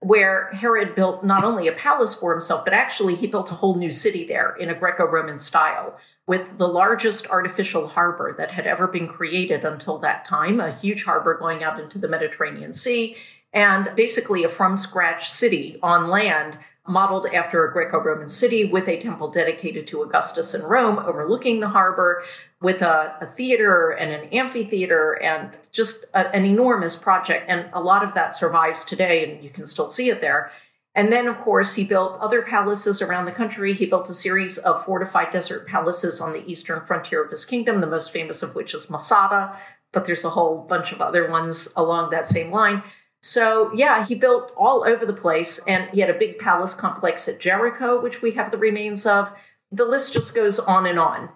where 0.00 0.50
Herod 0.50 0.96
built 0.96 1.22
not 1.22 1.44
only 1.44 1.68
a 1.68 1.72
palace 1.72 2.16
for 2.16 2.32
himself, 2.32 2.64
but 2.64 2.74
actually 2.74 3.14
he 3.14 3.28
built 3.28 3.52
a 3.52 3.54
whole 3.54 3.76
new 3.76 3.92
city 3.92 4.24
there 4.24 4.56
in 4.56 4.70
a 4.70 4.74
Greco 4.74 5.06
Roman 5.06 5.38
style 5.38 5.96
with 6.26 6.58
the 6.58 6.66
largest 6.66 7.30
artificial 7.30 7.86
harbor 7.86 8.34
that 8.36 8.50
had 8.50 8.66
ever 8.66 8.88
been 8.88 9.06
created 9.06 9.64
until 9.64 9.98
that 9.98 10.24
time, 10.24 10.58
a 10.58 10.72
huge 10.72 11.04
harbor 11.04 11.34
going 11.38 11.62
out 11.62 11.78
into 11.78 12.00
the 12.00 12.08
Mediterranean 12.08 12.72
Sea, 12.72 13.14
and 13.52 13.94
basically 13.94 14.42
a 14.42 14.48
from 14.48 14.76
scratch 14.76 15.30
city 15.30 15.78
on 15.80 16.08
land 16.08 16.58
modeled 16.86 17.26
after 17.26 17.64
a 17.64 17.72
Greco 17.72 17.98
Roman 17.98 18.28
city 18.28 18.64
with 18.64 18.88
a 18.88 18.98
temple 18.98 19.28
dedicated 19.28 19.86
to 19.86 20.02
Augustus 20.02 20.54
in 20.54 20.62
Rome 20.62 20.98
overlooking 20.98 21.60
the 21.60 21.68
harbor, 21.68 22.22
with 22.60 22.82
a, 22.82 23.16
a 23.20 23.26
theater 23.26 23.90
and 23.90 24.12
an 24.12 24.28
amphitheater, 24.30 25.12
and 25.22 25.50
just 25.72 26.04
a, 26.14 26.34
an 26.34 26.44
enormous 26.44 26.96
project. 26.96 27.46
And 27.48 27.68
a 27.72 27.80
lot 27.80 28.04
of 28.04 28.14
that 28.14 28.34
survives 28.34 28.84
today, 28.84 29.24
and 29.24 29.42
you 29.42 29.50
can 29.50 29.66
still 29.66 29.90
see 29.90 30.08
it 30.08 30.20
there. 30.20 30.50
And 30.94 31.10
then, 31.10 31.26
of 31.26 31.40
course, 31.40 31.74
he 31.74 31.84
built 31.84 32.18
other 32.20 32.42
palaces 32.42 33.02
around 33.02 33.24
the 33.24 33.32
country. 33.32 33.74
He 33.74 33.86
built 33.86 34.08
a 34.08 34.14
series 34.14 34.58
of 34.58 34.84
fortified 34.84 35.30
desert 35.30 35.66
palaces 35.66 36.20
on 36.20 36.32
the 36.32 36.48
eastern 36.48 36.80
frontier 36.82 37.24
of 37.24 37.30
his 37.30 37.44
kingdom, 37.44 37.80
the 37.80 37.86
most 37.86 38.12
famous 38.12 38.42
of 38.42 38.54
which 38.54 38.74
is 38.74 38.90
Masada, 38.90 39.58
but 39.90 40.04
there's 40.04 40.24
a 40.24 40.30
whole 40.30 40.58
bunch 40.58 40.92
of 40.92 41.00
other 41.00 41.28
ones 41.28 41.72
along 41.76 42.10
that 42.10 42.26
same 42.26 42.50
line. 42.50 42.82
So, 43.24 43.72
yeah, 43.72 44.04
he 44.04 44.14
built 44.14 44.52
all 44.54 44.84
over 44.86 45.06
the 45.06 45.14
place, 45.14 45.58
and 45.66 45.88
he 45.94 46.00
had 46.00 46.10
a 46.10 46.18
big 46.18 46.38
palace 46.38 46.74
complex 46.74 47.26
at 47.26 47.40
Jericho, 47.40 47.98
which 47.98 48.20
we 48.20 48.32
have 48.32 48.50
the 48.50 48.58
remains 48.58 49.06
of. 49.06 49.32
The 49.72 49.86
list 49.86 50.12
just 50.12 50.34
goes 50.34 50.58
on 50.58 50.84
and 50.84 50.98
on, 50.98 51.30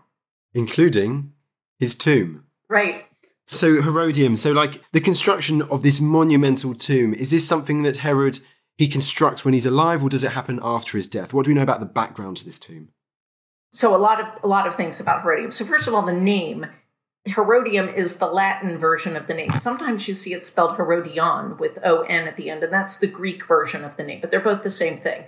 including 0.52 1.32
his 1.78 1.94
tomb. 1.94 2.44
Right. 2.68 3.06
So, 3.46 3.80
Herodium, 3.80 4.36
so 4.36 4.52
like 4.52 4.82
the 4.92 5.00
construction 5.00 5.62
of 5.62 5.82
this 5.82 5.98
monumental 5.98 6.74
tomb, 6.74 7.14
is 7.14 7.30
this 7.30 7.48
something 7.48 7.84
that 7.84 7.96
Herod 7.96 8.40
he 8.76 8.86
constructs 8.86 9.42
when 9.42 9.54
he's 9.54 9.64
alive, 9.64 10.04
or 10.04 10.10
does 10.10 10.24
it 10.24 10.32
happen 10.32 10.60
after 10.62 10.98
his 10.98 11.06
death? 11.06 11.32
What 11.32 11.46
do 11.46 11.50
we 11.50 11.54
know 11.54 11.62
about 11.62 11.80
the 11.80 11.86
background 11.86 12.36
to 12.36 12.44
this 12.44 12.58
tomb? 12.58 12.90
So, 13.72 13.96
a 13.96 13.98
lot 13.98 14.20
of 14.20 14.26
a 14.44 14.46
lot 14.46 14.66
of 14.66 14.74
things 14.74 15.00
about 15.00 15.22
Herodium. 15.22 15.52
So, 15.52 15.64
first 15.64 15.88
of 15.88 15.94
all, 15.94 16.02
the 16.02 16.12
name 16.12 16.66
Herodium 17.28 17.88
is 17.88 18.18
the 18.18 18.26
Latin 18.26 18.78
version 18.78 19.16
of 19.16 19.26
the 19.26 19.34
name. 19.34 19.54
Sometimes 19.56 20.08
you 20.08 20.14
see 20.14 20.32
it 20.32 20.44
spelled 20.44 20.76
Herodion 20.76 21.56
with 21.58 21.78
O 21.84 22.02
N 22.02 22.26
at 22.26 22.36
the 22.36 22.50
end, 22.50 22.62
and 22.62 22.72
that's 22.72 22.98
the 22.98 23.06
Greek 23.06 23.46
version 23.46 23.84
of 23.84 23.96
the 23.96 24.02
name, 24.02 24.20
but 24.20 24.30
they're 24.30 24.40
both 24.40 24.62
the 24.62 24.70
same 24.70 24.96
thing. 24.96 25.24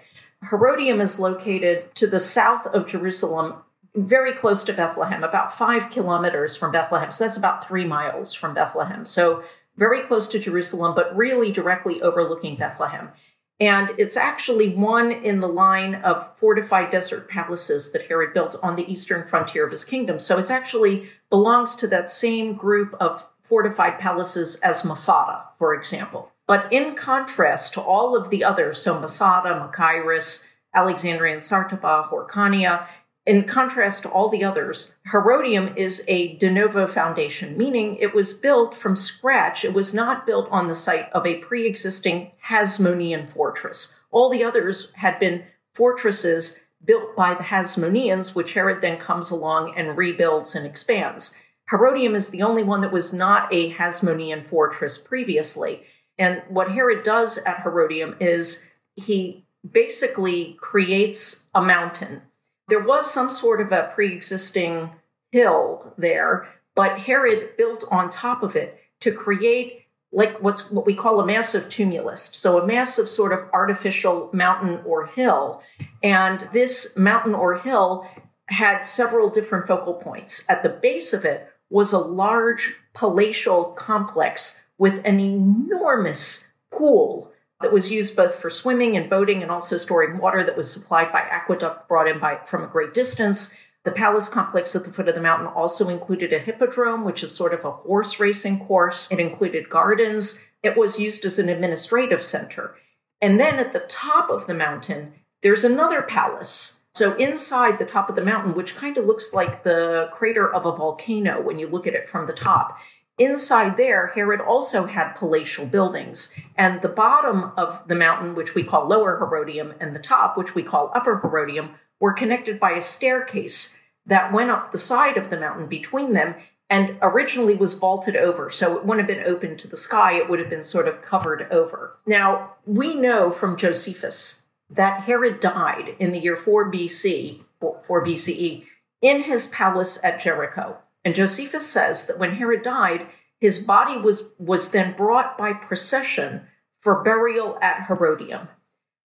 Herodium 0.49 1.01
is 1.01 1.21
located 1.21 1.95
to 1.97 2.07
the 2.07 2.21
south 2.21 2.67
of 2.67 2.87
Jerusalem, 2.87 3.57
very 3.95 4.33
close 4.33 4.65
to 4.65 4.73
Bethlehem, 4.73 5.23
about 5.23 5.53
five 5.53 5.91
kilometers 5.91 6.57
from 6.57 6.73
Bethlehem. 6.73 7.11
So 7.11 7.25
that's 7.25 7.37
about 7.37 7.67
three 7.67 7.85
miles 7.85 8.33
from 8.33 8.55
Bethlehem. 8.55 9.05
So 9.05 9.43
very 9.77 10.03
close 10.03 10.27
to 10.29 10.39
Jerusalem, 10.39 10.95
but 10.95 11.15
really 11.17 11.53
directly 11.53 12.01
overlooking 12.01 12.57
Bethlehem. 12.57 13.11
And 13.59 13.91
it's 13.99 14.17
actually 14.17 14.71
one 14.71 15.13
in 15.13 15.41
the 15.41 15.49
line 15.49 15.97
of 15.97 16.35
fortified 16.35 16.89
desert 16.89 17.29
palaces 17.29 17.93
that 17.93 18.07
Herod 18.07 18.33
built 18.33 18.57
on 18.63 18.77
the 18.77 18.91
eastern 18.91 19.27
frontier 19.27 19.67
of 19.67 19.71
his 19.71 19.85
kingdom. 19.85 20.19
So 20.19 20.39
it's 20.39 20.51
actually 20.51 21.11
belongs 21.31 21.75
to 21.77 21.87
that 21.87 22.11
same 22.11 22.55
group 22.55 22.95
of 23.01 23.27
fortified 23.41 23.99
palaces 23.99 24.57
as 24.57 24.85
Masada, 24.85 25.45
for 25.59 25.73
example. 25.75 26.33
But 26.47 26.71
in 26.73 26.97
contrast 26.97 27.73
to 27.75 27.81
all 27.81 28.17
of 28.17 28.31
the 28.31 28.45
others, 28.45 28.83
so 28.83 28.99
Masada, 28.99 29.51
Machaerus, 29.51 30.49
Alexandrium 30.75 31.39
Sartaba, 31.39 32.11
Hyrcania, 32.11 32.87
in 33.27 33.45
contrast 33.45 34.03
to 34.03 34.09
all 34.09 34.29
the 34.29 34.43
others, 34.43 34.97
Herodium 35.13 35.73
is 35.77 36.05
a 36.09 36.37
de 36.37 36.51
novo 36.51 36.87
foundation, 36.87 37.57
meaning 37.57 37.97
it 37.97 38.15
was 38.15 38.33
built 38.33 38.75
from 38.75 38.97
scratch. 38.97 39.65
It 39.65 39.75
was 39.75 39.95
not 39.95 40.27
built 40.27 40.49
on 40.51 40.69
the 40.69 40.75
site 40.75 41.09
of 41.13 41.27
a 41.27 41.37
pre 41.37 41.67
existing 41.67 42.33
Hasmonean 42.49 43.29
fortress. 43.29 44.01
All 44.11 44.31
the 44.31 44.43
others 44.43 44.93
had 44.95 45.21
been 45.21 45.45
fortresses 45.75 46.61
built 46.85 47.15
by 47.15 47.35
the 47.35 47.45
Hasmoneans, 47.45 48.35
which 48.35 48.55
Herod 48.55 48.81
then 48.81 48.99
comes 48.99 49.31
along 49.31 49.75
and 49.77 49.97
rebuilds 49.97 50.55
and 50.55 50.67
expands. 50.67 51.39
Herodium 51.69 52.15
is 52.15 52.31
the 52.31 52.43
only 52.43 52.63
one 52.63 52.81
that 52.81 52.93
was 52.93 53.13
not 53.13 53.53
a 53.53 53.73
Hasmonean 53.73 54.47
fortress 54.47 54.99
previously. 54.99 55.83
And 56.19 56.43
what 56.49 56.73
Herod 56.73 57.03
does 57.03 57.39
at 57.39 57.63
Herodium 57.63 58.17
is 58.19 58.69
he 58.97 59.45
basically 59.71 60.57
creates 60.61 61.49
a 61.55 61.63
mountain 61.63 62.23
there 62.71 62.81
was 62.81 63.13
some 63.13 63.29
sort 63.29 63.61
of 63.61 63.73
a 63.73 63.91
pre 63.95 64.15
existing 64.15 64.91
hill 65.33 65.93
there, 65.99 66.49
but 66.75 67.01
Herod 67.01 67.57
built 67.57 67.85
on 67.91 68.09
top 68.09 68.43
of 68.43 68.57
it 68.57 68.79
to 69.01 69.13
create 69.13 69.80
like 70.13 70.43
what's 70.43 70.71
what 70.71 70.87
we 70.87 70.95
call 70.95 71.21
a 71.21 71.27
massive 71.27 71.69
tumulus. 71.69 72.31
So 72.33 72.59
a 72.59 72.67
massive 72.67 73.09
sort 73.09 73.33
of 73.33 73.45
artificial 73.53 74.31
mountain 74.33 74.81
or 74.85 75.07
hill. 75.07 75.63
And 76.03 76.49
this 76.53 76.97
mountain 76.97 77.35
or 77.35 77.59
hill 77.59 78.07
had 78.47 78.81
several 78.81 79.31
different 79.31 79.67
focal 79.67 79.95
points. 79.95 80.49
At 80.49 80.63
the 80.63 80.69
base 80.69 81.13
of 81.13 81.25
it 81.25 81.49
was 81.69 81.93
a 81.93 81.99
large 81.99 82.77
palatial 82.95 83.65
complex 83.65 84.65
with 84.77 85.01
an 85.05 85.21
enormous 85.21 86.49
pool 86.73 87.33
that 87.61 87.73
was 87.73 87.93
used 87.93 88.17
both 88.17 88.35
for 88.35 88.51
swimming 88.51 88.97
and 88.97 89.09
boating 89.09 89.43
and 89.43 89.51
also 89.51 89.77
storing 89.77 90.19
water 90.19 90.43
that 90.43 90.57
was 90.57 90.73
supplied 90.73 91.13
by 91.13 91.21
aqueduct 91.21 91.87
brought 91.87 92.09
in 92.09 92.19
by 92.19 92.39
from 92.45 92.65
a 92.65 92.67
great 92.67 92.95
distance. 92.95 93.55
The 93.85 93.93
palace 93.93 94.29
complex 94.29 94.77
at 94.77 94.85
the 94.85 94.93
foot 94.93 95.09
of 95.09 95.15
the 95.15 95.23
mountain 95.23 95.47
also 95.47 95.89
included 95.89 96.33
a 96.33 96.39
hippodrome, 96.39 97.03
which 97.03 97.23
is 97.23 97.35
sort 97.35 97.55
of 97.55 97.65
a 97.65 97.71
horse 97.71 98.21
racing 98.21 98.67
course. 98.67 99.11
It 99.11 99.19
included 99.19 99.71
gardens. 99.71 100.47
It 100.63 100.77
was 100.77 101.01
used 101.01 101.25
as 101.25 101.39
an 101.39 101.49
administrative 101.49 102.23
center. 102.23 102.77
And 103.23 103.41
then 103.41 103.59
at 103.59 103.73
the 103.73 103.81
top 103.81 104.29
of 104.29 104.47
the 104.47 104.55
mountain, 104.55 105.15
there's 105.43 105.65
another 105.65 106.03
palace. 106.03 106.81
So 106.95 107.15
inside 107.17 107.79
the 107.79 107.87
top 107.87 108.11
of 108.11 108.17
the 108.17 108.25
mountain, 108.25 108.55
which 108.55 108.77
kind 108.77 108.99
of 108.99 109.07
looks 109.07 109.33
like 109.33 109.63
the 109.63 110.09
crater 110.13 110.53
of 110.53 110.67
a 110.67 110.73
volcano 110.73 111.41
when 111.41 111.59
you 111.59 111.69
look 111.69 111.87
at 111.87 111.95
it 111.95 112.09
from 112.09 112.27
the 112.27 112.33
top, 112.35 112.79
Inside 113.21 113.77
there, 113.77 114.07
Herod 114.07 114.41
also 114.41 114.87
had 114.87 115.13
palatial 115.13 115.67
buildings, 115.67 116.35
and 116.57 116.81
the 116.81 116.89
bottom 116.89 117.53
of 117.55 117.87
the 117.87 117.95
mountain, 117.95 118.35
which 118.35 118.55
we 118.55 118.65
call 118.65 118.89
Lower 118.89 119.19
Herodium, 119.19 119.75
and 119.79 119.95
the 119.95 120.01
top, 120.01 120.39
which 120.39 120.55
we 120.55 120.63
call 120.63 120.91
Upper 120.95 121.19
Herodium, 121.19 121.75
were 122.01 122.15
connected 122.15 122.59
by 122.59 122.71
a 122.71 122.81
staircase 122.81 123.79
that 124.07 124.33
went 124.33 124.49
up 124.49 124.73
the 124.73 124.79
side 124.79 125.19
of 125.19 125.29
the 125.29 125.39
mountain 125.39 125.67
between 125.67 126.15
them 126.15 126.35
and 126.71 126.97
originally 127.03 127.55
was 127.55 127.75
vaulted 127.75 128.17
over. 128.17 128.49
So 128.49 128.79
it 128.79 128.87
wouldn't 128.87 129.07
have 129.07 129.19
been 129.19 129.31
open 129.31 129.59
to 129.59 129.69
the 129.69 129.77
sky, 129.77 130.15
it 130.15 130.31
would 130.31 130.39
have 130.39 130.49
been 130.49 130.63
sort 130.63 130.89
of 130.89 131.03
covered 131.03 131.47
over. 131.51 131.99
Now, 132.07 132.55
we 132.65 132.95
know 132.95 133.31
from 133.31 133.59
Josephus 133.59 134.45
that 134.71 135.03
Herod 135.03 135.41
died 135.41 135.95
in 135.99 136.13
the 136.13 136.21
year 136.21 136.37
4 136.37 136.73
BC, 136.73 137.41
4 137.61 138.03
BCE, 138.03 138.65
in 139.03 139.25
his 139.25 139.49
palace 139.49 140.03
at 140.03 140.21
Jericho. 140.21 140.79
And 141.05 141.15
Josephus 141.15 141.67
says 141.67 142.07
that 142.07 142.19
when 142.19 142.37
Herod 142.37 142.63
died, 142.63 143.07
his 143.41 143.59
body 143.59 143.97
was, 143.97 144.33
was 144.39 144.71
then 144.71 144.95
brought 144.95 145.39
by 145.39 145.53
procession 145.53 146.43
for 146.81 147.03
burial 147.03 147.59
at 147.63 147.87
Herodium. 147.87 148.49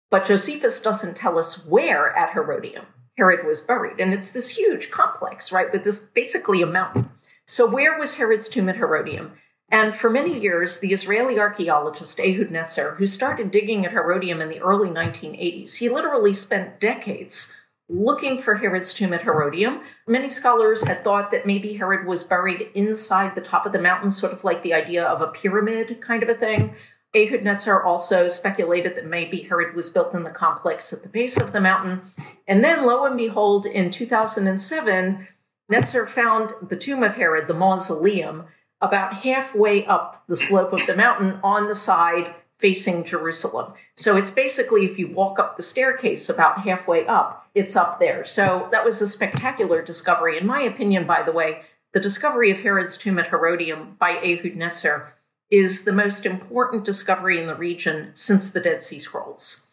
But 0.09 0.25
Josephus 0.25 0.81
doesn't 0.81 1.15
tell 1.15 1.39
us 1.39 1.65
where 1.65 2.15
at 2.15 2.33
Herodium 2.33 2.85
Herod 3.17 3.45
was 3.45 3.61
buried. 3.61 3.99
And 3.99 4.13
it's 4.13 4.31
this 4.31 4.57
huge 4.57 4.89
complex, 4.89 5.51
right, 5.51 5.71
with 5.71 5.83
this 5.83 6.07
basically 6.07 6.61
a 6.61 6.65
mountain. 6.65 7.09
So, 7.45 7.69
where 7.69 7.97
was 7.97 8.17
Herod's 8.17 8.49
tomb 8.49 8.69
at 8.69 8.77
Herodium? 8.77 9.33
And 9.69 9.95
for 9.95 10.09
many 10.09 10.37
years, 10.37 10.79
the 10.79 10.91
Israeli 10.91 11.39
archaeologist 11.39 12.19
Ehud 12.19 12.49
Netzer, 12.49 12.97
who 12.97 13.07
started 13.07 13.51
digging 13.51 13.85
at 13.85 13.93
Herodium 13.93 14.41
in 14.41 14.49
the 14.49 14.59
early 14.59 14.89
1980s, 14.89 15.77
he 15.77 15.87
literally 15.87 16.33
spent 16.33 16.79
decades 16.79 17.55
looking 17.91 18.37
for 18.37 18.55
Herod's 18.55 18.93
tomb 18.93 19.13
at 19.13 19.23
Herodium. 19.23 19.81
Many 20.07 20.29
scholars 20.29 20.83
had 20.83 21.03
thought 21.03 21.31
that 21.31 21.45
maybe 21.45 21.73
Herod 21.73 22.07
was 22.07 22.23
buried 22.23 22.69
inside 22.73 23.35
the 23.35 23.41
top 23.41 23.65
of 23.65 23.73
the 23.73 23.81
mountain, 23.81 24.09
sort 24.09 24.33
of 24.33 24.43
like 24.43 24.63
the 24.63 24.73
idea 24.73 25.03
of 25.03 25.21
a 25.21 25.27
pyramid 25.27 26.01
kind 26.01 26.23
of 26.23 26.29
a 26.29 26.33
thing. 26.33 26.73
Ehud 27.13 27.41
Netzer 27.41 27.83
also 27.83 28.29
speculated 28.29 28.95
that 28.95 29.05
maybe 29.05 29.41
Herod 29.41 29.75
was 29.75 29.89
built 29.89 30.15
in 30.15 30.23
the 30.23 30.29
complex 30.29 30.93
at 30.93 31.03
the 31.03 31.09
base 31.09 31.37
of 31.37 31.51
the 31.51 31.59
mountain. 31.59 32.01
And 32.47 32.63
then, 32.63 32.85
lo 32.85 33.05
and 33.05 33.17
behold, 33.17 33.65
in 33.65 33.91
2007, 33.91 35.27
Netzer 35.69 36.07
found 36.07 36.53
the 36.67 36.77
tomb 36.77 37.03
of 37.03 37.15
Herod, 37.15 37.47
the 37.47 37.53
mausoleum, 37.53 38.45
about 38.79 39.15
halfway 39.15 39.85
up 39.85 40.23
the 40.27 40.35
slope 40.35 40.71
of 40.71 40.85
the 40.87 40.95
mountain 40.95 41.39
on 41.43 41.67
the 41.67 41.75
side 41.75 42.33
facing 42.57 43.03
Jerusalem. 43.03 43.73
So 43.95 44.15
it's 44.15 44.31
basically 44.31 44.85
if 44.85 44.97
you 44.97 45.07
walk 45.07 45.39
up 45.39 45.57
the 45.57 45.63
staircase 45.63 46.29
about 46.29 46.61
halfway 46.61 47.05
up, 47.05 47.40
it's 47.53 47.75
up 47.75 47.99
there. 47.99 48.23
So 48.25 48.67
that 48.71 48.85
was 48.85 49.01
a 49.01 49.07
spectacular 49.07 49.81
discovery. 49.81 50.37
In 50.37 50.47
my 50.47 50.61
opinion, 50.61 51.05
by 51.05 51.23
the 51.23 51.31
way, 51.31 51.61
the 51.93 51.99
discovery 51.99 52.51
of 52.51 52.61
Herod's 52.61 52.97
tomb 52.97 53.19
at 53.19 53.27
Herodium 53.27 53.97
by 53.99 54.11
Ehud 54.11 54.55
Netzer 54.55 55.11
is 55.49 55.83
the 55.83 55.91
most 55.91 56.25
important 56.25 56.85
discovery 56.85 57.37
in 57.37 57.47
the 57.47 57.55
region 57.55 58.11
since 58.13 58.49
the 58.49 58.61
Dead 58.61 58.81
Sea 58.81 58.99
Scrolls. 58.99 59.67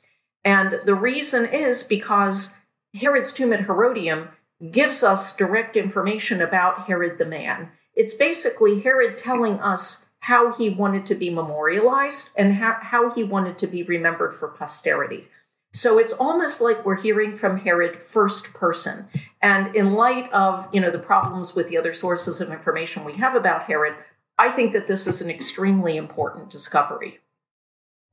And 0.45 0.81
the 0.85 0.97
reason 0.97 1.47
is 1.47 1.85
because 1.85 2.59
Herod's 2.95 3.33
tomb 3.33 3.53
at 3.53 3.67
Herodium 3.67 4.31
gives 4.73 5.05
us 5.05 5.37
direct 5.37 5.77
information 5.77 6.43
about 6.43 6.87
Herod 6.87 7.19
the 7.19 7.27
man. 7.27 7.71
It's 7.95 8.14
basically 8.14 8.81
Herod 8.81 9.17
telling 9.17 9.61
us 9.61 10.07
how 10.21 10.53
he 10.53 10.69
wanted 10.69 11.07
to 11.07 11.14
be 11.14 11.31
memorialized 11.31 12.33
and 12.37 12.55
how, 12.55 12.77
how 12.81 13.11
he 13.11 13.23
wanted 13.23 13.57
to 13.59 13.67
be 13.69 13.85
remembered 13.85 14.35
for 14.35 14.49
posterity. 14.49 15.29
So 15.72 15.98
it's 15.98 16.12
almost 16.12 16.61
like 16.61 16.85
we're 16.85 17.00
hearing 17.00 17.37
from 17.37 17.59
Herod 17.59 18.00
first 18.00 18.54
person. 18.54 19.07
And 19.42 19.74
in 19.76 19.92
light 19.94 20.33
of, 20.33 20.68
you 20.72 20.81
know, 20.81 20.90
the 20.90 20.98
problems 20.98 21.54
with 21.54 21.68
the 21.68 21.76
other 21.76 21.92
sources 21.92 22.40
of 22.40 22.50
information 22.50 23.04
we 23.04 23.14
have 23.14 23.35
about 23.35 23.64
Herod, 23.64 23.94
I 24.38 24.50
think 24.50 24.72
that 24.72 24.87
this 24.87 25.07
is 25.07 25.20
an 25.20 25.31
extremely 25.31 25.96
important 25.96 26.50
discovery. 26.50 27.18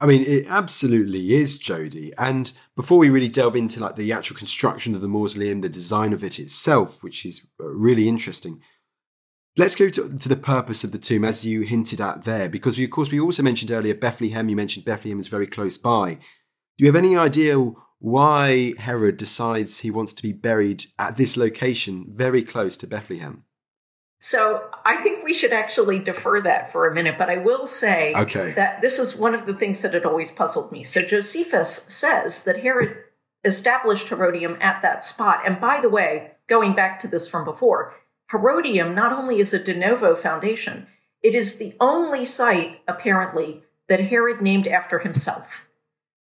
I 0.01 0.05
mean, 0.05 0.23
it 0.23 0.45
absolutely 0.49 1.33
is, 1.35 1.57
Jodi. 1.57 2.11
And 2.17 2.51
before 2.75 2.97
we 2.97 3.09
really 3.09 3.29
delve 3.29 3.55
into 3.55 3.79
like 3.79 3.95
the 3.95 4.11
actual 4.11 4.35
construction 4.35 4.93
of 4.93 4.99
the 4.99 5.07
mausoleum, 5.07 5.61
the 5.61 5.69
design 5.69 6.11
of 6.11 6.23
it 6.23 6.37
itself, 6.37 7.01
which 7.01 7.25
is 7.25 7.47
uh, 7.59 7.65
really 7.67 8.09
interesting, 8.09 8.61
Let's 9.57 9.77
go 9.77 9.87
to, 9.87 10.17
to, 10.17 10.27
the 10.27 10.35
purpose 10.35 10.83
of 10.83 10.91
the 10.91 10.97
tomb, 10.97 11.23
as 11.23 11.45
you 11.45 11.61
hinted 11.61 12.01
at 12.01 12.25
there, 12.25 12.49
because 12.49 12.77
we, 12.77 12.83
of 12.83 12.91
course 12.91 13.09
we 13.09 13.21
also 13.21 13.41
mentioned 13.41 13.71
earlier 13.71 13.93
Bethlehem. 13.93 14.49
You 14.49 14.55
mentioned 14.57 14.83
Bethlehem 14.83 15.17
is 15.17 15.29
very 15.29 15.47
close 15.47 15.77
by. 15.77 16.17
Do 16.77 16.83
you 16.83 16.87
have 16.87 16.95
any 16.95 17.15
idea 17.15 17.57
why 17.99 18.73
Herod 18.77 19.17
decides 19.17 19.79
he 19.79 19.91
wants 19.91 20.13
to 20.13 20.23
be 20.23 20.33
buried 20.33 20.85
at 20.99 21.17
this 21.17 21.37
location, 21.37 22.05
very 22.09 22.43
close 22.43 22.75
to 22.77 22.87
Bethlehem? 22.87 23.43
So 24.19 24.69
I 24.85 24.97
think 24.97 25.23
we 25.23 25.33
should 25.33 25.53
actually 25.53 25.99
defer 25.99 26.41
that 26.41 26.71
for 26.71 26.87
a 26.87 26.93
minute, 26.93 27.17
but 27.17 27.29
I 27.29 27.37
will 27.37 27.65
say 27.65 28.13
okay. 28.15 28.53
that 28.53 28.81
this 28.81 28.99
is 28.99 29.15
one 29.15 29.35
of 29.35 29.45
the 29.45 29.53
things 29.53 29.81
that 29.81 29.93
had 29.93 30.05
always 30.05 30.31
puzzled 30.31 30.71
me. 30.71 30.83
So 30.83 31.01
Josephus 31.01 31.83
says 31.89 32.43
that 32.45 32.61
Herod 32.61 32.97
established 33.43 34.09
Herodium 34.09 34.57
at 34.59 34.81
that 34.81 35.03
spot. 35.03 35.41
And 35.45 35.61
by 35.61 35.79
the 35.79 35.89
way, 35.89 36.31
going 36.47 36.73
back 36.73 36.99
to 36.99 37.07
this 37.07 37.27
from 37.27 37.45
before, 37.45 37.93
Herodium 38.31 38.95
not 38.95 39.13
only 39.13 39.39
is 39.39 39.53
a 39.53 39.63
de 39.63 39.75
novo 39.75 40.15
foundation, 40.15 40.87
it 41.21 41.35
is 41.35 41.57
the 41.57 41.75
only 41.79 42.25
site, 42.25 42.81
apparently, 42.87 43.63
that 43.87 43.99
Herod 43.99 44.41
named 44.41 44.67
after 44.67 44.99
himself. 44.99 45.64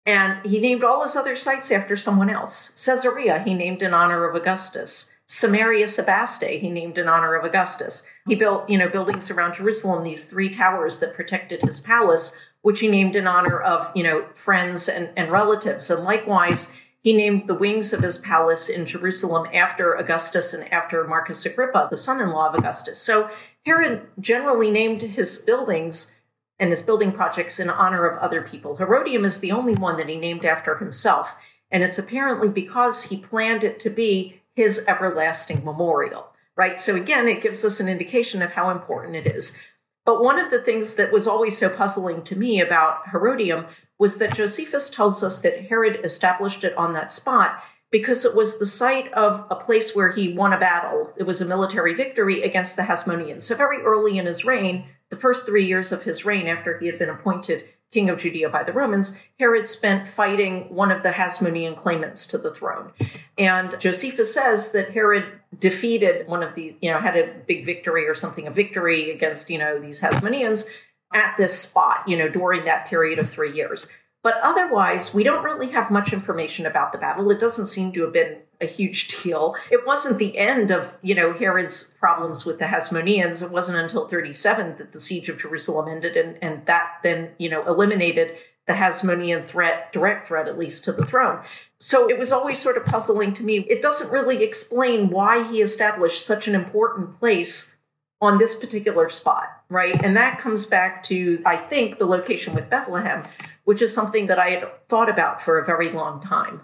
And 0.07 0.43
he 0.45 0.59
named 0.59 0.85
all 0.85 1.03
his 1.03 1.17
other 1.17 1.35
sites 1.35 1.69
after 1.69 1.97
someone 1.97 2.29
else. 2.29 2.69
Caesarea, 2.85 3.43
he 3.43 3.53
named 3.53 3.83
in 3.83 3.93
honor 3.93 4.23
of 4.23 4.35
Augustus. 4.35 5.13
Samaria 5.27 5.87
Sebaste, 5.87 6.61
he 6.61 6.69
named 6.69 6.97
in 6.97 7.09
honor 7.09 7.35
of 7.35 7.43
Augustus. 7.43 8.07
He 8.25 8.33
built, 8.33 8.69
you 8.69 8.77
know, 8.77 8.87
buildings 8.87 9.29
around 9.29 9.55
Jerusalem, 9.55 10.05
these 10.05 10.25
three 10.25 10.49
towers 10.49 10.99
that 10.99 11.13
protected 11.13 11.61
his 11.61 11.81
palace, 11.81 12.37
which 12.61 12.79
he 12.79 12.87
named 12.87 13.17
in 13.17 13.27
honor 13.27 13.59
of, 13.59 13.91
you 13.93 14.03
know, 14.03 14.25
friends 14.33 14.87
and, 14.87 15.09
and 15.17 15.29
relatives. 15.29 15.91
And 15.91 16.05
likewise, 16.05 16.73
he 17.01 17.11
named 17.11 17.47
the 17.47 17.53
wings 17.53 17.91
of 17.91 18.01
his 18.01 18.17
palace 18.17 18.69
in 18.69 18.85
Jerusalem 18.85 19.49
after 19.53 19.93
Augustus 19.93 20.53
and 20.53 20.71
after 20.71 21.03
Marcus 21.03 21.45
Agrippa, 21.45 21.89
the 21.91 21.97
son 21.97 22.21
in 22.21 22.29
law 22.29 22.47
of 22.47 22.55
Augustus. 22.55 23.01
So 23.01 23.29
Herod 23.65 24.07
generally 24.21 24.71
named 24.71 25.01
his 25.01 25.39
buildings 25.39 26.16
and 26.59 26.69
his 26.69 26.81
building 26.81 27.11
projects 27.11 27.59
in 27.59 27.69
honor 27.69 28.07
of 28.07 28.19
other 28.19 28.41
people. 28.41 28.75
Herodium 28.75 29.25
is 29.25 29.39
the 29.39 29.51
only 29.51 29.75
one 29.75 29.97
that 29.97 30.09
he 30.09 30.17
named 30.17 30.45
after 30.45 30.77
himself. 30.77 31.35
And 31.69 31.83
it's 31.83 31.99
apparently 31.99 32.49
because 32.49 33.03
he 33.03 33.17
planned 33.17 33.63
it 33.63 33.79
to 33.81 33.89
be 33.89 34.41
his 34.55 34.83
everlasting 34.87 35.63
memorial. 35.63 36.27
right? 36.55 36.79
So 36.79 36.95
again, 36.95 37.27
it 37.27 37.43
gives 37.43 37.63
us 37.63 37.79
an 37.79 37.87
indication 37.87 38.41
of 38.41 38.53
how 38.53 38.71
important 38.71 39.15
it 39.15 39.27
is. 39.27 39.61
But 40.05 40.23
one 40.23 40.39
of 40.39 40.49
the 40.49 40.61
things 40.61 40.95
that 40.95 41.11
was 41.11 41.27
always 41.27 41.57
so 41.57 41.69
puzzling 41.69 42.23
to 42.23 42.35
me 42.35 42.61
about 42.61 43.09
Herodium 43.11 43.67
was 43.99 44.17
that 44.17 44.33
Josephus 44.33 44.89
tells 44.89 45.21
us 45.21 45.41
that 45.41 45.65
Herod 45.67 45.99
established 46.03 46.63
it 46.63 46.75
on 46.77 46.93
that 46.93 47.11
spot 47.11 47.61
because 47.91 48.25
it 48.25 48.35
was 48.35 48.57
the 48.57 48.65
site 48.65 49.11
of 49.13 49.45
a 49.49 49.55
place 49.55 49.95
where 49.95 50.09
he 50.09 50.33
won 50.33 50.53
a 50.53 50.59
battle. 50.59 51.13
It 51.17 51.23
was 51.23 51.41
a 51.41 51.45
military 51.45 51.93
victory 51.93 52.41
against 52.41 52.75
the 52.75 52.83
Hasmoneans. 52.83 53.41
So, 53.41 53.55
very 53.55 53.81
early 53.81 54.17
in 54.17 54.25
his 54.25 54.45
reign, 54.45 54.85
the 55.09 55.15
first 55.15 55.45
three 55.45 55.65
years 55.65 55.91
of 55.91 56.03
his 56.03 56.25
reign 56.25 56.47
after 56.47 56.77
he 56.77 56.87
had 56.87 56.99
been 56.99 57.09
appointed 57.09 57.63
king 57.91 58.09
of 58.09 58.19
Judea 58.19 58.49
by 58.49 58.63
the 58.63 58.73
Romans, 58.73 59.19
Herod 59.39 59.67
spent 59.67 60.07
fighting 60.07 60.73
one 60.73 60.91
of 60.91 61.03
the 61.03 61.11
Hasmonean 61.11 61.77
claimants 61.77 62.25
to 62.27 62.37
the 62.37 62.53
throne. 62.53 62.91
And 63.37 63.79
Josephus 63.79 64.33
says 64.33 64.71
that 64.73 64.91
Herod 64.91 65.39
defeated 65.57 66.27
one 66.27 66.43
of 66.43 66.53
these, 66.53 66.73
you 66.81 66.91
know, 66.91 66.99
had 66.99 67.15
a 67.15 67.33
big 67.47 67.65
victory 67.65 68.07
or 68.07 68.13
something, 68.13 68.45
a 68.45 68.51
victory 68.51 69.11
against, 69.11 69.49
you 69.49 69.57
know, 69.57 69.79
these 69.79 70.01
Hasmoneans 70.01 70.69
at 71.13 71.35
this 71.37 71.57
spot, 71.57 72.03
you 72.07 72.17
know, 72.17 72.27
during 72.27 72.65
that 72.65 72.87
period 72.87 73.19
of 73.19 73.29
three 73.29 73.53
years. 73.53 73.89
But 74.27 74.41
otherwise, 74.43 75.13
we 75.13 75.23
don't 75.23 75.41
really 75.41 75.69
have 75.69 75.89
much 75.89 76.11
information 76.11 76.65
about 76.65 76.91
the 76.91 76.97
battle. 76.97 77.31
It 77.31 77.39
doesn't 77.39 77.67
seem 77.67 77.93
to 77.93 78.01
have 78.01 78.11
been 78.11 78.39
a 78.59 78.65
huge 78.65 79.07
deal. 79.23 79.55
It 79.71 79.87
wasn't 79.87 80.17
the 80.17 80.37
end 80.37 80.69
of, 80.69 80.97
you 81.01 81.15
know, 81.15 81.31
Herod's 81.31 81.95
problems 81.97 82.45
with 82.45 82.59
the 82.59 82.65
Hasmoneans. 82.65 83.41
It 83.41 83.51
wasn't 83.51 83.77
until 83.77 84.05
37 84.05 84.75
that 84.79 84.91
the 84.91 84.99
siege 84.99 85.29
of 85.29 85.37
Jerusalem 85.37 85.87
ended, 85.87 86.17
and, 86.17 86.37
and 86.41 86.65
that 86.65 86.97
then, 87.03 87.29
you 87.37 87.49
know, 87.49 87.65
eliminated 87.65 88.35
the 88.65 88.73
Hasmonean 88.73 89.45
threat, 89.45 89.93
direct 89.93 90.27
threat 90.27 90.49
at 90.49 90.59
least, 90.59 90.83
to 90.83 90.91
the 90.91 91.05
throne. 91.05 91.41
So 91.79 92.09
it 92.09 92.19
was 92.19 92.33
always 92.33 92.57
sort 92.59 92.75
of 92.75 92.83
puzzling 92.83 93.33
to 93.35 93.43
me. 93.43 93.59
It 93.59 93.81
doesn't 93.81 94.11
really 94.11 94.43
explain 94.43 95.09
why 95.09 95.49
he 95.49 95.61
established 95.61 96.25
such 96.25 96.49
an 96.49 96.53
important 96.53 97.17
place 97.17 97.77
on 98.19 98.39
this 98.39 98.55
particular 98.55 99.09
spot, 99.09 99.61
right? 99.69 100.03
And 100.03 100.17
that 100.17 100.39
comes 100.39 100.65
back 100.65 101.03
to, 101.03 101.41
I 101.45 101.55
think, 101.55 101.97
the 101.99 102.05
location 102.05 102.53
with 102.53 102.69
Bethlehem, 102.69 103.23
which 103.67 103.81
is 103.81 103.93
something 103.93 104.27
that 104.27 104.39
I 104.39 104.51
had 104.51 104.87
thought 104.87 105.09
about 105.09 105.41
for 105.41 105.59
a 105.59 105.65
very 105.65 105.89
long 105.89 106.21
time. 106.21 106.61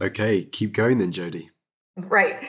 Okay, 0.00 0.44
keep 0.44 0.72
going 0.72 0.96
then, 0.96 1.12
Jodi. 1.12 1.50
Right. 1.94 2.42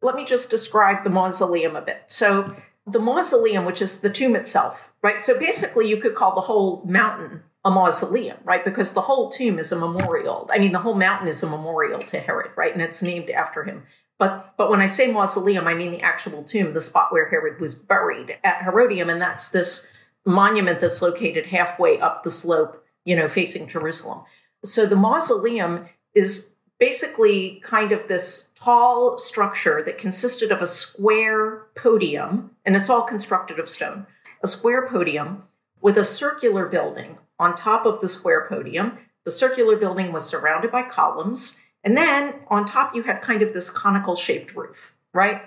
Let 0.00 0.14
me 0.14 0.24
just 0.24 0.48
describe 0.48 1.02
the 1.02 1.10
mausoleum 1.10 1.74
a 1.74 1.82
bit. 1.82 2.04
So, 2.06 2.54
the 2.86 3.00
mausoleum, 3.00 3.64
which 3.64 3.82
is 3.82 4.00
the 4.00 4.10
tomb 4.10 4.36
itself, 4.36 4.92
right? 5.02 5.24
So, 5.24 5.36
basically, 5.36 5.88
you 5.88 5.96
could 5.96 6.14
call 6.14 6.36
the 6.36 6.40
whole 6.40 6.84
mountain 6.84 7.42
a 7.64 7.70
mausoleum, 7.72 8.36
right? 8.44 8.64
Because 8.64 8.94
the 8.94 9.00
whole 9.00 9.28
tomb 9.28 9.58
is 9.58 9.72
a 9.72 9.76
memorial. 9.76 10.48
I 10.52 10.60
mean, 10.60 10.70
the 10.70 10.78
whole 10.78 10.94
mountain 10.94 11.26
is 11.26 11.42
a 11.42 11.50
memorial 11.50 11.98
to 11.98 12.20
Herod, 12.20 12.52
right? 12.56 12.72
And 12.72 12.80
it's 12.80 13.02
named 13.02 13.28
after 13.28 13.64
him. 13.64 13.82
But 14.20 14.54
but 14.56 14.70
when 14.70 14.80
I 14.80 14.86
say 14.86 15.10
mausoleum, 15.10 15.66
I 15.66 15.74
mean 15.74 15.90
the 15.90 16.02
actual 16.02 16.44
tomb, 16.44 16.74
the 16.74 16.80
spot 16.80 17.10
where 17.10 17.28
Herod 17.28 17.60
was 17.60 17.74
buried 17.74 18.38
at 18.44 18.62
Herodium, 18.62 19.10
and 19.10 19.20
that's 19.20 19.50
this 19.50 19.88
monument 20.24 20.78
that's 20.78 21.02
located 21.02 21.46
halfway 21.46 21.98
up 21.98 22.22
the 22.22 22.30
slope, 22.30 22.81
you 23.04 23.16
know, 23.16 23.28
facing 23.28 23.68
Jerusalem. 23.68 24.22
So 24.64 24.86
the 24.86 24.96
mausoleum 24.96 25.86
is 26.14 26.54
basically 26.78 27.60
kind 27.64 27.92
of 27.92 28.08
this 28.08 28.50
tall 28.54 29.18
structure 29.18 29.82
that 29.84 29.98
consisted 29.98 30.52
of 30.52 30.62
a 30.62 30.66
square 30.66 31.66
podium, 31.74 32.52
and 32.64 32.76
it's 32.76 32.90
all 32.90 33.02
constructed 33.02 33.58
of 33.58 33.68
stone, 33.68 34.06
a 34.42 34.46
square 34.46 34.88
podium 34.88 35.44
with 35.80 35.98
a 35.98 36.04
circular 36.04 36.66
building 36.66 37.18
on 37.38 37.54
top 37.54 37.86
of 37.86 38.00
the 38.00 38.08
square 38.08 38.46
podium. 38.48 38.98
The 39.24 39.30
circular 39.30 39.76
building 39.76 40.12
was 40.12 40.28
surrounded 40.28 40.70
by 40.70 40.82
columns 40.82 41.60
and 41.84 41.96
then 41.96 42.34
on 42.48 42.64
top, 42.64 42.94
you 42.94 43.02
had 43.02 43.20
kind 43.22 43.42
of 43.42 43.52
this 43.52 43.70
conical 43.70 44.14
shaped 44.14 44.54
roof, 44.54 44.94
right? 45.12 45.42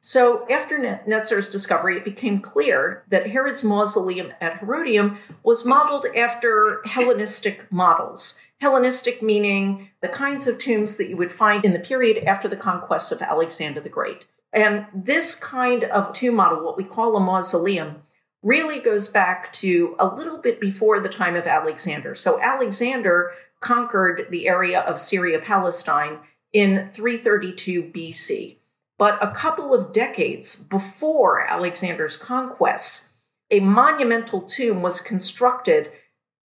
So 0.00 0.46
after 0.50 0.78
Netzer's 0.78 1.48
discovery, 1.48 1.96
it 1.96 2.04
became 2.04 2.40
clear 2.40 3.04
that 3.08 3.30
Herod's 3.30 3.64
mausoleum 3.64 4.32
at 4.38 4.58
Herodium 4.58 5.16
was 5.42 5.64
modeled 5.64 6.04
after 6.14 6.82
Hellenistic 6.84 7.72
models. 7.72 8.38
Hellenistic 8.60 9.22
meaning 9.22 9.88
the 10.02 10.08
kinds 10.08 10.46
of 10.46 10.58
tombs 10.58 10.98
that 10.98 11.08
you 11.08 11.16
would 11.16 11.32
find 11.32 11.64
in 11.64 11.72
the 11.72 11.78
period 11.78 12.22
after 12.24 12.48
the 12.48 12.56
conquests 12.56 13.12
of 13.12 13.22
Alexander 13.22 13.80
the 13.80 13.88
Great. 13.88 14.26
And 14.52 14.86
this 14.94 15.34
kind 15.34 15.84
of 15.84 16.12
tomb 16.12 16.34
model, 16.36 16.62
what 16.62 16.76
we 16.76 16.84
call 16.84 17.16
a 17.16 17.20
mausoleum, 17.20 18.02
really 18.42 18.80
goes 18.80 19.08
back 19.08 19.52
to 19.54 19.96
a 19.98 20.06
little 20.06 20.36
bit 20.36 20.60
before 20.60 21.00
the 21.00 21.08
time 21.08 21.34
of 21.34 21.46
Alexander. 21.46 22.14
So 22.14 22.38
Alexander 22.42 23.32
conquered 23.60 24.26
the 24.30 24.46
area 24.46 24.80
of 24.80 25.00
Syria 25.00 25.38
Palestine 25.38 26.18
in 26.52 26.88
332 26.90 27.84
BC. 27.84 28.58
But 28.98 29.22
a 29.22 29.32
couple 29.32 29.74
of 29.74 29.92
decades 29.92 30.56
before 30.56 31.46
Alexander's 31.46 32.16
conquests, 32.16 33.10
a 33.50 33.60
monumental 33.60 34.40
tomb 34.40 34.82
was 34.82 35.00
constructed 35.00 35.90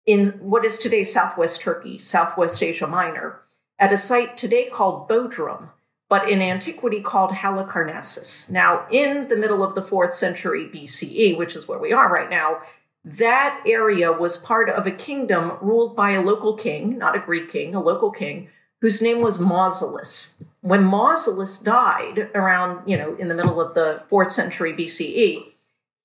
in 0.05 0.27
what 0.39 0.65
is 0.65 0.77
today 0.77 1.03
southwest 1.03 1.61
Turkey, 1.61 1.97
southwest 1.97 2.61
Asia 2.61 2.87
Minor, 2.87 3.39
at 3.79 3.93
a 3.93 3.97
site 3.97 4.35
today 4.35 4.65
called 4.65 5.07
Bodrum, 5.07 5.69
but 6.09 6.29
in 6.29 6.41
antiquity 6.41 7.01
called 7.01 7.31
Halicarnassus. 7.31 8.49
Now, 8.51 8.85
in 8.91 9.29
the 9.29 9.37
middle 9.37 9.63
of 9.63 9.75
the 9.75 9.81
fourth 9.81 10.13
century 10.13 10.69
BCE, 10.73 11.37
which 11.37 11.55
is 11.55 11.67
where 11.67 11.79
we 11.79 11.93
are 11.93 12.11
right 12.11 12.29
now, 12.29 12.61
that 13.05 13.61
area 13.65 14.11
was 14.11 14.37
part 14.37 14.69
of 14.69 14.85
a 14.85 14.91
kingdom 14.91 15.57
ruled 15.61 15.95
by 15.95 16.11
a 16.11 16.21
local 16.21 16.55
king, 16.55 16.97
not 16.97 17.15
a 17.15 17.19
Greek 17.19 17.49
king, 17.49 17.73
a 17.73 17.81
local 17.81 18.11
king, 18.11 18.49
whose 18.81 19.01
name 19.01 19.21
was 19.21 19.39
Mausolus. 19.39 20.35
When 20.63 20.85
Mausolus 20.85 21.61
died 21.61 22.29
around, 22.33 22.87
you 22.87 22.95
know, 22.95 23.17
in 23.17 23.27
the 23.27 23.35
middle 23.35 23.59
of 23.59 23.73
the 23.73 24.01
fourth 24.07 24.31
century 24.31 24.71
BCE, 24.71 25.43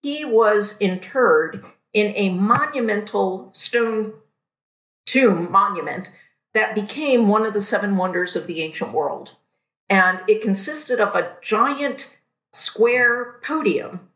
he 0.03 0.25
was 0.25 0.77
interred 0.81 1.65
in 1.93 2.13
a 2.17 2.31
monumental 2.31 3.51
stone 3.53 4.15
tomb 5.07 5.49
monument 5.49 6.11
that 6.55 6.75
became 6.75 7.29
one 7.29 7.47
of 7.47 7.55
the 7.55 7.61
seven 7.61 7.97
wonders 7.97 8.35
of 8.35 8.49
the 8.49 8.61
ancient 8.61 8.93
world. 8.93 9.37
And 9.89 10.23
it 10.27 10.43
consisted 10.43 10.99
of 10.99 11.15
a 11.15 11.37
giant 11.41 12.19
square 12.53 13.39
podium 13.45 14.09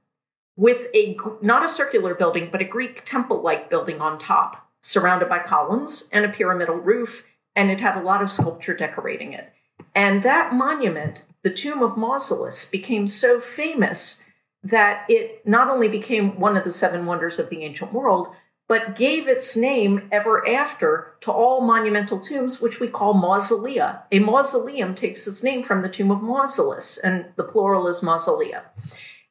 with 0.57 0.89
a 0.93 1.17
not 1.41 1.65
a 1.65 1.69
circular 1.69 2.17
building, 2.17 2.49
but 2.51 2.61
a 2.61 2.65
Greek 2.65 3.05
temple-like 3.05 3.71
building 3.71 4.01
on 4.01 4.19
top, 4.19 4.69
surrounded 4.81 5.29
by 5.29 5.39
columns 5.39 6.11
and 6.13 6.25
a 6.25 6.29
pyramidal 6.29 6.79
roof, 6.79 7.25
and 7.55 7.71
it 7.71 7.79
had 7.79 7.97
a 7.97 8.03
lot 8.03 8.23
of 8.23 8.31
sculpture 8.31 8.75
decorating 8.75 9.33
it. 9.33 9.53
And 9.95 10.23
that 10.23 10.53
monument, 10.53 11.25
the 11.43 11.53
tomb 11.53 11.83
of 11.83 11.97
Mausolus, 11.97 12.71
became 12.71 13.07
so 13.07 13.41
famous 13.41 14.25
that 14.63 15.05
it 15.09 15.47
not 15.47 15.69
only 15.69 15.89
became 15.89 16.39
one 16.39 16.57
of 16.57 16.65
the 16.65 16.71
seven 16.71 17.05
wonders 17.05 17.39
of 17.39 17.51
the 17.51 17.63
ancient 17.63 17.93
world, 17.93 18.29
but 18.69 18.97
gave 18.97 19.29
its 19.29 19.57
name 19.57 20.09
ever 20.11 20.49
after 20.49 21.15
to 21.21 21.33
all 21.33 21.61
monumental 21.61 22.19
tombs, 22.19 22.61
which 22.61 22.81
we 22.81 22.89
call 22.89 23.13
mausolea. 23.13 24.03
A 24.11 24.21
mausoleum 24.21 24.95
takes 24.95 25.27
its 25.27 25.43
name 25.43 25.63
from 25.63 25.83
the 25.83 25.89
tomb 25.89 26.11
of 26.11 26.21
Mausolus, 26.21 26.99
and 27.03 27.27
the 27.37 27.45
plural 27.45 27.87
is 27.87 28.01
mausolea. 28.01 28.63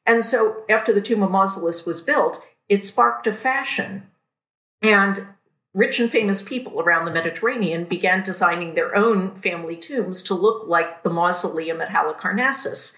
And 0.06 0.24
so 0.24 0.63
after 0.69 0.91
the 0.93 1.02
tomb 1.02 1.24
of 1.24 1.32
Mausolus 1.32 1.86
was 1.86 2.02
built, 2.02 2.45
it 2.67 2.84
sparked 2.84 3.28
a 3.28 3.34
fashion. 3.34 4.08
And 4.82 5.28
rich 5.73 5.99
and 5.99 6.10
famous 6.10 6.41
people 6.41 6.81
around 6.81 7.05
the 7.05 7.12
Mediterranean 7.12 7.86
began 7.86 8.23
designing 8.23 8.73
their 8.73 8.95
own 8.95 9.36
family 9.36 9.77
tombs 9.77 10.21
to 10.23 10.34
look 10.34 10.67
like 10.67 11.03
the 11.03 11.10
mausoleum 11.10 11.81
at 11.81 11.89
Halicarnassus. 11.89 12.97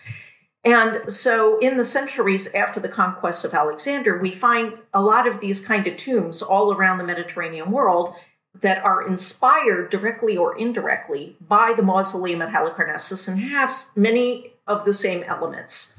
And 0.66 1.12
so, 1.12 1.60
in 1.60 1.76
the 1.76 1.84
centuries 1.84 2.54
after 2.54 2.80
the 2.80 2.88
conquest 2.88 3.44
of 3.44 3.54
Alexander, 3.54 4.18
we 4.18 4.32
find 4.32 4.74
a 4.94 5.02
lot 5.02 5.28
of 5.28 5.42
these 5.42 5.60
kind 5.60 5.86
of 5.88 5.98
tombs 5.98 6.42
all 6.42 6.74
around 6.74 6.98
the 6.98 7.04
Mediterranean 7.04 7.70
world 7.70 8.16
that 8.62 8.84
are 8.84 9.06
inspired 9.06 9.90
directly 9.90 10.38
or 10.38 10.58
indirectly 10.58 11.36
by 11.42 11.74
the 11.76 11.84
mausoleum 11.84 12.42
at 12.42 12.54
Halicarnassus 12.54 13.28
and 13.28 13.40
have 13.40 13.74
many 13.96 14.54
of 14.66 14.86
the 14.86 14.94
same 14.94 15.24
elements. 15.24 15.98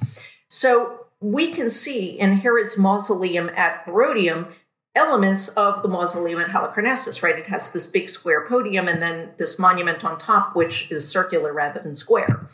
So 0.48 1.06
we 1.20 1.50
can 1.50 1.68
see 1.68 2.18
in 2.18 2.38
Herod's 2.38 2.78
mausoleum 2.78 3.50
at 3.50 3.82
Herodium 3.84 4.48
elements 4.94 5.48
of 5.50 5.82
the 5.82 5.88
mausoleum 5.88 6.40
at 6.40 6.48
Halicarnassus, 6.48 7.22
right? 7.22 7.38
It 7.38 7.46
has 7.48 7.72
this 7.72 7.86
big 7.86 8.08
square 8.08 8.46
podium 8.46 8.86
and 8.88 9.02
then 9.02 9.30
this 9.38 9.58
monument 9.58 10.04
on 10.04 10.18
top, 10.18 10.54
which 10.54 10.90
is 10.90 11.08
circular 11.08 11.52
rather 11.52 11.80
than 11.80 11.94
square. 11.94 12.46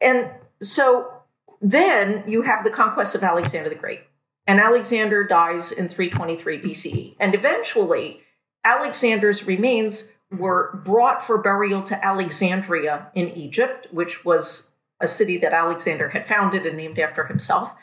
And 0.00 0.30
so 0.60 1.12
then 1.60 2.24
you 2.26 2.42
have 2.42 2.64
the 2.64 2.70
conquest 2.70 3.14
of 3.14 3.22
Alexander 3.22 3.68
the 3.68 3.74
Great. 3.74 4.00
And 4.46 4.60
Alexander 4.60 5.24
dies 5.24 5.72
in 5.72 5.88
323 5.88 6.60
BCE. 6.60 7.16
And 7.20 7.34
eventually, 7.34 8.20
Alexander's 8.64 9.46
remains 9.46 10.14
were 10.30 10.80
brought 10.84 11.22
for 11.22 11.38
burial 11.38 11.82
to 11.82 12.04
Alexandria 12.04 13.10
in 13.14 13.28
Egypt, 13.30 13.88
which 13.90 14.24
was 14.24 14.70
a 15.00 15.08
city 15.08 15.38
that 15.38 15.52
Alexander 15.52 16.10
had 16.10 16.26
founded 16.26 16.66
and 16.66 16.76
named 16.76 16.98
after 16.98 17.24
himself. 17.24 17.74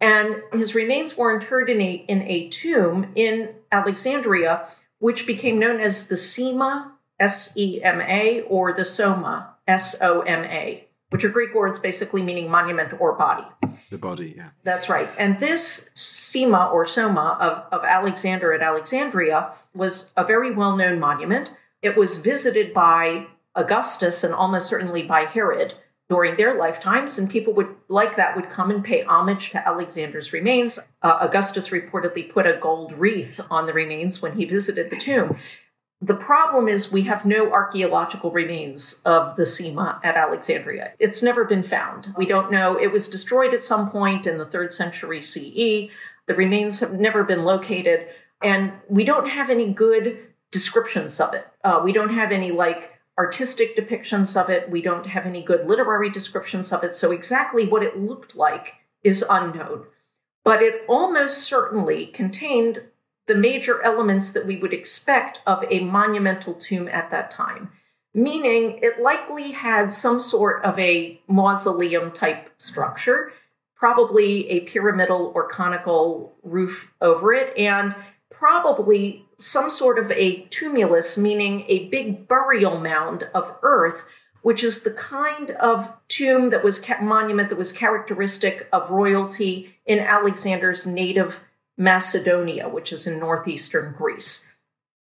And 0.00 0.42
his 0.52 0.74
remains 0.74 1.16
were 1.16 1.32
interred 1.32 1.70
in 1.70 1.80
a, 1.80 2.04
in 2.08 2.22
a 2.22 2.48
tomb 2.48 3.12
in 3.14 3.54
Alexandria, 3.72 4.68
which 4.98 5.26
became 5.26 5.58
known 5.58 5.80
as 5.80 6.08
the 6.08 6.16
Sema, 6.16 6.92
S 7.18 7.56
E 7.56 7.82
M 7.82 8.00
A, 8.00 8.42
or 8.42 8.72
the 8.72 8.84
Soma, 8.84 9.54
S 9.66 10.00
O 10.02 10.20
M 10.22 10.44
A, 10.44 10.86
which 11.10 11.24
are 11.24 11.28
Greek 11.28 11.54
words 11.54 11.78
basically 11.78 12.22
meaning 12.22 12.50
monument 12.50 12.92
or 13.00 13.12
body. 13.14 13.46
The 13.90 13.98
body, 13.98 14.34
yeah. 14.36 14.50
That's 14.62 14.88
right. 14.88 15.08
And 15.18 15.40
this 15.40 15.90
Sema 15.94 16.66
or 16.66 16.86
Soma 16.86 17.38
of, 17.40 17.64
of 17.72 17.84
Alexander 17.84 18.52
at 18.52 18.62
Alexandria 18.62 19.54
was 19.74 20.10
a 20.16 20.24
very 20.24 20.50
well 20.50 20.76
known 20.76 20.98
monument. 20.98 21.54
It 21.82 21.96
was 21.96 22.18
visited 22.18 22.74
by 22.74 23.26
Augustus 23.54 24.24
and 24.24 24.34
almost 24.34 24.66
certainly 24.66 25.02
by 25.02 25.26
Herod 25.26 25.74
during 26.08 26.36
their 26.36 26.58
lifetimes, 26.58 27.18
and 27.18 27.30
people 27.30 27.52
would 27.54 27.74
like 27.88 28.16
that 28.16 28.36
would 28.36 28.50
come 28.50 28.70
and 28.70 28.84
pay 28.84 29.02
homage 29.04 29.50
to 29.50 29.68
Alexander's 29.68 30.32
remains. 30.32 30.78
Uh, 31.02 31.18
Augustus 31.20 31.70
reportedly 31.70 32.28
put 32.28 32.46
a 32.46 32.58
gold 32.60 32.92
wreath 32.92 33.40
on 33.50 33.66
the 33.66 33.72
remains 33.72 34.20
when 34.20 34.36
he 34.36 34.44
visited 34.44 34.90
the 34.90 34.96
tomb. 34.96 35.36
The 36.02 36.14
problem 36.14 36.68
is 36.68 36.92
we 36.92 37.02
have 37.02 37.24
no 37.24 37.50
archaeological 37.50 38.30
remains 38.30 39.00
of 39.06 39.36
the 39.36 39.46
Sema 39.46 40.00
at 40.02 40.16
Alexandria. 40.16 40.92
It's 40.98 41.22
never 41.22 41.44
been 41.44 41.62
found. 41.62 42.12
We 42.18 42.26
don't 42.26 42.52
know. 42.52 42.78
It 42.78 42.92
was 42.92 43.08
destroyed 43.08 43.54
at 43.54 43.64
some 43.64 43.90
point 43.90 44.26
in 44.26 44.36
the 44.36 44.44
third 44.44 44.74
century 44.74 45.22
CE. 45.22 45.90
The 46.26 46.34
remains 46.34 46.80
have 46.80 46.92
never 46.92 47.24
been 47.24 47.44
located, 47.44 48.08
and 48.42 48.74
we 48.88 49.04
don't 49.04 49.28
have 49.30 49.48
any 49.48 49.72
good 49.72 50.18
descriptions 50.52 51.20
of 51.20 51.32
it. 51.32 51.48
Uh, 51.64 51.80
we 51.82 51.92
don't 51.92 52.12
have 52.12 52.32
any 52.32 52.50
like 52.50 52.93
artistic 53.18 53.76
depictions 53.76 54.40
of 54.40 54.50
it. 54.50 54.70
We 54.70 54.82
don't 54.82 55.06
have 55.06 55.26
any 55.26 55.42
good 55.42 55.68
literary 55.68 56.10
descriptions 56.10 56.72
of 56.72 56.82
it. 56.82 56.94
So 56.94 57.12
exactly 57.12 57.66
what 57.66 57.82
it 57.82 57.98
looked 57.98 58.34
like 58.34 58.74
is 59.02 59.24
unknown. 59.28 59.84
But 60.42 60.62
it 60.62 60.82
almost 60.88 61.44
certainly 61.44 62.06
contained 62.06 62.82
the 63.26 63.34
major 63.34 63.80
elements 63.82 64.32
that 64.32 64.46
we 64.46 64.56
would 64.56 64.74
expect 64.74 65.40
of 65.46 65.64
a 65.70 65.80
monumental 65.80 66.54
tomb 66.54 66.88
at 66.88 67.10
that 67.10 67.30
time, 67.30 67.72
meaning 68.12 68.78
it 68.82 69.00
likely 69.00 69.52
had 69.52 69.90
some 69.90 70.20
sort 70.20 70.62
of 70.64 70.78
a 70.78 71.20
mausoleum 71.26 72.12
type 72.12 72.50
structure, 72.58 73.32
probably 73.74 74.50
a 74.50 74.60
pyramidal 74.60 75.32
or 75.34 75.48
conical 75.48 76.34
roof 76.42 76.92
over 77.00 77.32
it, 77.32 77.56
and 77.56 77.94
probably 78.30 79.23
some 79.38 79.70
sort 79.70 79.98
of 79.98 80.10
a 80.12 80.42
tumulus, 80.50 81.18
meaning 81.18 81.64
a 81.68 81.88
big 81.88 82.28
burial 82.28 82.78
mound 82.78 83.28
of 83.34 83.56
earth, 83.62 84.04
which 84.42 84.62
is 84.62 84.82
the 84.82 84.90
kind 84.90 85.52
of 85.52 85.92
tomb 86.08 86.50
that 86.50 86.62
was 86.62 86.84
monument 87.00 87.48
that 87.48 87.58
was 87.58 87.72
characteristic 87.72 88.68
of 88.72 88.90
royalty 88.90 89.74
in 89.86 89.98
Alexander's 89.98 90.86
native 90.86 91.44
Macedonia, 91.76 92.68
which 92.68 92.92
is 92.92 93.06
in 93.06 93.18
northeastern 93.18 93.92
Greece. 93.92 94.46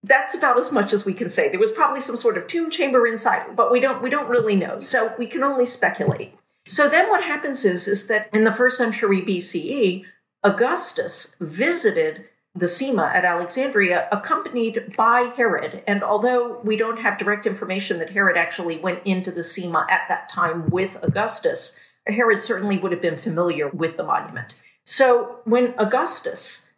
That's 0.03 0.35
about 0.35 0.59
as 0.59 0.71
much 0.71 0.93
as 0.93 1.07
we 1.07 1.15
can 1.15 1.29
say. 1.29 1.49
There 1.49 1.61
was 1.61 1.73
probably 1.73 2.01
some 2.01 2.17
sort 2.17 2.37
of 2.37 2.47
tomb 2.47 2.71
chamber 2.71 3.07
inside, 3.07 3.57
but 3.57 3.71
we 3.73 3.81
don't 3.81 4.03
we 4.03 4.11
don't 4.11 4.29
really 4.29 4.55
know. 4.55 4.79
So 4.79 5.15
we 5.19 5.27
can 5.27 5.43
only 5.43 5.67
speculate. 5.67 6.35
So 6.67 6.89
then 6.89 7.09
what 7.09 7.25
happens 7.25 7.65
is 7.65 7.89
is 7.89 8.07
that 8.07 8.29
in 8.33 8.45
the 8.45 8.51
1st 8.51 8.73
century 8.73 9.23
BCE, 9.23 10.05
Augustus 10.43 11.37
visited 11.41 12.27
the 12.55 12.69
Sema 12.69 13.11
at 13.13 13.25
Alexandria, 13.25 14.09
accompanied 14.13 14.95
by 14.97 15.33
Herod. 15.37 15.83
And 15.87 16.05
although 16.05 16.61
we 16.61 16.77
don't 16.77 17.01
have 17.01 17.19
direct 17.19 17.47
information 17.47 17.99
that 17.99 18.11
Herod 18.11 18.37
actually 18.37 18.79
went 18.79 19.01
into 19.05 19.33
the 19.33 19.43
Sema 19.43 19.87
at 19.91 20.03
that 20.09 20.29
time 20.29 20.71
with 20.71 20.97
Augustus, 21.03 21.79
Herod 22.07 22.41
certainly 22.41 22.79
would 22.79 22.93
have 22.93 23.03
been 23.03 23.17
familiar 23.17 23.69
with 23.69 23.97
the 23.97 24.05
monument. 24.05 24.55
So 24.85 25.41
when 25.45 25.75
Augustus 25.79 26.71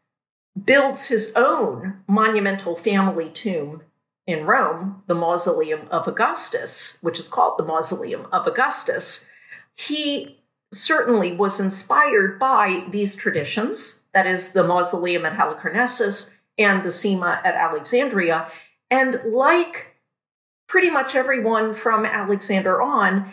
builds 0.65 1.09
his 1.09 1.33
own 1.37 1.99
monumental 2.07 2.75
family 2.75 3.29
tomb 3.29 3.83
in 4.27 4.47
Rome, 4.47 5.03
the 5.07 5.15
Mausoleum 5.15 5.89
of 5.91 6.09
Augustus, 6.09 6.99
which 7.03 7.19
is 7.19 7.29
called 7.29 7.59
the 7.59 7.65
Mausoleum 7.65 8.27
of 8.33 8.47
Augustus, 8.47 9.29
he 9.75 10.41
certainly 10.73 11.33
was 11.33 11.61
inspired 11.61 12.39
by 12.39 12.85
these 12.91 13.15
traditions, 13.15 14.05
that 14.17 14.27
is, 14.27 14.53
the 14.53 14.65
Mausoleum 14.65 15.27
at 15.27 15.37
Halicarnassus 15.37 16.35
and 16.57 16.83
the 16.83 16.91
Sema 16.91 17.39
at 17.45 17.55
Alexandria. 17.55 18.51
And 18.91 19.21
like 19.27 19.95
pretty 20.67 20.89
much 20.89 21.15
everyone 21.15 21.75
from 21.75 22.07
Alexander 22.07 22.81
on, 22.81 23.31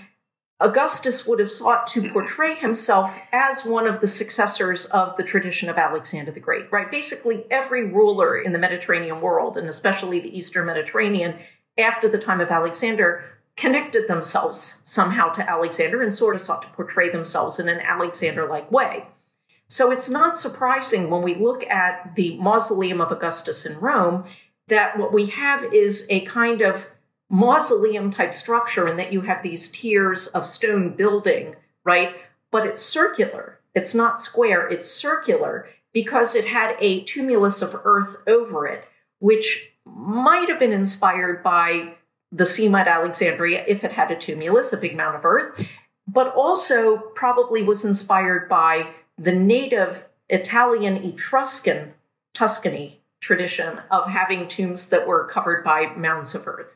Augustus 0.59 1.25
would 1.25 1.39
have 1.39 1.49
sought 1.49 1.87
to 1.87 2.01
mm-hmm. 2.01 2.11
portray 2.11 2.55
himself 2.55 3.29
as 3.31 3.65
one 3.65 3.87
of 3.87 4.01
the 4.01 4.07
successors 4.07 4.85
of 4.87 5.15
the 5.15 5.23
tradition 5.23 5.69
of 5.69 5.77
Alexander 5.77 6.31
the 6.31 6.41
Great, 6.41 6.69
right? 6.69 6.91
Basically, 6.91 7.45
every 7.49 7.89
ruler 7.89 8.37
in 8.37 8.51
the 8.51 8.59
Mediterranean 8.59 9.21
world, 9.21 9.57
and 9.57 9.69
especially 9.69 10.19
the 10.19 10.37
Eastern 10.37 10.65
Mediterranean, 10.65 11.35
after 11.77 12.09
the 12.09 12.19
time 12.19 12.41
of 12.41 12.51
Alexander, 12.51 13.23
connected 13.55 14.09
themselves 14.09 14.81
somehow 14.83 15.29
to 15.29 15.49
Alexander 15.49 16.01
and 16.01 16.11
sort 16.11 16.35
of 16.35 16.41
sought 16.41 16.61
to 16.63 16.67
portray 16.71 17.09
themselves 17.09 17.57
in 17.57 17.69
an 17.69 17.79
Alexander 17.79 18.45
like 18.45 18.69
way. 18.69 19.07
So 19.73 19.89
it's 19.89 20.07
not 20.07 20.37
surprising 20.37 21.09
when 21.09 21.23
we 21.23 21.33
look 21.33 21.65
at 21.65 22.15
the 22.15 22.37
mausoleum 22.37 23.01
of 23.01 23.11
Augustus 23.11 23.65
in 23.65 23.79
Rome 23.79 24.25
that 24.67 24.99
what 24.99 25.11
we 25.11 25.25
have 25.31 25.73
is 25.73 26.05
a 26.11 26.19
kind 26.25 26.61
of 26.61 26.91
mausoleum 27.27 28.11
type 28.11 28.35
structure 28.35 28.85
and 28.85 28.99
that 28.99 29.11
you 29.11 29.21
have 29.21 29.41
these 29.41 29.71
tiers 29.71 30.27
of 30.27 30.47
stone 30.47 30.95
building, 30.95 31.55
right? 31.83 32.15
But 32.51 32.67
it's 32.67 32.83
circular. 32.83 33.57
It's 33.73 33.95
not 33.95 34.21
square, 34.21 34.67
it's 34.67 34.87
circular 34.87 35.67
because 35.91 36.35
it 36.35 36.45
had 36.45 36.75
a 36.79 37.01
tumulus 37.01 37.63
of 37.63 37.75
earth 37.83 38.17
over 38.27 38.67
it, 38.67 38.87
which 39.17 39.71
might 39.85 40.49
have 40.49 40.59
been 40.59 40.71
inspired 40.71 41.41
by 41.41 41.95
the 42.31 42.45
Sema 42.45 42.81
at 42.81 42.87
Alexandria 42.87 43.65
if 43.67 43.83
it 43.83 43.93
had 43.93 44.11
a 44.11 44.15
tumulus, 44.15 44.71
a 44.71 44.77
big 44.77 44.95
mound 44.95 45.15
of 45.15 45.25
earth, 45.25 45.67
but 46.07 46.31
also 46.35 46.97
probably 47.15 47.63
was 47.63 47.83
inspired 47.83 48.47
by 48.47 48.93
the 49.17 49.33
native 49.33 50.05
Italian 50.29 50.97
Etruscan 50.97 51.93
Tuscany 52.33 53.01
tradition 53.19 53.81
of 53.89 54.07
having 54.07 54.47
tombs 54.47 54.89
that 54.89 55.07
were 55.07 55.25
covered 55.25 55.63
by 55.63 55.93
mounds 55.95 56.35
of 56.35 56.47
earth. 56.47 56.75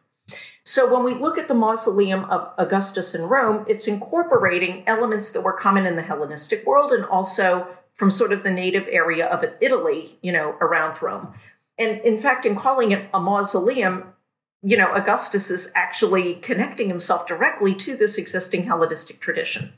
So 0.63 0.91
when 0.93 1.04
we 1.04 1.13
look 1.13 1.38
at 1.38 1.47
the 1.47 1.54
mausoleum 1.54 2.26
of 2.26 2.52
Augustus 2.58 3.15
in 3.15 3.23
Rome, 3.23 3.65
it's 3.67 3.88
incorporating 3.88 4.84
elements 4.86 5.32
that 5.32 5.41
were 5.41 5.54
common 5.54 5.86
in 5.86 5.95
the 5.95 6.02
Hellenistic 6.02 6.65
world 6.65 6.91
and 6.91 7.06
also 7.06 7.67
from 7.93 8.12
sort 8.12 8.32
of 8.32 8.43
the 8.43 8.52
native 8.52 8.88
area 8.89 9.26
of 9.28 9.43
Italy, 9.60 10.17
you 10.21 10.32
know, 10.32 10.56
around 10.62 11.02
Rome. 11.02 11.34
And 11.80 12.00
in 12.02 12.17
fact, 12.17 12.45
in 12.45 12.56
calling 12.56 12.91
it 12.91 13.10
a 13.13 13.19
mausoleum, 13.19 14.13
you 14.62 14.78
know, 14.78 14.93
Augustus 14.93 15.50
is 15.50 15.71
actually 15.73 16.36
connecting 16.36 16.89
himself 16.89 17.26
directly 17.26 17.73
to 17.76 17.95
this 17.95 18.17
existing 18.17 18.63
Hellenistic 18.63 19.19
tradition. 19.19 19.73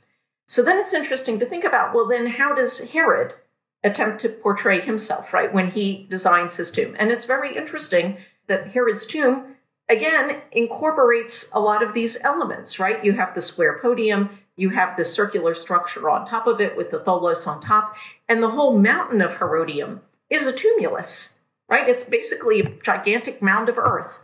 So 0.50 0.64
then 0.64 0.80
it's 0.80 0.96
interesting 0.96 1.38
to 1.40 1.46
think 1.46 1.64
about 1.64 1.94
well, 1.94 2.08
then 2.08 2.26
how 2.26 2.56
does 2.56 2.90
Herod 2.90 3.36
attempt 3.84 4.20
to 4.22 4.30
portray 4.30 4.82
himself, 4.82 5.32
right, 5.32 5.54
when 5.54 5.70
he 5.70 6.08
designs 6.10 6.58
his 6.58 6.72
tomb? 6.72 6.96
And 6.98 7.12
it's 7.12 7.26
very 7.26 7.56
interesting 7.56 8.18
that 8.48 8.72
Herod's 8.72 9.06
tomb 9.06 9.56
again 9.88 10.42
incorporates 10.52 11.52
a 11.54 11.60
lot 11.60 11.84
of 11.84 11.94
these 11.94 12.20
elements, 12.24 12.80
right? 12.80 13.06
You 13.06 13.14
have 13.14 13.36
the 13.36 13.44
square 13.44 13.78
podium, 13.80 14.40
you 14.56 14.70
have 14.70 14.98
the 14.98 15.06
circular 15.06 15.54
structure 15.54 16.10
on 16.10 16.26
top 16.26 16.48
of 16.48 16.60
it 16.60 16.76
with 16.76 16.90
the 16.90 17.00
tholos 17.00 17.46
on 17.46 17.62
top, 17.62 17.96
and 18.28 18.42
the 18.42 18.50
whole 18.50 18.80
mountain 18.80 19.22
of 19.22 19.38
Herodium 19.38 20.02
is 20.32 20.48
a 20.48 20.52
tumulus, 20.52 21.42
right? 21.68 21.88
It's 21.88 22.04
basically 22.04 22.60
a 22.60 22.70
gigantic 22.82 23.40
mound 23.40 23.70
of 23.70 23.78
earth. 23.78 24.20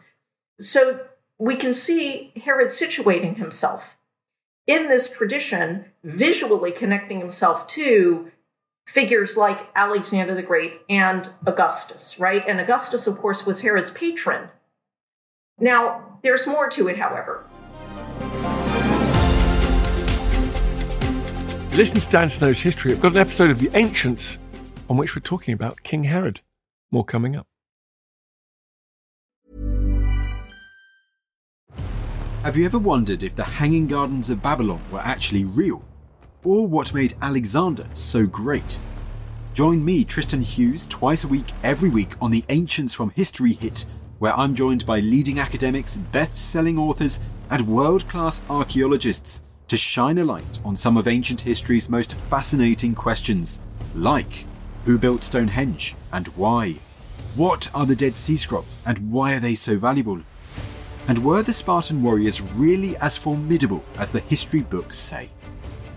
So 0.60 1.02
we 1.38 1.56
can 1.56 1.72
see 1.72 2.34
Herod 2.44 2.70
situating 2.70 3.38
himself 3.38 3.96
in 4.68 4.88
this 4.88 5.12
tradition, 5.12 5.86
visually 6.04 6.72
connecting 6.72 7.20
himself 7.20 7.68
to 7.68 8.32
figures 8.88 9.38
like 9.38 9.68
Alexander 9.76 10.34
the 10.34 10.42
Great 10.42 10.82
and 10.90 11.30
Augustus, 11.46 12.20
right? 12.20 12.44
And 12.48 12.60
Augustus, 12.60 13.08
of 13.08 13.18
course, 13.18 13.46
was 13.46 13.62
Herod's 13.62 13.92
patron. 13.92 14.50
Now, 15.60 16.20
there's 16.22 16.48
more 16.48 16.70
to 16.70 16.88
it, 16.88 16.98
however. 16.98 17.46
Listen 21.76 22.00
to 22.00 22.10
Dan 22.10 22.30
Snow's 22.30 22.62
history. 22.62 22.92
I've 22.92 23.02
got 23.02 23.12
an 23.12 23.18
episode 23.18 23.50
of 23.50 23.60
The 23.60 23.70
Ancients 23.74 24.38
on 24.90 24.98
which 24.98 25.16
we're 25.16 25.22
talking 25.22 25.54
about 25.54 25.84
King 25.84 26.06
Herod. 26.06 26.42
More 26.92 27.04
coming 27.04 27.36
up. 27.36 27.48
Have 32.46 32.56
you 32.56 32.66
ever 32.66 32.78
wondered 32.78 33.24
if 33.24 33.36
the 33.36 33.44
Hanging 33.44 33.88
Gardens 33.88 34.30
of 34.30 34.44
Babylon 34.44 34.80
were 34.92 35.00
actually 35.00 35.46
real? 35.46 35.82
Or 36.44 36.68
what 36.68 36.94
made 36.94 37.16
Alexander 37.20 37.88
so 37.92 38.28
great? 38.28 38.78
Join 39.56 39.84
me, 39.84 40.04
Tristan 40.04 40.44
Hughes, 40.44 40.86
twice 40.86 41.24
a 41.24 41.28
week, 41.28 41.48
every 41.64 41.90
week 41.90 42.12
on 42.22 42.30
the 42.30 42.46
Ancients 42.50 42.94
from 42.94 43.10
History 43.10 43.54
Hit 43.54 43.88
where 44.20 44.38
I'm 44.38 44.54
joined 44.54 44.86
by 44.86 45.00
leading 45.00 45.40
academics, 45.40 45.96
best 45.96 46.38
selling 46.38 46.78
authors, 46.78 47.18
and 47.50 47.68
world 47.68 48.08
class 48.08 48.40
archaeologists 48.48 49.42
to 49.68 49.76
shine 49.76 50.20
a 50.20 50.24
light 50.24 50.60
on 50.64 50.76
some 50.76 50.98
of 50.98 51.08
ancient 51.08 51.42
history's 51.42 51.90
most 51.90 52.14
fascinating 52.14 52.94
questions, 52.94 53.60
like 53.96 54.46
who 54.84 55.00
built 55.00 55.24
Stonehenge 55.24 55.96
and 56.14 56.28
why? 56.28 56.76
What 57.34 57.74
are 57.74 57.88
the 57.88 57.96
Dead 57.96 58.16
Sea 58.16 58.38
Scrolls 58.38 58.82
and 58.86 59.12
why 59.12 59.34
are 59.34 59.40
they 59.40 59.56
so 59.56 59.80
valuable? 59.80 60.22
And 61.08 61.24
were 61.24 61.44
the 61.44 61.54
Spartan 61.54 62.02
warriors 62.02 62.42
really 62.42 62.98
as 62.98 63.16
formidable 63.16 63.84
as 63.98 64.12
the 64.12 64.22
history 64.22 64.62
books 64.62 64.98
say? 64.98 65.30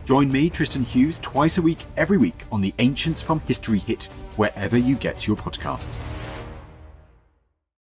Join 0.05 0.33
me, 0.33 0.49
Tristan 0.49 0.85
Hughes, 0.85 1.19
twice 1.19 1.59
a 1.59 1.63
week, 1.63 1.85
every 1.97 2.17
week 2.17 2.45
on 2.51 2.61
the 2.61 2.75
Ancients 2.79 3.21
from 3.21 3.41
History 3.41 3.79
hit, 3.79 4.05
wherever 4.37 4.77
you 4.77 4.97
get 4.97 5.27
your 5.27 5.37
podcasts. 5.37 6.01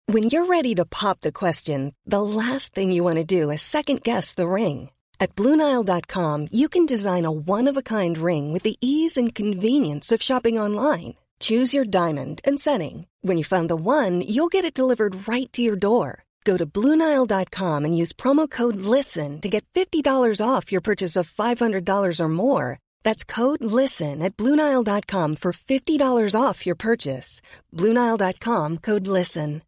When 0.08 0.24
you're 0.24 0.46
ready 0.46 0.74
to 0.76 0.84
pop 0.84 1.20
the 1.20 1.32
question, 1.32 1.92
the 2.04 2.22
last 2.22 2.74
thing 2.74 2.92
you 2.92 3.02
want 3.02 3.16
to 3.16 3.24
do 3.24 3.50
is 3.50 3.62
second 3.62 4.04
guess 4.04 4.34
the 4.34 4.46
ring. 4.46 4.90
At 5.18 5.34
Bluenile.com, 5.34 6.48
you 6.52 6.68
can 6.68 6.86
design 6.86 7.24
a 7.24 7.32
one 7.32 7.66
of 7.66 7.76
a 7.76 7.82
kind 7.82 8.16
ring 8.18 8.52
with 8.52 8.62
the 8.62 8.76
ease 8.80 9.16
and 9.16 9.34
convenience 9.34 10.12
of 10.12 10.22
shopping 10.22 10.60
online. 10.60 11.14
Choose 11.40 11.74
your 11.74 11.84
diamond 11.84 12.40
and 12.44 12.60
setting. 12.60 13.08
When 13.22 13.36
you 13.36 13.42
find 13.42 13.68
the 13.68 13.76
one, 13.76 14.20
you'll 14.20 14.48
get 14.48 14.64
it 14.64 14.74
delivered 14.74 15.26
right 15.26 15.52
to 15.54 15.62
your 15.62 15.76
door. 15.76 16.25
Go 16.46 16.56
to 16.56 16.64
Bluenile.com 16.64 17.84
and 17.84 17.98
use 18.02 18.12
promo 18.12 18.48
code 18.48 18.76
LISTEN 18.76 19.40
to 19.40 19.48
get 19.48 19.66
$50 19.74 20.40
off 20.40 20.70
your 20.70 20.80
purchase 20.80 21.16
of 21.16 21.28
$500 21.28 22.20
or 22.20 22.28
more. 22.28 22.78
That's 23.02 23.24
code 23.24 23.64
LISTEN 23.64 24.22
at 24.22 24.36
Bluenile.com 24.36 25.36
for 25.36 25.52
$50 25.52 26.40
off 26.40 26.64
your 26.64 26.76
purchase. 26.76 27.42
Bluenile.com 27.74 28.78
code 28.78 29.08
LISTEN. 29.08 29.62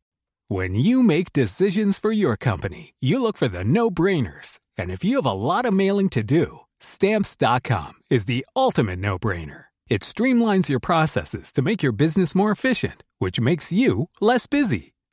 When 0.50 0.74
you 0.74 1.02
make 1.02 1.32
decisions 1.32 1.98
for 1.98 2.10
your 2.10 2.36
company, 2.36 2.94
you 3.00 3.20
look 3.20 3.36
for 3.36 3.48
the 3.48 3.64
no 3.64 3.90
brainers. 3.90 4.58
And 4.78 4.90
if 4.90 5.04
you 5.04 5.16
have 5.16 5.26
a 5.26 5.32
lot 5.32 5.66
of 5.66 5.74
mailing 5.74 6.08
to 6.10 6.22
do, 6.22 6.60
Stamps.com 6.80 7.94
is 8.08 8.24
the 8.24 8.46
ultimate 8.54 9.00
no 9.00 9.18
brainer. 9.18 9.64
It 9.88 10.02
streamlines 10.02 10.68
your 10.68 10.80
processes 10.80 11.52
to 11.52 11.62
make 11.62 11.82
your 11.82 11.92
business 11.92 12.34
more 12.34 12.52
efficient, 12.52 13.02
which 13.18 13.40
makes 13.40 13.72
you 13.72 14.08
less 14.20 14.46
busy. 14.46 14.94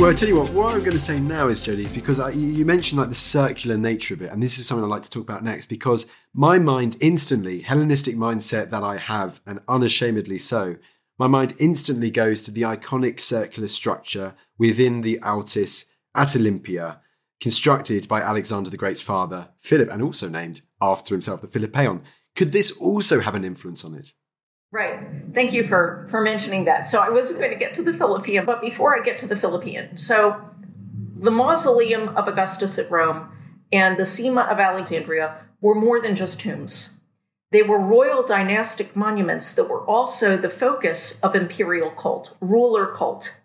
Well, 0.00 0.08
I 0.08 0.14
tell 0.14 0.30
you 0.30 0.36
what, 0.36 0.50
what 0.52 0.74
I'm 0.74 0.80
going 0.80 0.92
to 0.92 0.98
say 0.98 1.20
now 1.20 1.48
is, 1.48 1.60
Jodi, 1.60 1.84
is 1.84 1.92
because 1.92 2.20
I, 2.20 2.30
you 2.30 2.64
mentioned 2.64 2.98
like 2.98 3.10
the 3.10 3.14
circular 3.14 3.76
nature 3.76 4.14
of 4.14 4.22
it, 4.22 4.32
and 4.32 4.42
this 4.42 4.58
is 4.58 4.66
something 4.66 4.82
I'd 4.82 4.88
like 4.88 5.02
to 5.02 5.10
talk 5.10 5.24
about 5.24 5.44
next 5.44 5.66
because 5.66 6.06
my 6.32 6.58
mind 6.58 6.96
instantly, 7.02 7.60
Hellenistic 7.60 8.16
mindset 8.16 8.70
that 8.70 8.82
I 8.82 8.96
have, 8.96 9.42
and 9.44 9.60
unashamedly 9.68 10.38
so, 10.38 10.76
my 11.18 11.26
mind 11.26 11.52
instantly 11.60 12.10
goes 12.10 12.42
to 12.44 12.50
the 12.50 12.62
iconic 12.62 13.20
circular 13.20 13.68
structure 13.68 14.34
within 14.56 15.02
the 15.02 15.18
Altis 15.22 15.84
at 16.14 16.34
Olympia, 16.34 17.02
constructed 17.38 18.08
by 18.08 18.22
Alexander 18.22 18.70
the 18.70 18.78
Great's 18.78 19.02
father, 19.02 19.50
Philip, 19.58 19.90
and 19.92 20.00
also 20.00 20.30
named 20.30 20.62
after 20.80 21.14
himself, 21.14 21.42
the 21.42 21.46
Philippeion. 21.46 22.00
Could 22.34 22.52
this 22.52 22.70
also 22.70 23.20
have 23.20 23.34
an 23.34 23.44
influence 23.44 23.84
on 23.84 23.92
it? 23.92 24.14
Right. 24.72 25.00
Thank 25.34 25.52
you 25.52 25.64
for 25.64 26.06
for 26.08 26.20
mentioning 26.20 26.64
that. 26.66 26.86
So 26.86 27.00
I 27.00 27.08
was 27.08 27.32
going 27.32 27.50
to 27.50 27.56
get 27.56 27.74
to 27.74 27.82
the 27.82 27.92
Philippeion, 27.92 28.46
but 28.46 28.60
before 28.60 28.98
I 28.98 29.02
get 29.02 29.18
to 29.18 29.26
the 29.26 29.34
Philippeion, 29.34 29.98
so 29.98 30.40
the 31.12 31.30
mausoleum 31.30 32.10
of 32.10 32.28
Augustus 32.28 32.78
at 32.78 32.90
Rome 32.90 33.28
and 33.72 33.96
the 33.96 34.06
Sema 34.06 34.42
of 34.42 34.60
Alexandria 34.60 35.38
were 35.60 35.74
more 35.74 36.00
than 36.00 36.14
just 36.14 36.40
tombs. 36.40 37.00
They 37.50 37.62
were 37.62 37.80
royal 37.80 38.22
dynastic 38.22 38.94
monuments 38.94 39.52
that 39.54 39.68
were 39.68 39.84
also 39.84 40.36
the 40.36 40.48
focus 40.48 41.20
of 41.20 41.34
imperial 41.34 41.90
cult, 41.90 42.36
ruler 42.40 42.86
cult. 42.86 43.40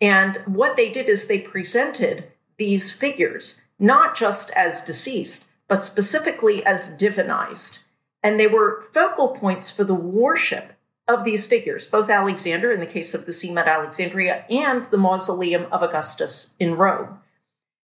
And 0.00 0.38
what 0.46 0.76
they 0.76 0.90
did 0.90 1.08
is 1.08 1.26
they 1.26 1.40
presented 1.40 2.32
these 2.56 2.90
figures 2.90 3.62
not 3.78 4.16
just 4.16 4.50
as 4.52 4.80
deceased, 4.80 5.50
but 5.68 5.84
specifically 5.84 6.64
as 6.64 6.96
divinized. 6.96 7.82
And 8.26 8.40
they 8.40 8.48
were 8.48 8.82
focal 8.92 9.28
points 9.28 9.70
for 9.70 9.84
the 9.84 9.94
worship 9.94 10.72
of 11.06 11.22
these 11.22 11.46
figures, 11.46 11.86
both 11.86 12.10
Alexander 12.10 12.72
in 12.72 12.80
the 12.80 12.86
case 12.86 13.14
of 13.14 13.24
the 13.24 13.32
Sema 13.32 13.60
at 13.60 13.68
Alexandria 13.68 14.44
and 14.50 14.82
the 14.86 14.98
mausoleum 14.98 15.68
of 15.70 15.84
Augustus 15.84 16.56
in 16.58 16.74
Rome. 16.74 17.20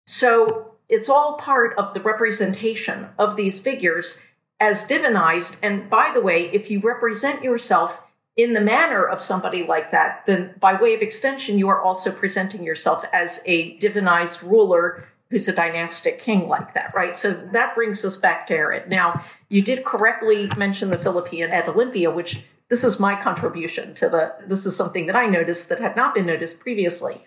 So 0.07 0.77
it's 0.89 1.09
all 1.09 1.39
part 1.39 1.77
of 1.77 1.93
the 1.93 2.01
representation 2.01 3.09
of 3.19 3.35
these 3.35 3.61
figures 3.61 4.23
as 4.61 4.87
divinized. 4.87 5.59
And 5.61 5.91
by 5.91 6.13
the 6.15 6.21
way, 6.21 6.49
if 6.53 6.71
you 6.71 6.79
represent 6.79 7.43
yourself 7.43 8.01
in 8.37 8.53
the 8.53 8.61
manner 8.61 9.05
of 9.05 9.21
somebody 9.21 9.67
like 9.67 9.91
that, 9.91 10.25
then 10.27 10.55
by 10.61 10.81
way 10.81 10.95
of 10.95 11.03
extension, 11.03 11.59
you 11.59 11.69
are 11.69 11.83
also 11.83 12.13
presenting 12.13 12.63
yourself 12.63 13.05
as 13.13 13.43
a 13.45 13.77
divinized 13.79 14.49
ruler 14.49 15.09
who's 15.31 15.49
a 15.49 15.55
dynastic 15.55 16.19
king 16.19 16.49
like 16.49 16.75
that, 16.75 16.95
right? 16.95 17.15
So 17.15 17.33
that 17.33 17.75
brings 17.75 18.05
us 18.05 18.17
back 18.17 18.47
to 18.47 18.55
Herod. 18.55 18.89
Now, 18.89 19.23
you 19.49 19.61
did 19.63 19.85
correctly 19.85 20.51
mention 20.57 20.91
the 20.91 20.97
Philippeion 20.97 21.51
at 21.51 21.69
Olympia, 21.69 22.11
which 22.11 22.45
this 22.71 22.85
is 22.85 23.01
my 23.01 23.21
contribution 23.21 23.95
to 23.95 24.09
the, 24.09 24.35
this 24.47 24.65
is 24.67 24.77
something 24.77 25.07
that 25.07 25.17
I 25.17 25.27
noticed 25.27 25.69
that 25.69 25.81
had 25.81 25.97
not 25.97 26.15
been 26.15 26.27
noticed 26.27 26.61
previously. 26.61 27.25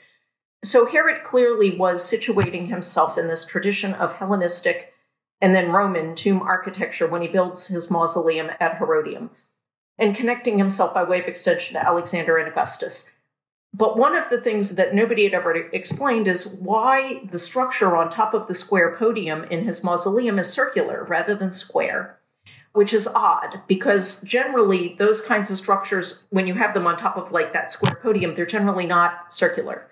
So 0.63 0.85
Herod 0.85 1.23
clearly 1.23 1.75
was 1.75 2.03
situating 2.03 2.69
himself 2.69 3.17
in 3.17 3.27
this 3.27 3.45
tradition 3.45 3.93
of 3.93 4.13
Hellenistic 4.13 4.93
and 5.39 5.55
then 5.55 5.71
Roman 5.71 6.15
tomb 6.15 6.41
architecture 6.41 7.07
when 7.07 7.23
he 7.23 7.27
builds 7.27 7.67
his 7.67 7.89
mausoleum 7.89 8.51
at 8.59 8.77
Herodium 8.77 9.31
and 9.97 10.15
connecting 10.15 10.59
himself 10.59 10.93
by 10.93 11.03
way 11.03 11.19
of 11.19 11.27
extension 11.27 11.73
to 11.73 11.85
Alexander 11.85 12.37
and 12.37 12.47
Augustus. 12.47 13.11
But 13.73 13.97
one 13.97 14.15
of 14.15 14.29
the 14.29 14.39
things 14.39 14.75
that 14.75 14.93
nobody 14.93 15.23
had 15.23 15.33
ever 15.33 15.55
explained 15.55 16.27
is 16.27 16.47
why 16.47 17.21
the 17.31 17.39
structure 17.39 17.95
on 17.95 18.09
top 18.09 18.33
of 18.33 18.47
the 18.47 18.53
square 18.53 18.93
podium 18.95 19.45
in 19.45 19.63
his 19.65 19.83
mausoleum 19.83 20.37
is 20.37 20.51
circular 20.51 21.05
rather 21.05 21.35
than 21.35 21.51
square, 21.51 22.19
which 22.73 22.93
is 22.93 23.07
odd 23.07 23.61
because 23.67 24.21
generally 24.23 24.95
those 24.99 25.21
kinds 25.21 25.49
of 25.49 25.57
structures, 25.57 26.25
when 26.29 26.47
you 26.47 26.55
have 26.55 26.73
them 26.73 26.85
on 26.85 26.97
top 26.97 27.15
of 27.15 27.31
like 27.31 27.53
that 27.53 27.71
square 27.71 27.97
podium, 28.01 28.35
they're 28.35 28.45
generally 28.45 28.85
not 28.85 29.33
circular. 29.33 29.87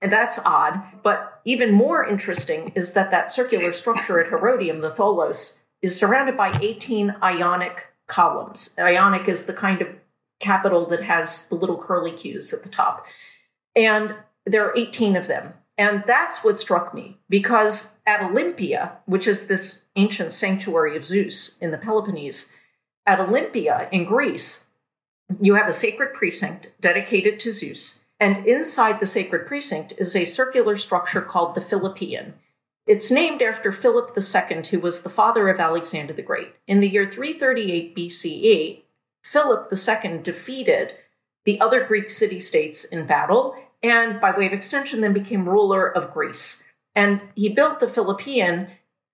And 0.00 0.12
that's 0.12 0.38
odd. 0.44 0.82
But 1.02 1.40
even 1.44 1.72
more 1.72 2.06
interesting 2.06 2.72
is 2.76 2.92
that 2.92 3.10
that 3.10 3.30
circular 3.30 3.72
structure 3.72 4.20
at 4.20 4.28
Herodium, 4.28 4.80
the 4.80 4.90
Tholos, 4.90 5.62
is 5.82 5.98
surrounded 5.98 6.36
by 6.36 6.58
18 6.60 7.16
ionic 7.22 7.88
columns. 8.06 8.74
Ionic 8.78 9.28
is 9.28 9.46
the 9.46 9.52
kind 9.54 9.82
of 9.82 9.88
capital 10.44 10.86
that 10.86 11.02
has 11.02 11.48
the 11.48 11.54
little 11.54 11.78
curly 11.78 12.12
cues 12.12 12.52
at 12.52 12.62
the 12.62 12.68
top. 12.68 13.06
And 13.74 14.14
there 14.44 14.64
are 14.64 14.76
18 14.76 15.16
of 15.16 15.26
them. 15.26 15.54
And 15.76 16.04
that's 16.06 16.44
what 16.44 16.58
struck 16.58 16.94
me 16.94 17.18
because 17.28 17.98
at 18.06 18.22
Olympia, 18.22 18.98
which 19.06 19.26
is 19.26 19.48
this 19.48 19.82
ancient 19.96 20.30
sanctuary 20.30 20.96
of 20.96 21.04
Zeus 21.04 21.58
in 21.58 21.72
the 21.72 21.78
Peloponnese, 21.78 22.54
at 23.06 23.20
Olympia 23.20 23.88
in 23.90 24.04
Greece, 24.04 24.66
you 25.40 25.54
have 25.54 25.66
a 25.66 25.72
sacred 25.72 26.14
precinct 26.14 26.68
dedicated 26.80 27.40
to 27.40 27.50
Zeus. 27.50 28.04
And 28.20 28.46
inside 28.46 29.00
the 29.00 29.06
sacred 29.06 29.46
precinct 29.46 29.92
is 29.98 30.14
a 30.14 30.24
circular 30.24 30.76
structure 30.76 31.20
called 31.20 31.54
the 31.54 31.60
Philippeion. 31.60 32.34
It's 32.86 33.10
named 33.10 33.42
after 33.42 33.72
Philip 33.72 34.16
II, 34.16 34.62
who 34.70 34.78
was 34.78 35.02
the 35.02 35.10
father 35.10 35.48
of 35.48 35.58
Alexander 35.58 36.12
the 36.12 36.22
Great. 36.22 36.54
In 36.66 36.80
the 36.80 36.88
year 36.88 37.06
338 37.06 37.96
BCE, 37.96 38.82
Philip 39.24 39.72
II 39.72 40.18
defeated 40.18 40.94
the 41.44 41.60
other 41.60 41.84
Greek 41.84 42.10
city 42.10 42.38
states 42.38 42.84
in 42.84 43.06
battle, 43.06 43.56
and 43.82 44.20
by 44.20 44.36
way 44.36 44.46
of 44.46 44.52
extension, 44.52 45.00
then 45.00 45.12
became 45.12 45.48
ruler 45.48 45.90
of 45.90 46.12
Greece. 46.12 46.64
And 46.94 47.20
he 47.34 47.48
built 47.48 47.80
the 47.80 47.86
Philippeion 47.86 48.68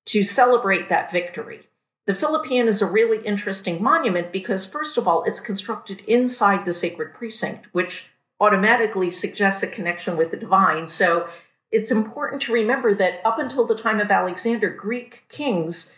to 0.06 0.22
celebrate 0.22 0.88
that 0.88 1.10
victory. 1.10 1.60
The 2.06 2.12
Philippeion 2.14 2.66
is 2.66 2.82
a 2.82 2.86
really 2.86 3.24
interesting 3.24 3.82
monument 3.82 4.32
because, 4.32 4.66
first 4.66 4.98
of 4.98 5.06
all, 5.06 5.22
it's 5.24 5.40
constructed 5.40 6.02
inside 6.06 6.64
the 6.64 6.72
sacred 6.72 7.14
precinct, 7.14 7.66
which 7.72 8.10
automatically 8.40 9.10
suggests 9.10 9.62
a 9.62 9.68
connection 9.68 10.16
with 10.16 10.30
the 10.30 10.36
divine. 10.36 10.86
So 10.86 11.28
it's 11.70 11.92
important 11.92 12.42
to 12.42 12.52
remember 12.52 12.94
that 12.94 13.20
up 13.24 13.38
until 13.38 13.64
the 13.64 13.76
time 13.76 14.00
of 14.00 14.10
Alexander, 14.10 14.70
Greek 14.70 15.24
kings 15.28 15.96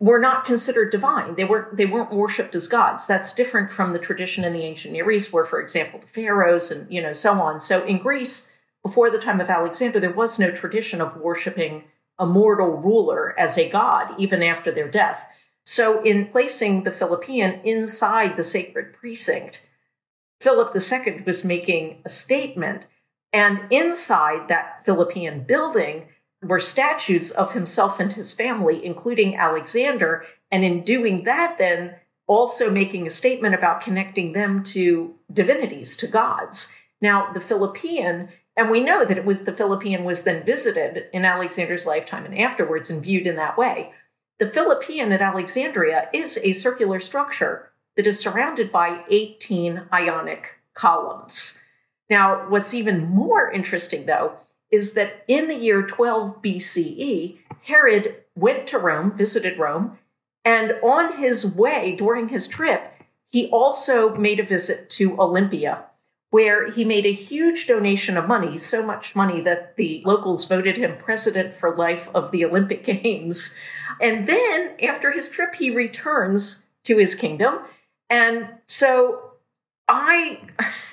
were 0.00 0.20
not 0.20 0.44
considered 0.44 0.90
divine. 0.90 1.34
They 1.34 1.44
were 1.44 1.68
they 1.72 1.86
weren't 1.86 2.12
worshipped 2.12 2.54
as 2.54 2.68
gods. 2.68 3.06
That's 3.06 3.32
different 3.32 3.70
from 3.70 3.92
the 3.92 3.98
tradition 3.98 4.44
in 4.44 4.52
the 4.52 4.62
ancient 4.62 4.92
Near 4.92 5.10
East, 5.10 5.32
where, 5.32 5.44
for 5.44 5.60
example, 5.60 6.00
the 6.00 6.06
pharaohs 6.06 6.70
and 6.70 6.90
you 6.92 7.02
know 7.02 7.12
so 7.12 7.40
on. 7.40 7.58
So 7.60 7.84
in 7.84 7.98
Greece, 7.98 8.52
before 8.82 9.10
the 9.10 9.18
time 9.18 9.40
of 9.40 9.50
Alexander, 9.50 9.98
there 9.98 10.12
was 10.12 10.38
no 10.38 10.50
tradition 10.50 11.00
of 11.00 11.16
worshiping 11.16 11.84
a 12.18 12.26
mortal 12.26 12.68
ruler 12.68 13.38
as 13.38 13.56
a 13.56 13.68
god, 13.68 14.14
even 14.18 14.42
after 14.42 14.70
their 14.72 14.88
death. 14.88 15.28
So 15.64 16.02
in 16.02 16.26
placing 16.26 16.82
the 16.82 16.90
Philippeion 16.90 17.60
inside 17.64 18.36
the 18.36 18.44
sacred 18.44 18.94
precinct, 18.94 19.66
Philip 20.40 20.74
II 20.74 21.22
was 21.26 21.44
making 21.44 22.00
a 22.04 22.08
statement, 22.08 22.86
and 23.32 23.60
inside 23.70 24.48
that 24.48 24.84
Philippeion 24.86 25.46
building 25.46 26.08
were 26.42 26.60
statues 26.60 27.30
of 27.32 27.52
himself 27.52 27.98
and 28.00 28.12
his 28.12 28.32
family, 28.32 28.84
including 28.84 29.36
Alexander. 29.36 30.24
And 30.50 30.64
in 30.64 30.84
doing 30.84 31.24
that, 31.24 31.58
then 31.58 31.96
also 32.26 32.70
making 32.70 33.06
a 33.06 33.10
statement 33.10 33.54
about 33.54 33.80
connecting 33.80 34.32
them 34.32 34.62
to 34.62 35.14
divinities, 35.32 35.96
to 35.96 36.06
gods. 36.06 36.74
Now, 37.00 37.32
the 37.32 37.40
Philippeion, 37.40 38.28
and 38.56 38.70
we 38.70 38.82
know 38.82 39.04
that 39.04 39.18
it 39.18 39.24
was 39.24 39.40
the 39.44 39.52
Philippeion 39.52 40.04
was 40.04 40.24
then 40.24 40.44
visited 40.44 41.06
in 41.12 41.24
Alexander's 41.24 41.86
lifetime 41.86 42.24
and 42.24 42.38
afterwards 42.38 42.90
and 42.90 43.02
viewed 43.02 43.26
in 43.26 43.36
that 43.36 43.56
way. 43.56 43.92
The 44.38 44.46
Philippeion 44.46 45.12
at 45.12 45.22
Alexandria 45.22 46.08
is 46.12 46.38
a 46.42 46.52
circular 46.52 47.00
structure 47.00 47.70
that 47.96 48.06
is 48.06 48.20
surrounded 48.20 48.70
by 48.70 49.04
18 49.10 49.88
ionic 49.92 50.60
columns. 50.74 51.60
Now, 52.08 52.48
what's 52.48 52.72
even 52.72 53.08
more 53.08 53.50
interesting, 53.50 54.06
though, 54.06 54.34
is 54.70 54.94
that 54.94 55.24
in 55.28 55.48
the 55.48 55.56
year 55.56 55.82
12 55.82 56.42
BCE, 56.42 57.38
Herod 57.62 58.16
went 58.34 58.66
to 58.68 58.78
Rome, 58.78 59.16
visited 59.16 59.58
Rome, 59.58 59.98
and 60.44 60.72
on 60.82 61.18
his 61.18 61.54
way 61.54 61.94
during 61.96 62.28
his 62.28 62.46
trip, 62.46 62.94
he 63.30 63.48
also 63.50 64.14
made 64.14 64.40
a 64.40 64.44
visit 64.44 64.88
to 64.90 65.20
Olympia, 65.20 65.84
where 66.30 66.70
he 66.70 66.84
made 66.84 67.06
a 67.06 67.12
huge 67.12 67.66
donation 67.66 68.16
of 68.16 68.26
money, 68.26 68.56
so 68.56 68.82
much 68.82 69.14
money 69.14 69.40
that 69.42 69.76
the 69.76 70.02
locals 70.04 70.46
voted 70.46 70.76
him 70.76 70.96
president 70.98 71.52
for 71.52 71.74
life 71.74 72.08
of 72.14 72.30
the 72.30 72.44
Olympic 72.44 72.84
Games. 73.02 73.58
And 74.00 74.26
then 74.26 74.76
after 74.82 75.12
his 75.12 75.30
trip, 75.30 75.56
he 75.56 75.70
returns 75.70 76.66
to 76.84 76.96
his 76.96 77.14
kingdom. 77.14 77.60
And 78.08 78.48
so 78.66 79.27
I, 79.88 80.40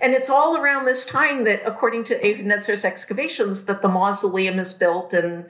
and 0.00 0.14
it's 0.14 0.30
all 0.30 0.56
around 0.56 0.86
this 0.86 1.04
time 1.04 1.44
that, 1.44 1.62
according 1.66 2.04
to 2.04 2.18
Netzer's 2.42 2.84
excavations, 2.84 3.66
that 3.66 3.82
the 3.82 3.88
mausoleum 3.88 4.58
is 4.58 4.72
built. 4.72 5.12
And 5.12 5.46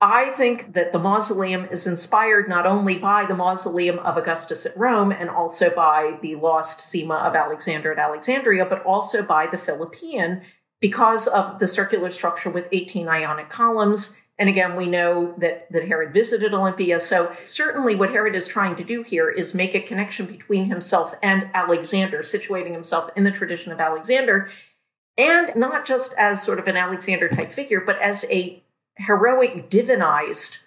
I 0.00 0.30
think 0.30 0.72
that 0.72 0.92
the 0.92 0.98
mausoleum 0.98 1.66
is 1.70 1.86
inspired 1.86 2.48
not 2.48 2.66
only 2.66 2.98
by 2.98 3.26
the 3.26 3.34
mausoleum 3.34 4.00
of 4.00 4.16
Augustus 4.16 4.66
at 4.66 4.76
Rome 4.76 5.12
and 5.12 5.30
also 5.30 5.74
by 5.74 6.18
the 6.20 6.34
lost 6.34 6.80
Sema 6.80 7.14
of 7.14 7.36
Alexander 7.36 7.92
at 7.92 7.98
Alexandria, 7.98 8.66
but 8.66 8.82
also 8.84 9.22
by 9.22 9.46
the 9.46 9.56
Philippeion 9.56 10.42
because 10.80 11.28
of 11.28 11.60
the 11.60 11.68
circular 11.68 12.10
structure 12.10 12.50
with 12.50 12.66
18 12.72 13.08
ionic 13.08 13.48
columns 13.48 14.20
and 14.38 14.48
again, 14.48 14.74
we 14.74 14.86
know 14.86 15.34
that, 15.38 15.70
that 15.70 15.86
Herod 15.86 16.12
visited 16.12 16.52
Olympia. 16.52 16.98
So, 16.98 17.32
certainly, 17.44 17.94
what 17.94 18.10
Herod 18.10 18.34
is 18.34 18.48
trying 18.48 18.74
to 18.76 18.84
do 18.84 19.02
here 19.02 19.30
is 19.30 19.54
make 19.54 19.74
a 19.74 19.80
connection 19.80 20.26
between 20.26 20.64
himself 20.64 21.14
and 21.22 21.48
Alexander, 21.54 22.18
situating 22.18 22.72
himself 22.72 23.08
in 23.14 23.22
the 23.22 23.30
tradition 23.30 23.70
of 23.70 23.78
Alexander, 23.78 24.50
and 25.16 25.48
not 25.54 25.86
just 25.86 26.14
as 26.18 26.42
sort 26.42 26.58
of 26.58 26.66
an 26.66 26.76
Alexander 26.76 27.28
type 27.28 27.52
figure, 27.52 27.80
but 27.80 28.00
as 28.02 28.26
a 28.28 28.60
heroic, 28.96 29.70
divinized 29.70 30.58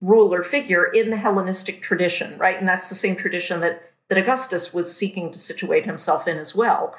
ruler 0.00 0.42
figure 0.42 0.84
in 0.84 1.10
the 1.10 1.16
Hellenistic 1.16 1.82
tradition, 1.82 2.38
right? 2.38 2.56
And 2.56 2.68
that's 2.68 2.88
the 2.88 2.94
same 2.94 3.16
tradition 3.16 3.60
that, 3.60 3.90
that 4.08 4.18
Augustus 4.18 4.72
was 4.72 4.94
seeking 4.94 5.32
to 5.32 5.38
situate 5.40 5.86
himself 5.86 6.28
in 6.28 6.38
as 6.38 6.54
well. 6.54 6.94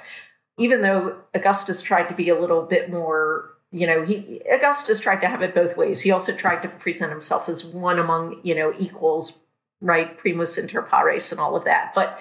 Even 0.57 0.81
though 0.81 1.15
Augustus 1.33 1.81
tried 1.81 2.09
to 2.09 2.13
be 2.13 2.27
a 2.27 2.39
little 2.39 2.63
bit 2.63 2.91
more 2.91 3.51
you 3.71 3.85
know, 3.85 4.03
he 4.03 4.41
Augustus 4.51 4.99
tried 4.99 5.21
to 5.21 5.27
have 5.27 5.41
it 5.41 5.53
both 5.53 5.77
ways. 5.77 6.01
He 6.01 6.11
also 6.11 6.33
tried 6.33 6.61
to 6.63 6.69
present 6.69 7.11
himself 7.11 7.47
as 7.47 7.65
one 7.65 7.99
among, 7.99 8.39
you 8.43 8.55
know, 8.55 8.73
equals, 8.79 9.43
right? 9.81 10.17
Primus 10.17 10.57
inter 10.57 10.81
pares 10.81 11.31
and 11.31 11.39
all 11.39 11.55
of 11.55 11.65
that. 11.65 11.91
But 11.93 12.19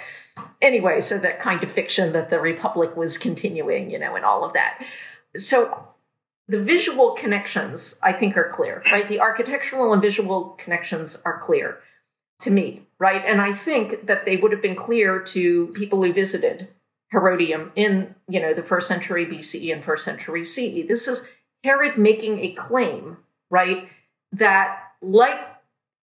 anyway, 0.61 1.01
so 1.01 1.18
that 1.18 1.40
kind 1.40 1.62
of 1.62 1.70
fiction 1.70 2.12
that 2.12 2.30
the 2.30 2.40
Republic 2.40 2.96
was 2.96 3.16
continuing, 3.18 3.90
you 3.90 3.99
know, 3.99 4.14
and 4.14 4.24
all 4.24 4.44
of 4.44 4.53
that. 4.53 4.84
So 5.36 5.88
the 6.49 6.62
visual 6.62 7.12
connections, 7.12 7.99
I 8.03 8.12
think, 8.12 8.36
are 8.36 8.49
clear, 8.49 8.82
right? 8.92 9.09
The 9.09 9.20
architectural 9.20 9.92
and 9.92 10.03
visual 10.03 10.57
connections 10.59 11.22
are 11.24 11.38
clear 11.38 11.80
to 12.40 12.51
me, 12.51 12.82
right? 12.99 13.22
And 13.24 13.40
I 13.40 13.53
think 13.53 14.07
that 14.07 14.24
they 14.24 14.36
would 14.36 14.53
have 14.53 14.62
been 14.62 14.76
clear 14.76 15.20
to 15.20 15.68
people 15.68 16.03
who 16.03 16.12
visited 16.12 16.68
Herodium 17.11 17.72
in, 17.74 18.14
you 18.28 18.40
know, 18.40 18.55
the 18.55 18.62
first 18.62 18.86
century 18.86 19.26
BCE 19.26 19.72
and 19.72 19.82
first 19.82 20.05
century 20.05 20.44
CE. 20.44 20.86
This 20.86 21.09
is 21.09 21.28
Herod 21.65 21.99
making 21.99 22.41
a 22.41 22.53
claim, 22.53 23.19
right, 23.51 23.89
that 24.33 24.89
like 25.01 25.41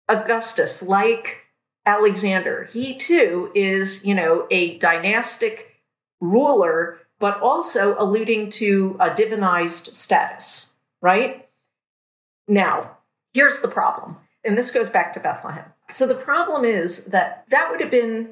Augustus, 0.09 0.83
like 0.83 1.39
Alexander, 1.85 2.69
he 2.73 2.95
too 2.97 3.51
is, 3.55 4.05
you 4.05 4.15
know, 4.15 4.47
a 4.51 4.79
dynastic 4.79 5.81
ruler, 6.21 6.99
but 7.19 7.41
also 7.41 7.97
alluding 7.99 8.51
to 8.51 8.97
a 8.99 9.11
divinized 9.11 9.95
status, 9.95 10.77
right? 11.01 11.49
Now, 12.49 12.99
here's 13.33 13.61
the 13.61 13.69
problem, 13.69 14.17
and 14.45 14.57
this 14.57 14.71
goes 14.71 14.89
back 14.89 15.15
to 15.15 15.21
Bethlehem. 15.21 15.65
So 15.89 16.07
the 16.07 16.15
problem 16.15 16.65
is 16.65 17.07
that 17.07 17.45
that 17.49 17.71
would 17.71 17.81
have 17.81 17.91
been 17.91 18.31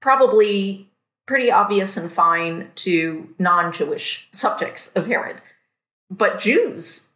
probably 0.00 0.88
pretty 1.26 1.50
obvious 1.50 1.96
and 1.96 2.12
fine 2.12 2.70
to 2.76 3.34
non 3.38 3.72
Jewish 3.72 4.28
subjects 4.32 4.92
of 4.92 5.06
Herod. 5.06 5.40
But 6.10 6.38
Jews 6.38 7.10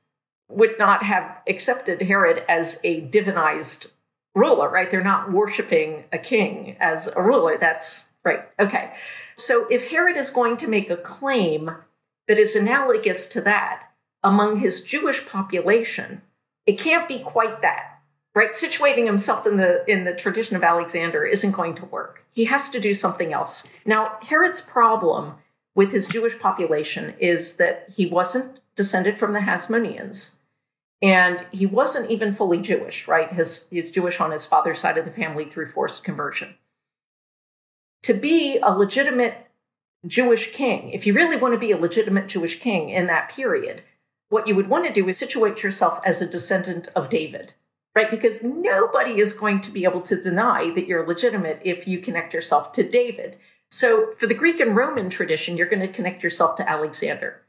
would 0.49 0.78
not 0.78 1.03
have 1.03 1.43
accepted 1.47 2.03
Herod 2.03 2.43
as 2.49 2.80
a 2.82 3.03
divinized 3.03 3.86
ruler, 4.34 4.68
right? 4.68 4.91
They're 4.91 5.03
not 5.03 5.32
worshiping 5.32 6.05
a 6.12 6.18
king 6.18 6.76
as 6.80 7.09
a 7.09 7.22
ruler. 7.22 7.59
That's 7.59 8.11
right. 8.24 8.49
Okay. 8.59 8.95
So 9.36 9.66
if 9.68 9.91
Herod 9.91 10.16
is 10.16 10.30
going 10.30 10.57
to 10.59 10.66
make 10.66 10.91
a 10.91 10.97
claim 10.97 11.70
that 12.26 12.39
is 12.39 12.57
analogous 12.57 13.26
to 13.28 13.41
that 13.43 13.91
among 14.22 14.61
his 14.61 14.82
Jewish 14.82 15.26
population, 15.26 16.22
it 16.66 16.78
can't 16.78 17.09
be 17.09 17.18
quite 17.18 17.62
that. 17.62 18.01
Right? 18.34 18.51
Situating 18.51 19.07
himself 19.07 19.47
in 19.47 19.57
the 19.57 19.84
in 19.91 20.05
the 20.05 20.14
tradition 20.14 20.55
of 20.55 20.62
Alexander 20.62 21.24
isn't 21.24 21.53
going 21.53 21.74
to 21.74 21.86
work. 21.86 22.24
He 22.30 22.45
has 22.45 22.68
to 22.68 22.78
do 22.78 22.95
something 22.95 23.32
else. 23.32 23.72
Now, 23.84 24.18
Herod's 24.22 24.61
problem 24.61 25.34
with 25.74 25.91
his 25.91 26.07
Jewish 26.07 26.39
population 26.39 27.14
is 27.18 27.57
that 27.57 27.89
he 27.97 28.07
wasn't 28.07 28.57
descended 28.78 29.18
from 29.18 29.32
the 29.32 29.40
Hasmoneans. 29.40 30.36
And 31.02 31.44
he 31.52 31.66
wasn't 31.66 32.10
even 32.10 32.32
fully 32.32 32.58
Jewish, 32.58 33.08
right? 33.08 33.30
His, 33.32 33.66
he's 33.70 33.90
Jewish 33.90 34.20
on 34.20 34.30
his 34.30 34.46
father's 34.46 34.78
side 34.78 34.96
of 34.96 35.04
the 35.04 35.10
family 35.10 35.44
through 35.44 35.66
forced 35.66 36.04
conversion. 36.04 36.54
To 38.04 38.14
be 38.14 38.58
a 38.62 38.70
legitimate 38.70 39.48
Jewish 40.06 40.52
king, 40.52 40.90
if 40.90 41.06
you 41.06 41.12
really 41.12 41.36
want 41.36 41.54
to 41.54 41.60
be 41.60 41.72
a 41.72 41.76
legitimate 41.76 42.28
Jewish 42.28 42.60
king 42.60 42.88
in 42.88 43.08
that 43.08 43.30
period, 43.30 43.82
what 44.28 44.46
you 44.46 44.54
would 44.54 44.68
want 44.68 44.86
to 44.86 44.92
do 44.92 45.06
is 45.08 45.18
situate 45.18 45.62
yourself 45.62 46.00
as 46.04 46.22
a 46.22 46.30
descendant 46.30 46.88
of 46.94 47.08
David, 47.08 47.54
right? 47.96 48.10
Because 48.10 48.44
nobody 48.44 49.18
is 49.18 49.32
going 49.32 49.60
to 49.62 49.72
be 49.72 49.84
able 49.84 50.02
to 50.02 50.20
deny 50.20 50.70
that 50.70 50.86
you're 50.86 51.06
legitimate 51.06 51.60
if 51.64 51.88
you 51.88 51.98
connect 51.98 52.32
yourself 52.32 52.70
to 52.72 52.88
David. 52.88 53.38
So 53.70 54.12
for 54.12 54.28
the 54.28 54.34
Greek 54.34 54.60
and 54.60 54.76
Roman 54.76 55.10
tradition, 55.10 55.56
you're 55.56 55.68
going 55.68 55.86
to 55.86 55.88
connect 55.88 56.22
yourself 56.22 56.54
to 56.56 56.68
Alexander. 56.68 57.42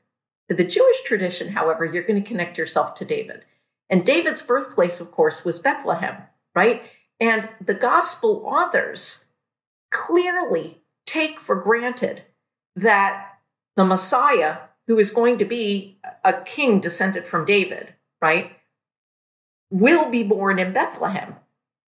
For 0.49 0.55
the 0.55 0.63
Jewish 0.63 1.01
tradition, 1.03 1.49
however, 1.49 1.85
you're 1.85 2.03
going 2.03 2.21
to 2.21 2.27
connect 2.27 2.57
yourself 2.57 2.95
to 2.95 3.05
David. 3.05 3.45
And 3.87 4.03
David's 4.03 4.41
birthplace, 4.41 4.99
of 4.99 5.11
course, 5.11 5.45
was 5.45 5.59
Bethlehem, 5.59 6.23
right? 6.55 6.83
And 7.19 7.49
the 7.63 7.75
gospel 7.75 8.43
authors 8.45 9.25
clearly 9.91 10.81
take 11.05 11.39
for 11.39 11.55
granted 11.55 12.23
that 12.75 13.27
the 13.75 13.85
Messiah, 13.85 14.57
who 14.87 14.97
is 14.97 15.11
going 15.11 15.37
to 15.37 15.45
be 15.45 15.99
a 16.23 16.33
king 16.33 16.79
descended 16.79 17.27
from 17.27 17.45
David, 17.45 17.93
right, 18.19 18.51
will 19.69 20.09
be 20.09 20.23
born 20.23 20.57
in 20.57 20.73
Bethlehem, 20.73 21.35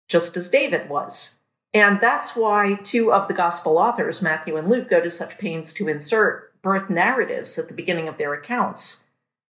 just 0.07 0.37
as 0.37 0.47
David 0.47 0.89
was. 0.89 1.39
And 1.73 1.99
that's 1.99 2.35
why 2.35 2.75
two 2.83 3.11
of 3.11 3.27
the 3.27 3.33
gospel 3.33 3.79
authors, 3.79 4.21
Matthew 4.21 4.57
and 4.57 4.69
Luke, 4.69 4.91
go 4.91 5.01
to 5.01 5.09
such 5.09 5.39
pains 5.39 5.73
to 5.73 5.87
insert 5.87 6.52
birth 6.63 6.89
narratives 6.89 7.59
at 7.59 7.67
the 7.67 7.73
beginning 7.73 8.07
of 8.07 8.17
their 8.17 8.33
accounts, 8.33 9.07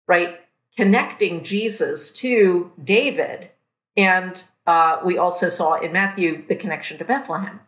right? 0.07 0.39
Connecting 0.78 1.43
Jesus 1.43 2.12
to 2.14 2.72
David. 2.82 3.49
And 3.97 4.41
uh, 4.66 4.99
we 5.03 5.18
also 5.18 5.49
saw 5.49 5.74
in 5.74 5.91
Matthew 5.91 6.45
the 6.47 6.55
connection 6.55 6.97
to 6.99 7.03
Bethlehem, 7.03 7.60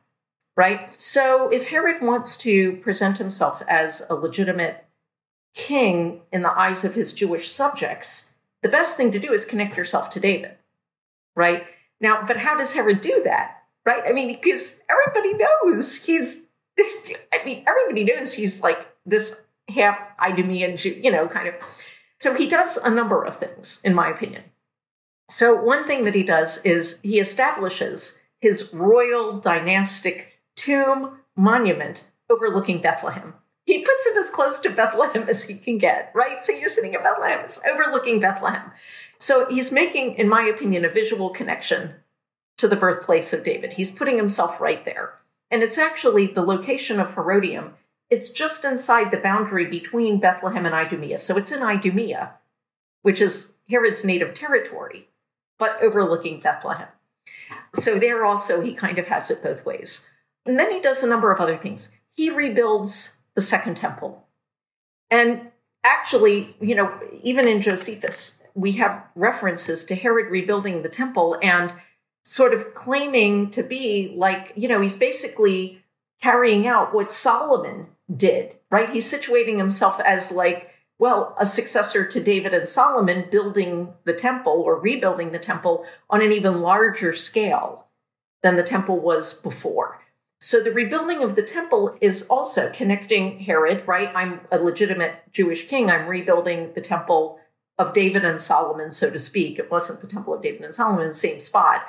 right? 0.56 1.00
So 1.02 1.50
if 1.50 1.68
Herod 1.68 2.02
wants 2.02 2.38
to 2.38 2.74
present 2.78 3.18
himself 3.18 3.62
as 3.68 4.06
a 4.10 4.16
legitimate 4.16 4.86
king 5.54 6.22
in 6.32 6.44
the 6.44 6.58
eyes 6.58 6.86
of 6.86 6.96
his 6.96 7.12
Jewish 7.12 7.52
subjects, 7.52 8.36
the 8.62 8.70
best 8.70 8.96
thing 8.96 9.12
to 9.12 9.20
do 9.20 9.34
is 9.34 9.44
connect 9.44 9.76
yourself 9.76 10.12
to 10.12 10.20
David, 10.20 10.56
right? 11.36 11.66
Now, 12.00 12.24
but 12.26 12.38
how 12.38 12.56
does 12.56 12.74
Herod 12.74 13.02
do 13.02 13.22
that? 13.24 13.58
Right? 13.84 14.04
I 14.08 14.12
mean, 14.12 14.28
because 14.28 14.84
everybody 14.88 15.34
knows 15.34 16.04
he's, 16.04 16.50
I 16.80 17.44
mean, 17.44 17.64
everybody 17.68 18.04
knows 18.04 18.36
he's 18.36 18.62
like 18.62 18.91
this 19.12 19.44
half 19.70 20.00
Idumean 20.18 20.78
Jew, 20.78 21.00
you 21.02 21.12
know, 21.12 21.28
kind 21.28 21.48
of. 21.48 21.54
So 22.20 22.34
he 22.34 22.48
does 22.48 22.78
a 22.78 22.90
number 22.90 23.24
of 23.24 23.36
things, 23.36 23.82
in 23.84 23.94
my 23.94 24.10
opinion. 24.10 24.44
So, 25.30 25.56
one 25.56 25.86
thing 25.88 26.04
that 26.06 26.16
he 26.16 26.24
does 26.24 26.64
is 26.66 27.00
he 27.04 27.20
establishes 27.20 28.22
his 28.40 28.74
royal 28.74 29.40
dynastic 29.40 30.40
tomb 30.56 31.20
monument 31.38 32.08
overlooking 32.30 32.82
Bethlehem. 32.82 33.34
He 33.66 33.80
puts 33.80 34.08
it 34.08 34.18
as 34.18 34.30
close 34.30 34.60
to 34.62 34.70
Bethlehem 34.70 35.24
as 35.30 35.44
he 35.44 35.56
can 35.56 35.78
get, 35.78 36.12
right? 36.16 36.42
So 36.42 36.52
you're 36.52 36.70
sitting 36.70 36.94
in 36.94 37.04
Bethlehem, 37.04 37.40
it's 37.42 37.66
overlooking 37.66 38.20
Bethlehem. 38.20 38.72
So 39.20 39.46
he's 39.50 39.72
making, 39.72 40.16
in 40.16 40.28
my 40.28 40.44
opinion, 40.44 40.84
a 40.84 40.90
visual 40.90 41.30
connection 41.30 41.94
to 42.58 42.68
the 42.68 42.76
birthplace 42.76 43.34
of 43.34 43.44
David. 43.44 43.74
He's 43.74 43.92
putting 43.92 44.18
himself 44.18 44.60
right 44.60 44.84
there. 44.84 45.14
And 45.50 45.62
it's 45.62 45.78
actually 45.78 46.28
the 46.28 46.42
location 46.42 47.00
of 47.00 47.14
Herodium. 47.14 47.76
It's 48.12 48.30
just 48.30 48.66
inside 48.66 49.10
the 49.10 49.18
boundary 49.18 49.66
between 49.66 50.20
Bethlehem 50.20 50.66
and 50.66 50.76
Idumea. 50.76 51.18
So 51.18 51.38
it's 51.38 51.52
in 51.52 51.64
Idumea, 51.64 52.34
which 53.02 53.22
is 53.22 53.56
Herod's 53.70 54.06
native 54.06 54.34
territory, 54.34 55.08
but 55.58 55.82
overlooking 55.82 56.40
Bethlehem. 56.40 56.90
So 57.74 57.98
there 57.98 58.26
also, 58.26 58.62
he 58.62 58.74
kind 58.74 59.00
of 59.00 59.08
has 59.08 59.32
it 59.32 59.42
both 59.42 59.66
ways. 59.66 60.10
And 60.46 60.60
then 60.60 60.72
he 60.72 60.82
does 60.82 61.02
a 61.02 61.08
number 61.08 61.32
of 61.32 61.40
other 61.40 61.58
things. 61.58 61.98
He 62.16 62.30
rebuilds 62.30 63.20
the 63.34 63.42
Second 63.42 63.78
Temple. 63.78 64.28
And 65.10 65.52
actually, 65.84 66.56
you 66.60 66.76
know, 66.76 67.00
even 67.24 67.48
in 67.48 67.62
Josephus, 67.62 68.42
we 68.54 68.74
have 68.74 69.06
references 69.16 69.86
to 69.86 69.96
Herod 69.96 70.30
rebuilding 70.30 70.82
the 70.82 70.90
temple 70.90 71.38
and 71.42 71.74
sort 72.24 72.54
of 72.54 72.74
claiming 72.74 73.50
to 73.52 73.64
be 73.64 74.14
like, 74.16 74.52
you 74.56 74.68
know, 74.68 74.82
he's 74.82 74.98
basically 74.98 75.82
carrying 76.22 76.68
out 76.68 76.94
what 76.94 77.10
Solomon 77.10 77.88
did, 78.16 78.56
right? 78.70 78.90
He's 78.90 79.12
situating 79.12 79.58
himself 79.58 80.00
as 80.02 80.32
like, 80.32 80.70
well, 81.00 81.36
a 81.40 81.46
successor 81.46 82.06
to 82.06 82.24
David 82.24 82.54
and 82.54 82.68
Solomon 82.68 83.26
building 83.32 83.94
the 84.04 84.14
temple 84.14 84.54
or 84.54 84.80
rebuilding 84.80 85.32
the 85.32 85.40
temple 85.40 85.86
on 86.10 86.22
an 86.22 86.32
even 86.32 86.62
larger 86.62 87.14
scale 87.14 87.88
than 88.44 88.56
the 88.56 88.64
temple 88.64 89.00
was 89.00 89.40
before. 89.42 90.00
So 90.40 90.60
the 90.60 90.72
rebuilding 90.72 91.22
of 91.24 91.36
the 91.36 91.44
temple 91.44 91.96
is 92.02 92.28
also 92.28 92.72
connecting 92.72 93.40
Herod, 93.40 93.88
right? 93.88 94.12
I'm 94.16 94.42
a 94.52 94.58
legitimate 94.58 95.16
Jewish 95.32 95.68
king. 95.68 95.92
I'm 95.92 96.08
rebuilding 96.08 96.74
the 96.74 96.82
temple 96.82 97.40
of 97.78 97.94
David 97.94 98.26
and 98.26 98.40
Solomon, 98.40 98.92
so 98.92 99.12
to 99.12 99.20
speak. 99.20 99.60
It 99.60 99.70
wasn't 99.70 100.02
the 100.02 100.08
temple 100.08 100.34
of 100.34 100.42
David 100.42 100.64
and 100.64 100.74
Solomon, 100.74 101.14
same 101.14 101.40
spot. 101.40 101.84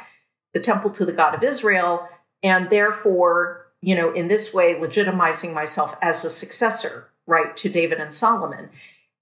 The 0.52 0.60
temple 0.60 0.90
to 0.92 1.06
the 1.06 1.12
God 1.12 1.34
of 1.34 1.42
Israel, 1.42 2.08
and 2.42 2.68
therefore, 2.68 3.61
you 3.82 3.94
know, 3.94 4.12
in 4.12 4.28
this 4.28 4.54
way, 4.54 4.76
legitimizing 4.76 5.52
myself 5.52 5.96
as 6.00 6.24
a 6.24 6.30
successor, 6.30 7.08
right, 7.26 7.56
to 7.56 7.68
David 7.68 8.00
and 8.00 8.12
Solomon. 8.12 8.70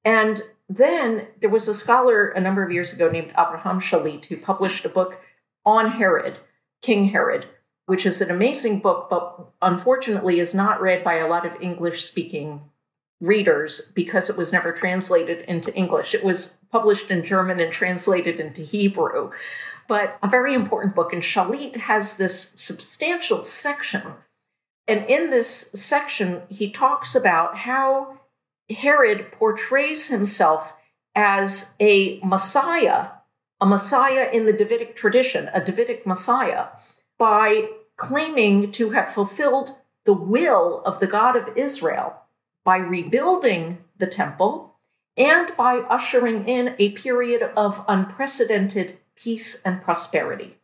And 0.05 0.43
then 0.69 1.27
there 1.41 1.51
was 1.51 1.67
a 1.67 1.75
scholar 1.75 2.29
a 2.29 2.41
number 2.41 2.63
of 2.63 2.71
years 2.71 2.93
ago 2.93 3.09
named 3.09 3.31
Abraham 3.31 3.81
Shalit 3.81 4.27
who 4.27 4.37
published 4.37 4.85
a 4.85 4.89
book 4.89 5.23
on 5.67 5.93
Herod, 5.93 6.39
King 6.83 7.07
Herod, 7.07 7.47
which 7.87 8.07
is 8.07 8.21
an 8.21 8.31
amazing 8.31 8.79
book, 8.79 9.09
but 9.11 9.51
unfortunately 9.61 10.39
is 10.39 10.55
not 10.55 10.81
read 10.81 11.03
by 11.03 11.17
a 11.17 11.27
lot 11.27 11.45
of 11.45 11.61
English 11.61 12.05
speaking 12.05 12.63
readers 13.21 13.91
because 13.95 14.31
it 14.31 14.37
was 14.37 14.53
never 14.53 14.73
translated 14.73 15.41
into 15.43 15.75
English. 15.75 16.15
It 16.15 16.25
was 16.25 16.59
published 16.71 17.11
in 17.11 17.25
German 17.25 17.61
and 17.61 17.73
translated 17.73 18.41
into 18.41 18.63
Hebrew, 18.63 19.31
but 19.89 20.19
a 20.23 20.29
very 20.29 20.55
important 20.55 20.95
book. 20.95 21.13
And 21.13 21.23
Shalit 21.23 21.77
has 21.77 22.17
this 22.17 22.53
substantial 22.57 23.43
section. 23.43 24.03
And 24.87 25.05
in 25.09 25.31
this 25.31 25.71
section, 25.75 26.43
he 26.49 26.71
talks 26.71 27.15
about 27.15 27.59
how 27.59 28.21
Herod 28.71 29.33
portrays 29.33 30.09
himself 30.09 30.77
as 31.15 31.75
a 31.81 32.21
Messiah, 32.21 33.09
a 33.61 33.67
Messiah 33.67 34.29
in 34.33 34.47
the 34.47 34.53
Davidic 34.53 34.97
tradition, 34.97 35.49
a 35.53 35.65
Davidic 35.65 36.07
Messiah, 36.07 36.69
by 37.19 37.69
claiming 37.97 38.71
to 38.73 38.91
have 38.91 39.13
fulfilled 39.13 39.77
the 40.05 40.13
will 40.15 40.83
of 40.85 41.01
the 41.01 41.07
God 41.07 41.37
of 41.37 41.57
Israel 41.57 42.17
by 42.65 42.79
rebuilding 42.79 43.85
the 43.99 44.07
temple 44.07 44.77
and 45.17 45.55
by 45.57 45.81
ushering 45.91 46.49
in 46.49 46.75
a 46.79 46.91
period 46.91 47.43
of 47.57 47.85
unprecedented 47.87 48.99
peace 49.15 49.61
and 49.63 49.83
prosperity. 49.83 50.57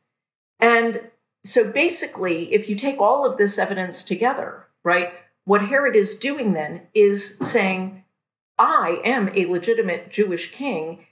And 0.59 1.11
so 1.47 1.65
basically, 1.65 2.53
if 2.53 2.69
you 2.69 2.77
take 2.77 3.01
all 3.01 3.27
of 3.27 3.37
this 3.37 3.59
evidence 3.59 4.03
together, 4.03 4.67
right, 4.85 5.13
what 5.45 5.69
Herod 5.69 5.95
is 5.95 6.19
doing 6.19 6.53
then 6.53 6.83
is 6.95 7.39
saying, 7.39 8.05
I 8.59 9.01
am 9.05 9.31
a 9.35 9.47
legitimate 9.47 10.11
Jewish 10.11 10.53
king. 10.53 11.07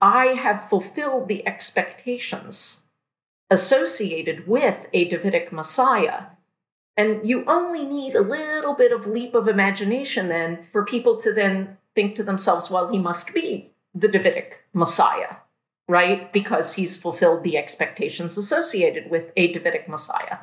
I 0.00 0.26
have 0.26 0.68
fulfilled 0.68 1.28
the 1.28 1.46
expectations 1.46 2.84
associated 3.50 4.46
with 4.46 4.86
a 4.92 5.08
Davidic 5.08 5.52
Messiah. 5.52 6.24
And 6.96 7.28
you 7.28 7.44
only 7.46 7.84
need 7.84 8.14
a 8.14 8.20
little 8.20 8.74
bit 8.74 8.92
of 8.92 9.06
leap 9.06 9.34
of 9.34 9.48
imagination 9.48 10.28
then 10.28 10.66
for 10.70 10.84
people 10.84 11.16
to 11.18 11.32
then 11.32 11.76
think 11.94 12.14
to 12.14 12.22
themselves, 12.22 12.70
well, 12.70 12.88
he 12.88 12.98
must 12.98 13.34
be 13.34 13.72
the 13.94 14.08
Davidic 14.08 14.64
Messiah, 14.72 15.36
right? 15.88 16.32
Because 16.32 16.74
he's 16.74 16.96
fulfilled 16.96 17.42
the 17.42 17.58
expectations 17.58 18.38
associated 18.38 19.10
with 19.10 19.30
a 19.36 19.52
Davidic 19.52 19.88
Messiah. 19.88 20.38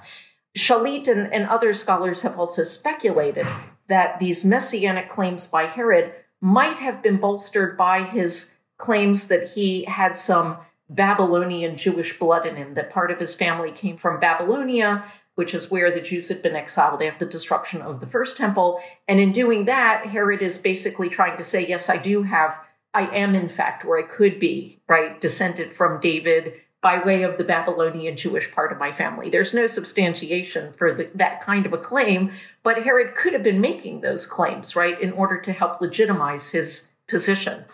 Shalit 0.58 1.08
and, 1.08 1.34
and 1.34 1.48
other 1.48 1.74
scholars 1.74 2.22
have 2.24 2.38
also 2.38 2.64
speculated 2.64 3.48
that 3.88 4.20
these 4.20 4.46
messianic 4.46 5.10
claims 5.10 5.48
by 5.48 5.66
Herod 5.66 6.14
might 6.42 6.78
have 6.78 7.02
been 7.02 7.18
bolstered 7.18 7.78
by 7.78 8.04
his 8.04 8.56
claims 8.78 9.28
that 9.28 9.52
he 9.52 9.86
had 9.86 10.16
some 10.16 10.58
Babylonian 10.90 11.78
Jewish 11.78 12.20
blood 12.20 12.46
in 12.46 12.58
him, 12.58 12.74
that 12.74 12.90
part 12.90 13.12
of 13.12 13.20
his 13.20 13.34
family 13.34 13.72
came 13.72 13.96
from 13.96 14.20
Babylonia, 14.20 15.06
which 15.36 15.54
is 15.54 15.72
where 15.72 15.90
the 15.90 16.02
Jews 16.02 16.28
had 16.28 16.42
been 16.42 16.56
exiled 16.56 17.02
after 17.02 17.26
the 17.26 17.32
destruction 17.32 17.82
of 17.82 18.00
the 18.02 18.08
first 18.08 18.36
temple. 18.36 18.82
And 19.08 19.20
in 19.20 19.32
doing 19.32 19.66
that, 19.66 20.08
Herod 20.08 20.42
is 20.42 20.58
basically 20.58 21.10
trying 21.10 21.38
to 21.38 21.44
say, 21.44 21.66
yes, 21.66 21.90
I 21.90 21.98
do 21.98 22.24
have, 22.24 22.60
I 22.94 23.08
am 23.16 23.36
in 23.36 23.48
fact 23.48 23.86
where 23.86 24.00
I 24.00 24.08
could 24.08 24.40
be, 24.40 24.80
right, 24.88 25.20
descended 25.20 25.72
from 25.72 26.00
David 26.00 26.54
by 26.82 27.02
way 27.04 27.22
of 27.24 27.38
the 27.38 27.44
Babylonian 27.44 28.18
Jewish 28.18 28.52
part 28.52 28.72
of 28.72 28.80
my 28.80 28.92
family. 28.92 29.30
There's 29.30 29.54
no 29.54 29.68
substantiation 29.68 30.74
for 30.74 30.94
the, 30.94 31.10
that 31.16 31.42
kind 31.42 31.66
of 31.66 31.74
a 31.74 31.78
claim, 31.78 32.32
but 32.64 32.84
Herod 32.84 33.16
could 33.16 33.34
have 33.34 33.44
been 33.44 33.62
making 33.62 34.02
those 34.02 34.26
claims, 34.26 34.76
right, 34.76 35.00
in 35.00 35.12
order 35.14 35.40
to 35.40 35.54
help 35.54 35.80
legitimize 35.80 36.52
his 36.52 36.90
position. 37.08 37.66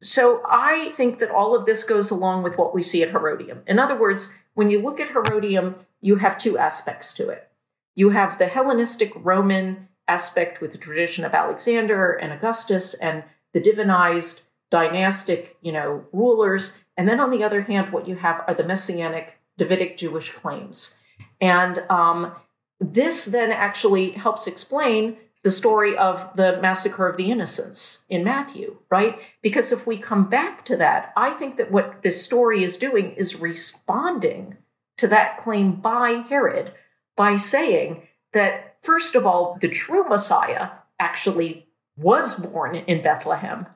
So 0.00 0.42
I 0.48 0.90
think 0.90 1.18
that 1.18 1.30
all 1.30 1.54
of 1.54 1.66
this 1.66 1.84
goes 1.84 2.10
along 2.10 2.44
with 2.44 2.56
what 2.56 2.74
we 2.74 2.82
see 2.82 3.02
at 3.02 3.10
Herodium. 3.10 3.62
In 3.66 3.78
other 3.78 3.96
words, 3.96 4.38
when 4.54 4.70
you 4.70 4.80
look 4.80 5.00
at 5.00 5.10
Herodium, 5.10 5.76
you 6.00 6.16
have 6.16 6.38
two 6.38 6.56
aspects 6.56 7.12
to 7.14 7.28
it. 7.28 7.48
You 7.94 8.10
have 8.10 8.38
the 8.38 8.46
Hellenistic 8.46 9.12
Roman 9.16 9.88
aspect 10.08 10.60
with 10.60 10.72
the 10.72 10.78
tradition 10.78 11.24
of 11.24 11.34
Alexander 11.34 12.12
and 12.12 12.32
Augustus 12.32 12.94
and 12.94 13.24
the 13.52 13.60
divinized 13.60 14.42
dynastic, 14.72 15.56
you 15.60 15.70
know, 15.70 16.04
rulers. 16.12 16.78
And 16.96 17.06
then 17.08 17.20
on 17.20 17.30
the 17.30 17.44
other 17.44 17.60
hand, 17.60 17.92
what 17.92 18.08
you 18.08 18.16
have 18.16 18.42
are 18.48 18.54
the 18.54 18.64
messianic 18.64 19.38
Davidic 19.58 19.98
Jewish 19.98 20.30
claims. 20.30 20.98
And 21.40 21.84
um, 21.90 22.34
this 22.80 23.26
then 23.26 23.52
actually 23.52 24.12
helps 24.12 24.46
explain 24.46 25.18
the 25.42 25.50
story 25.50 25.96
of 25.96 26.30
the 26.36 26.58
massacre 26.62 27.06
of 27.06 27.16
the 27.16 27.30
innocents 27.30 28.06
in 28.08 28.24
Matthew, 28.24 28.78
right? 28.90 29.20
Because 29.42 29.72
if 29.72 29.86
we 29.86 29.98
come 29.98 30.30
back 30.30 30.64
to 30.64 30.76
that, 30.78 31.12
I 31.16 31.30
think 31.30 31.56
that 31.58 31.70
what 31.70 32.02
this 32.02 32.24
story 32.24 32.64
is 32.64 32.76
doing 32.76 33.12
is 33.12 33.40
responding 33.40 34.56
to 34.98 35.08
that 35.08 35.36
claim 35.36 35.72
by 35.72 36.24
Herod 36.28 36.72
by 37.16 37.36
saying 37.36 38.06
that, 38.32 38.76
first 38.82 39.14
of 39.14 39.26
all, 39.26 39.58
the 39.60 39.68
true 39.68 40.08
Messiah 40.08 40.70
actually 40.98 41.66
was 41.96 42.36
born 42.36 42.76
in 42.76 43.02
Bethlehem. 43.02 43.66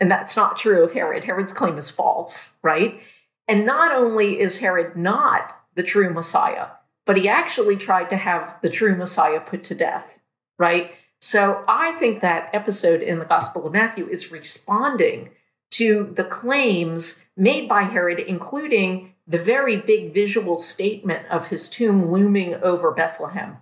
And 0.00 0.10
that's 0.10 0.36
not 0.36 0.58
true 0.58 0.82
of 0.82 0.92
Herod. 0.92 1.24
Herod's 1.24 1.52
claim 1.52 1.76
is 1.76 1.90
false, 1.90 2.58
right? 2.62 3.00
And 3.46 3.66
not 3.66 3.94
only 3.94 4.40
is 4.40 4.58
Herod 4.58 4.96
not 4.96 5.52
the 5.74 5.82
true 5.82 6.12
Messiah, 6.12 6.68
but 7.04 7.16
he 7.16 7.28
actually 7.28 7.76
tried 7.76 8.10
to 8.10 8.16
have 8.16 8.56
the 8.62 8.70
true 8.70 8.96
Messiah 8.96 9.40
put 9.40 9.62
to 9.64 9.74
death 9.74 10.20
right? 10.60 10.92
So 11.20 11.64
I 11.66 11.92
think 11.92 12.20
that 12.20 12.50
episode 12.52 13.02
in 13.02 13.18
the 13.18 13.24
Gospel 13.24 13.66
of 13.66 13.72
Matthew 13.72 14.06
is 14.08 14.30
responding 14.30 15.30
to 15.72 16.12
the 16.14 16.24
claims 16.24 17.24
made 17.36 17.68
by 17.68 17.82
Herod, 17.82 18.20
including 18.20 19.14
the 19.26 19.38
very 19.38 19.76
big 19.76 20.12
visual 20.12 20.58
statement 20.58 21.26
of 21.28 21.48
his 21.48 21.68
tomb 21.68 22.10
looming 22.10 22.54
over 22.56 22.90
Bethlehem. 22.92 23.56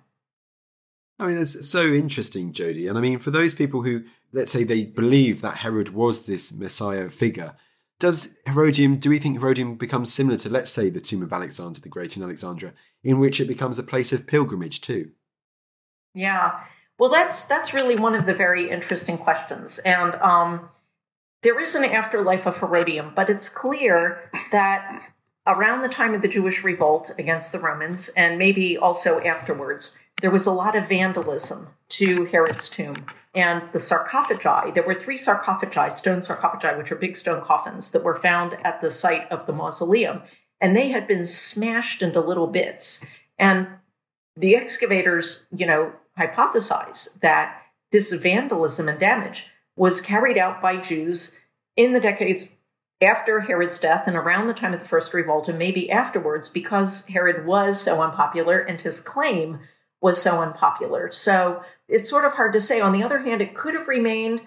I 1.20 1.26
mean, 1.26 1.39
it's 1.39 1.68
so 1.68 1.86
interesting, 1.86 2.53
Jodi. 2.53 2.86
And 2.89 2.99
I 2.99 3.01
mean, 3.01 3.18
for 3.18 3.30
those 3.30 3.55
people 3.55 3.82
who, 3.82 4.05
let's 4.33 4.53
say, 4.53 4.64
they 4.64 4.85
believe 4.85 5.41
that 5.41 5.59
Herod 5.59 5.91
was 5.91 6.26
this 6.26 6.53
Messiah 6.53 7.09
figure, 7.09 7.55
does 7.99 8.37
Herodium, 8.47 8.97
do 8.97 9.11
we 9.11 9.18
think 9.18 9.39
Herodium 9.39 9.74
becomes 9.74 10.12
similar 10.12 10.39
to, 10.39 10.49
let's 10.49 10.70
say, 10.70 10.89
the 10.89 11.01
tomb 11.01 11.22
of 11.22 11.33
Alexander 11.33 11.81
the 11.81 11.89
Great 11.89 12.16
in 12.16 12.22
Alexandria, 12.22 12.72
in 13.03 13.18
which 13.18 13.41
it 13.41 13.49
becomes 13.49 13.79
a 13.79 13.83
place 13.83 14.12
of 14.12 14.26
pilgrimage 14.26 14.81
too? 14.81 15.11
Yeah. 16.14 16.61
Well, 16.99 17.11
that's 17.11 17.45
that's 17.45 17.74
really 17.74 17.97
one 17.97 18.14
of 18.14 18.26
the 18.26 18.35
very 18.35 18.70
interesting 18.70 19.18
questions, 19.18 19.79
and 19.81 20.14
um, 20.16 20.68
there 21.43 21.59
is 21.61 21.76
an 21.76 21.85
afterlife 21.85 22.45
of 22.45 22.59
Herodium, 22.59 23.12
but 23.14 23.31
it's 23.31 23.49
clear 23.49 24.29
that 24.51 25.05
around 25.47 25.83
the 25.83 25.89
time 25.89 26.12
of 26.12 26.22
the 26.22 26.29
Jewish 26.29 26.64
revolt 26.64 27.12
against 27.16 27.53
the 27.53 27.61
Romans, 27.61 28.09
and 28.11 28.37
maybe 28.37 28.76
also 28.76 29.20
afterwards, 29.20 30.01
there 30.20 30.31
was 30.33 30.45
a 30.45 30.53
lot 30.53 30.76
of 30.76 30.89
vandalism 30.89 31.68
to 31.91 32.24
Herod's 32.26 32.68
tomb 32.68 33.07
and 33.39 33.62
the 33.72 33.78
sarcophagi. 33.78 34.72
There 34.72 34.82
were 34.82 34.97
three 34.97 35.16
sarcophagi, 35.16 35.91
stone 35.91 36.22
sarcophagi, 36.22 36.76
which 36.76 36.91
are 36.91 36.97
big 36.97 37.16
stone 37.16 37.41
coffins 37.41 37.93
that 37.93 38.03
were 38.03 38.18
found 38.18 38.57
at 38.64 38.80
the 38.80 38.91
site 38.91 39.30
of 39.30 39.47
the 39.47 39.53
mausoleum, 39.53 40.22
and 40.61 40.74
they 40.74 40.89
had 40.89 41.07
been 41.07 41.24
smashed 41.24 42.03
into 42.03 42.20
little 42.20 42.49
bits. 42.49 43.07
And 43.39 43.68
the 44.36 44.57
excavators, 44.57 45.47
you 45.57 45.66
know, 45.66 45.93
hypothesize 46.18 47.20
that 47.20 47.62
this 47.93 48.12
vandalism 48.12 48.89
and 48.89 48.99
damage 48.99 49.47
was 49.76 50.01
carried 50.01 50.36
out 50.36 50.61
by 50.61 50.76
Jews 50.76 51.39
in 51.76 51.93
the 51.93 52.01
decades 52.01 52.57
after 53.01 53.39
Herod's 53.39 53.78
death 53.78 54.09
and 54.09 54.16
around 54.16 54.49
the 54.49 54.53
time 54.53 54.74
of 54.74 54.80
the 54.80 54.86
first 54.86 55.14
revolt, 55.14 55.49
and 55.49 55.61
maybe 55.61 55.93
afterwards, 55.93 56.49
because 56.49 57.07
Herod 57.07 57.47
was 57.47 57.80
so 57.80 58.03
unpopular 58.03 58.59
and 58.59 58.80
his 58.80 58.99
claim 58.99 59.61
was 60.01 60.20
so 60.20 60.40
unpopular. 60.40 61.11
So 61.11 61.62
it's 61.88 62.09
sort 62.09 62.24
of 62.24 62.34
hard 62.34 62.53
to 62.53 62.61
say. 62.61 62.80
On 62.80 62.92
the 62.92 63.03
other 63.03 63.18
hand, 63.18 63.40
it 63.40 63.55
could 63.55 63.74
have 63.74 63.88
remained 63.88 64.42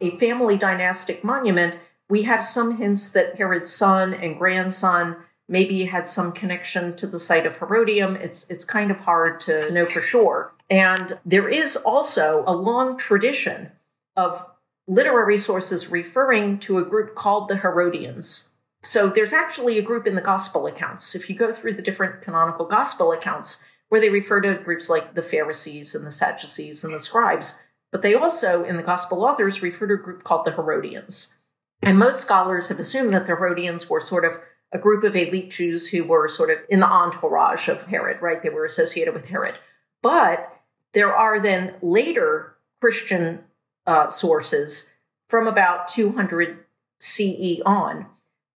a 0.00 0.10
family 0.10 0.56
dynastic 0.56 1.22
monument. 1.22 1.78
We 2.08 2.22
have 2.22 2.44
some 2.44 2.76
hints 2.76 3.10
that 3.10 3.36
Herod's 3.36 3.70
son 3.70 4.14
and 4.14 4.38
grandson 4.38 5.16
maybe 5.48 5.84
had 5.84 6.06
some 6.06 6.32
connection 6.32 6.96
to 6.96 7.06
the 7.06 7.18
site 7.18 7.46
of 7.46 7.58
Herodium. 7.58 8.16
It's 8.16 8.48
it's 8.50 8.64
kind 8.64 8.90
of 8.90 9.00
hard 9.00 9.40
to 9.40 9.70
know 9.72 9.86
for 9.86 10.00
sure. 10.00 10.52
And 10.70 11.18
there 11.24 11.48
is 11.48 11.76
also 11.76 12.44
a 12.46 12.56
long 12.56 12.96
tradition 12.96 13.72
of 14.16 14.46
literary 14.86 15.36
sources 15.36 15.90
referring 15.90 16.58
to 16.60 16.78
a 16.78 16.84
group 16.84 17.14
called 17.14 17.48
the 17.48 17.56
Herodians. 17.56 18.50
So 18.82 19.08
there's 19.08 19.32
actually 19.32 19.78
a 19.78 19.82
group 19.82 20.06
in 20.06 20.14
the 20.14 20.20
gospel 20.20 20.66
accounts. 20.66 21.14
If 21.14 21.30
you 21.30 21.36
go 21.36 21.50
through 21.50 21.74
the 21.74 21.82
different 21.82 22.22
canonical 22.22 22.66
gospel 22.66 23.12
accounts, 23.12 23.66
where 23.94 24.00
they 24.00 24.10
refer 24.10 24.40
to 24.40 24.54
groups 24.54 24.90
like 24.90 25.14
the 25.14 25.22
Pharisees 25.22 25.94
and 25.94 26.04
the 26.04 26.10
Sadducees 26.10 26.82
and 26.82 26.92
the 26.92 26.98
scribes, 26.98 27.62
but 27.92 28.02
they 28.02 28.12
also, 28.12 28.64
in 28.64 28.76
the 28.76 28.82
gospel 28.82 29.24
authors, 29.24 29.62
refer 29.62 29.86
to 29.86 29.94
a 29.94 29.98
group 29.98 30.24
called 30.24 30.44
the 30.44 30.50
Herodians. 30.50 31.38
And 31.80 31.96
most 31.96 32.20
scholars 32.20 32.70
have 32.70 32.80
assumed 32.80 33.14
that 33.14 33.26
the 33.26 33.36
Herodians 33.36 33.88
were 33.88 34.00
sort 34.00 34.24
of 34.24 34.40
a 34.72 34.80
group 34.80 35.04
of 35.04 35.14
elite 35.14 35.52
Jews 35.52 35.90
who 35.90 36.02
were 36.02 36.26
sort 36.26 36.50
of 36.50 36.58
in 36.68 36.80
the 36.80 36.88
entourage 36.88 37.68
of 37.68 37.84
Herod, 37.84 38.20
right? 38.20 38.42
They 38.42 38.48
were 38.48 38.64
associated 38.64 39.14
with 39.14 39.26
Herod. 39.26 39.54
But 40.02 40.52
there 40.92 41.14
are 41.14 41.38
then 41.38 41.74
later 41.80 42.56
Christian 42.80 43.44
uh, 43.86 44.10
sources 44.10 44.92
from 45.28 45.46
about 45.46 45.86
200 45.86 46.64
CE 46.98 47.60
on 47.64 48.06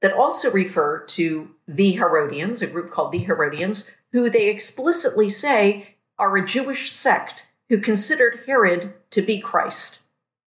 that 0.01 0.13
also 0.13 0.51
refer 0.51 0.99
to 0.99 1.51
the 1.69 1.93
Herodians, 1.93 2.61
a 2.61 2.67
group 2.67 2.91
called 2.91 3.13
the 3.13 3.19
Herodians, 3.19 3.95
who 4.13 4.31
they 4.31 4.49
explicitly 4.49 5.29
say 5.29 5.97
are 6.19 6.37
a 6.37 6.45
Jewish 6.45 6.91
sect 6.91 7.47
who 7.69 7.79
considered 7.79 8.41
Herod 8.47 8.95
to 9.11 9.23
be 9.23 9.41
Christ, 9.41 10.03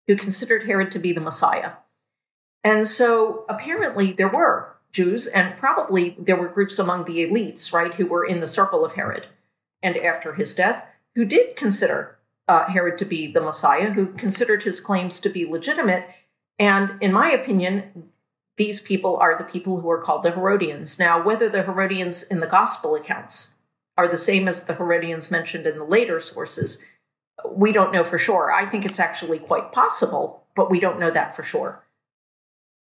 who 0.07 0.15
considered 0.15 0.65
Herod 0.65 0.91
to 0.91 0.99
be 0.99 1.13
the 1.13 1.21
Messiah. 1.21 1.73
And 2.63 2.87
so 2.87 3.45
apparently 3.47 4.11
there 4.11 4.27
were 4.27 4.75
Jews, 4.91 5.27
and 5.27 5.57
probably 5.57 6.15
there 6.19 6.35
were 6.35 6.49
groups 6.49 6.77
among 6.77 7.05
the 7.05 7.25
elites, 7.25 7.71
right, 7.73 7.93
who 7.93 8.05
were 8.05 8.25
in 8.25 8.41
the 8.41 8.47
circle 8.47 8.83
of 8.83 8.93
Herod 8.93 9.27
and 9.81 9.97
after 9.97 10.33
his 10.33 10.53
death, 10.53 10.85
who 11.15 11.25
did 11.25 11.55
consider 11.55 12.17
uh, 12.47 12.67
Herod 12.67 12.97
to 12.97 13.05
be 13.05 13.27
the 13.27 13.41
Messiah, 13.41 13.91
who 13.91 14.07
considered 14.07 14.63
his 14.63 14.79
claims 14.79 15.19
to 15.21 15.29
be 15.29 15.45
legitimate. 15.45 16.07
And 16.59 16.91
in 17.01 17.13
my 17.13 17.31
opinion, 17.31 18.10
these 18.61 18.79
people 18.79 19.17
are 19.17 19.35
the 19.35 19.43
people 19.43 19.81
who 19.81 19.89
are 19.89 19.99
called 19.99 20.21
the 20.21 20.29
Herodians. 20.29 20.99
Now, 20.99 21.19
whether 21.23 21.49
the 21.49 21.63
Herodians 21.63 22.21
in 22.21 22.41
the 22.41 22.53
gospel 22.59 22.93
accounts 22.93 23.57
are 23.97 24.07
the 24.07 24.19
same 24.19 24.47
as 24.47 24.65
the 24.65 24.75
Herodians 24.75 25.31
mentioned 25.31 25.65
in 25.65 25.79
the 25.79 25.83
later 25.83 26.19
sources, 26.19 26.85
we 27.51 27.71
don't 27.71 27.91
know 27.91 28.03
for 28.03 28.19
sure. 28.19 28.51
I 28.51 28.67
think 28.67 28.85
it's 28.85 28.99
actually 28.99 29.39
quite 29.39 29.71
possible, 29.71 30.43
but 30.55 30.69
we 30.69 30.79
don't 30.79 30.99
know 30.99 31.09
that 31.09 31.35
for 31.35 31.41
sure. 31.41 31.83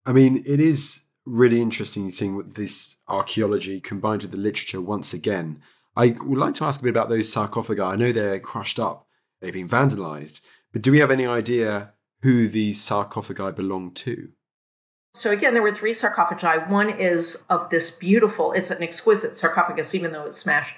I 0.07 0.13
mean, 0.13 0.43
it 0.47 0.61
is 0.61 1.03
really 1.27 1.61
interesting 1.61 2.09
seeing 2.09 2.53
this 2.55 2.97
archaeology 3.07 3.79
combined 3.79 4.23
with 4.23 4.31
the 4.31 4.39
literature 4.39 4.81
once 4.81 5.13
again. 5.13 5.61
I 5.95 6.17
would 6.23 6.39
like 6.39 6.55
to 6.55 6.65
ask 6.65 6.81
a 6.81 6.85
bit 6.85 6.91
about 6.97 7.11
those 7.11 7.31
sarcophagi. 7.31 7.83
I 7.83 7.97
know 7.97 8.13
they're 8.13 8.41
crushed 8.41 8.81
up 8.81 9.07
they've 9.43 9.53
been 9.53 9.69
vandalized. 9.69 10.41
But 10.73 10.81
do 10.81 10.91
we 10.91 11.01
have 11.01 11.11
any 11.11 11.27
idea 11.27 11.93
who 12.23 12.49
these 12.49 12.81
sarcophagi 12.81 13.53
belong 13.53 13.93
to? 13.93 14.31
So 15.17 15.31
again, 15.31 15.55
there 15.55 15.63
were 15.63 15.75
three 15.75 15.93
sarcophagi. 15.93 16.71
One 16.71 16.91
is 16.91 17.45
of 17.49 17.71
this 17.71 17.91
beautiful, 17.91 18.53
it's 18.53 18.71
an 18.71 18.83
exquisite 18.83 19.35
sarcophagus, 19.35 19.95
even 19.95 20.13
though 20.13 20.27
it's 20.27 20.37
smashed, 20.37 20.77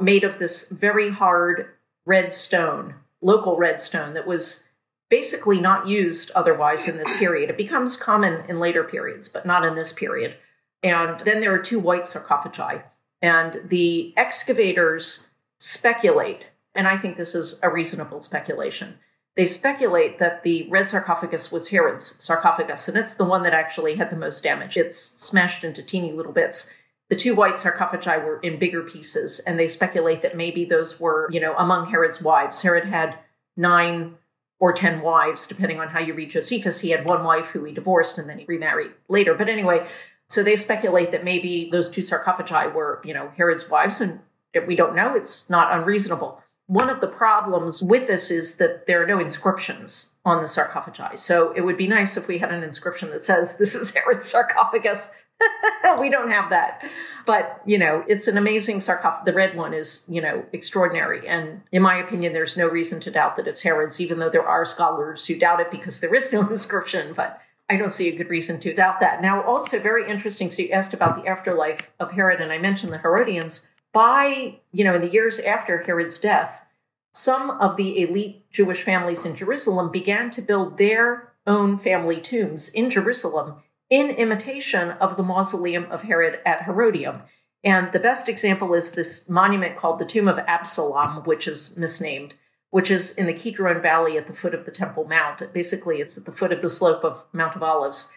made 0.00 0.24
of 0.24 0.38
this 0.38 0.68
very 0.68 1.10
hard 1.10 1.70
red 2.06 2.32
stone, 2.32 2.94
local 3.20 3.56
red 3.56 3.82
stone 3.82 4.14
that 4.14 4.26
was 4.26 4.68
basically 5.08 5.60
not 5.60 5.88
used 5.88 6.30
otherwise 6.36 6.88
in 6.88 6.96
this 6.96 7.18
period. 7.18 7.50
It 7.50 7.56
becomes 7.56 7.96
common 7.96 8.44
in 8.48 8.60
later 8.60 8.84
periods, 8.84 9.28
but 9.28 9.44
not 9.44 9.66
in 9.66 9.74
this 9.74 9.92
period. 9.92 10.36
And 10.82 11.18
then 11.20 11.40
there 11.40 11.52
are 11.52 11.58
two 11.58 11.80
white 11.80 12.06
sarcophagi. 12.06 12.82
And 13.20 13.60
the 13.64 14.14
excavators 14.16 15.26
speculate 15.58 16.50
and 16.74 16.86
I 16.86 16.96
think 16.96 17.16
this 17.16 17.34
is 17.34 17.58
a 17.62 17.70
reasonable 17.70 18.20
speculation. 18.20 18.98
They 19.36 19.46
speculate 19.46 20.18
that 20.18 20.42
the 20.42 20.68
red 20.70 20.88
sarcophagus 20.88 21.52
was 21.52 21.68
Herod's 21.68 22.22
sarcophagus, 22.22 22.88
and 22.88 22.96
it's 22.96 23.14
the 23.14 23.24
one 23.24 23.42
that 23.44 23.54
actually 23.54 23.94
had 23.94 24.10
the 24.10 24.16
most 24.16 24.42
damage. 24.42 24.76
It's 24.76 24.98
smashed 24.98 25.62
into 25.64 25.82
teeny 25.82 26.12
little 26.12 26.32
bits. 26.32 26.72
The 27.08 27.16
two 27.16 27.34
white 27.34 27.58
sarcophagi 27.58 28.22
were 28.24 28.40
in 28.40 28.58
bigger 28.58 28.82
pieces, 28.82 29.38
and 29.40 29.58
they 29.58 29.68
speculate 29.68 30.22
that 30.22 30.36
maybe 30.36 30.64
those 30.64 31.00
were, 31.00 31.28
you 31.30 31.40
know, 31.40 31.54
among 31.56 31.90
Herod's 31.90 32.22
wives. 32.22 32.62
Herod 32.62 32.86
had 32.86 33.18
nine 33.56 34.16
or 34.58 34.72
ten 34.72 35.00
wives, 35.00 35.46
depending 35.46 35.80
on 35.80 35.88
how 35.88 36.00
you 36.00 36.12
read 36.12 36.30
Josephus. 36.30 36.80
He 36.80 36.90
had 36.90 37.06
one 37.06 37.24
wife 37.24 37.50
who 37.50 37.64
he 37.64 37.72
divorced 37.72 38.18
and 38.18 38.28
then 38.28 38.38
he 38.38 38.44
remarried 38.44 38.92
later. 39.08 39.34
But 39.34 39.48
anyway, 39.48 39.86
so 40.28 40.42
they 40.42 40.56
speculate 40.56 41.12
that 41.12 41.24
maybe 41.24 41.70
those 41.70 41.88
two 41.88 42.02
sarcophagi 42.02 42.68
were, 42.68 43.00
you 43.04 43.14
know, 43.14 43.32
Herod's 43.36 43.70
wives, 43.70 44.00
and 44.00 44.20
we 44.66 44.76
don't 44.76 44.94
know. 44.94 45.14
It's 45.14 45.48
not 45.48 45.72
unreasonable 45.72 46.42
one 46.70 46.88
of 46.88 47.00
the 47.00 47.08
problems 47.08 47.82
with 47.82 48.06
this 48.06 48.30
is 48.30 48.58
that 48.58 48.86
there 48.86 49.02
are 49.02 49.06
no 49.06 49.18
inscriptions 49.18 50.14
on 50.24 50.40
the 50.40 50.46
sarcophagi. 50.46 51.16
So 51.16 51.50
it 51.50 51.62
would 51.62 51.76
be 51.76 51.88
nice 51.88 52.16
if 52.16 52.28
we 52.28 52.38
had 52.38 52.52
an 52.52 52.62
inscription 52.62 53.10
that 53.10 53.24
says, 53.24 53.58
This 53.58 53.74
is 53.74 53.92
Herod's 53.92 54.26
sarcophagus. 54.26 55.10
we 55.98 56.08
don't 56.08 56.30
have 56.30 56.50
that. 56.50 56.88
But, 57.26 57.60
you 57.66 57.76
know, 57.76 58.04
it's 58.06 58.28
an 58.28 58.38
amazing 58.38 58.82
sarcophagus. 58.82 59.24
The 59.24 59.32
red 59.32 59.56
one 59.56 59.74
is, 59.74 60.04
you 60.08 60.20
know, 60.20 60.44
extraordinary. 60.52 61.26
And 61.26 61.62
in 61.72 61.82
my 61.82 61.96
opinion, 61.96 62.34
there's 62.34 62.56
no 62.56 62.68
reason 62.68 63.00
to 63.00 63.10
doubt 63.10 63.36
that 63.36 63.48
it's 63.48 63.62
Herod's, 63.62 64.00
even 64.00 64.20
though 64.20 64.30
there 64.30 64.46
are 64.46 64.64
scholars 64.64 65.26
who 65.26 65.36
doubt 65.36 65.58
it 65.58 65.72
because 65.72 65.98
there 65.98 66.14
is 66.14 66.32
no 66.32 66.46
inscription. 66.50 67.14
But 67.14 67.40
I 67.68 67.78
don't 67.78 67.90
see 67.90 68.06
a 68.06 68.16
good 68.16 68.30
reason 68.30 68.60
to 68.60 68.72
doubt 68.72 69.00
that. 69.00 69.20
Now, 69.22 69.42
also 69.42 69.80
very 69.80 70.08
interesting. 70.08 70.52
So 70.52 70.62
you 70.62 70.70
asked 70.70 70.94
about 70.94 71.20
the 71.20 71.28
afterlife 71.28 71.90
of 71.98 72.12
Herod, 72.12 72.40
and 72.40 72.52
I 72.52 72.58
mentioned 72.58 72.92
the 72.92 72.98
Herodians 72.98 73.69
by, 73.92 74.60
you 74.72 74.84
know, 74.84 74.94
in 74.94 75.00
the 75.00 75.10
years 75.10 75.40
after 75.40 75.82
Herod's 75.82 76.18
death, 76.18 76.66
some 77.12 77.50
of 77.50 77.76
the 77.76 78.00
elite 78.00 78.50
Jewish 78.50 78.82
families 78.82 79.26
in 79.26 79.34
Jerusalem 79.34 79.90
began 79.90 80.30
to 80.30 80.42
build 80.42 80.78
their 80.78 81.32
own 81.46 81.76
family 81.78 82.20
tombs 82.20 82.72
in 82.72 82.90
Jerusalem 82.90 83.56
in 83.88 84.10
imitation 84.10 84.92
of 84.92 85.16
the 85.16 85.22
mausoleum 85.22 85.86
of 85.90 86.02
Herod 86.02 86.38
at 86.46 86.64
Herodium. 86.64 87.22
And 87.64 87.92
the 87.92 87.98
best 87.98 88.28
example 88.28 88.72
is 88.74 88.92
this 88.92 89.28
monument 89.28 89.76
called 89.76 89.98
the 89.98 90.04
Tomb 90.04 90.28
of 90.28 90.38
Absalom, 90.38 91.24
which 91.24 91.48
is 91.48 91.76
misnamed, 91.76 92.34
which 92.70 92.90
is 92.90 93.16
in 93.16 93.26
the 93.26 93.34
Kidron 93.34 93.82
Valley 93.82 94.16
at 94.16 94.28
the 94.28 94.32
foot 94.32 94.54
of 94.54 94.64
the 94.64 94.70
Temple 94.70 95.06
Mount. 95.06 95.52
Basically, 95.52 96.00
it's 96.00 96.16
at 96.16 96.24
the 96.24 96.32
foot 96.32 96.52
of 96.52 96.62
the 96.62 96.70
slope 96.70 97.04
of 97.04 97.24
Mount 97.32 97.56
of 97.56 97.62
Olives. 97.62 98.12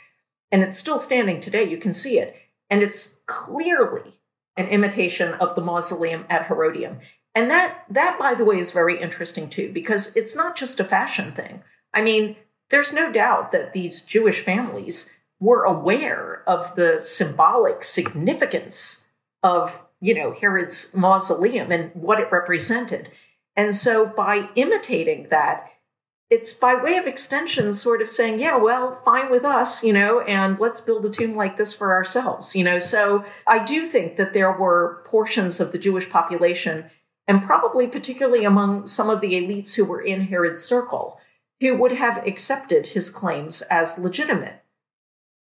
And 0.51 0.61
it's 0.61 0.78
still 0.78 0.99
standing 0.99 1.41
today. 1.41 1.67
You 1.67 1.78
can 1.78 1.91
see 1.91 2.19
it. 2.19 2.36
And 2.69 2.84
it's 2.84 3.19
clearly 3.26 4.13
an 4.56 4.68
imitation 4.68 5.34
of 5.36 5.56
the 5.56 5.62
mausoleum 5.62 6.26
at 6.30 6.47
Herodium. 6.47 6.99
And 7.36 7.49
that 7.49 7.84
that 7.89 8.20
by 8.20 8.36
the 8.36 8.45
way 8.45 8.60
is 8.60 8.72
very 8.72 9.01
interesting 9.01 9.49
too 9.49 9.72
because 9.74 10.16
it's 10.16 10.36
not 10.36 10.56
just 10.56 10.80
a 10.80 10.84
fashion 10.84 11.32
thing. 11.32 11.64
I 11.93 12.01
mean, 12.01 12.36
there's 12.70 12.93
no 12.93 13.12
doubt 13.12 13.51
that 13.51 13.74
these 13.74 14.06
Jewish 14.06 14.41
families 14.41 15.14
were 15.39 15.64
aware 15.64 16.43
of 16.47 16.76
the 16.76 16.99
symbolic 16.99 17.84
significance 17.84 19.08
of, 19.43 19.86
you 19.99 20.14
know, 20.16 20.32
Herod's 20.32 20.93
mausoleum 20.95 21.72
and 21.72 21.91
what 21.93 22.20
it 22.20 22.32
represented. 22.32 23.10
And 23.56 23.76
so 23.76 24.06
by 24.06 24.49
imitating 24.56 25.28
that, 25.30 25.70
it's 26.34 26.52
by 26.52 26.74
way 26.74 26.98
of 26.98 27.06
extension 27.06 27.72
sort 27.74 28.02
of 28.02 28.10
saying, 28.10 28.40
yeah, 28.40 28.58
well, 28.58 29.00
fine 29.06 29.30
with 29.30 29.46
us, 29.46 29.84
you 29.84 29.94
know, 29.94 30.22
and 30.22 30.60
let's 30.60 30.82
build 30.82 31.06
a 31.06 31.10
tomb 31.10 31.36
like 31.36 31.58
this 31.58 31.76
for 31.76 31.94
ourselves, 31.94 32.56
you 32.56 32.64
know. 32.64 32.80
So 32.80 33.24
I 33.46 33.64
do 33.64 33.86
think 33.86 34.16
that 34.16 34.34
there 34.34 34.52
were 34.52 35.04
portions 35.06 35.60
of 35.60 35.72
the 35.72 35.78
Jewish 35.78 36.10
population, 36.10 36.90
and 37.28 37.44
probably 37.44 37.86
particularly 37.86 38.46
among 38.46 38.88
some 38.88 39.12
of 39.12 39.22
the 39.22 39.34
elites 39.34 39.76
who 39.76 39.86
were 39.86 40.02
in 40.02 40.22
Herod's 40.22 40.64
circle, 40.64 41.22
who 41.60 41.76
would 41.76 41.92
have 41.92 42.26
accepted 42.26 42.88
his 42.88 43.12
claims 43.12 43.62
as 43.70 44.00
legitimate. 44.00 44.64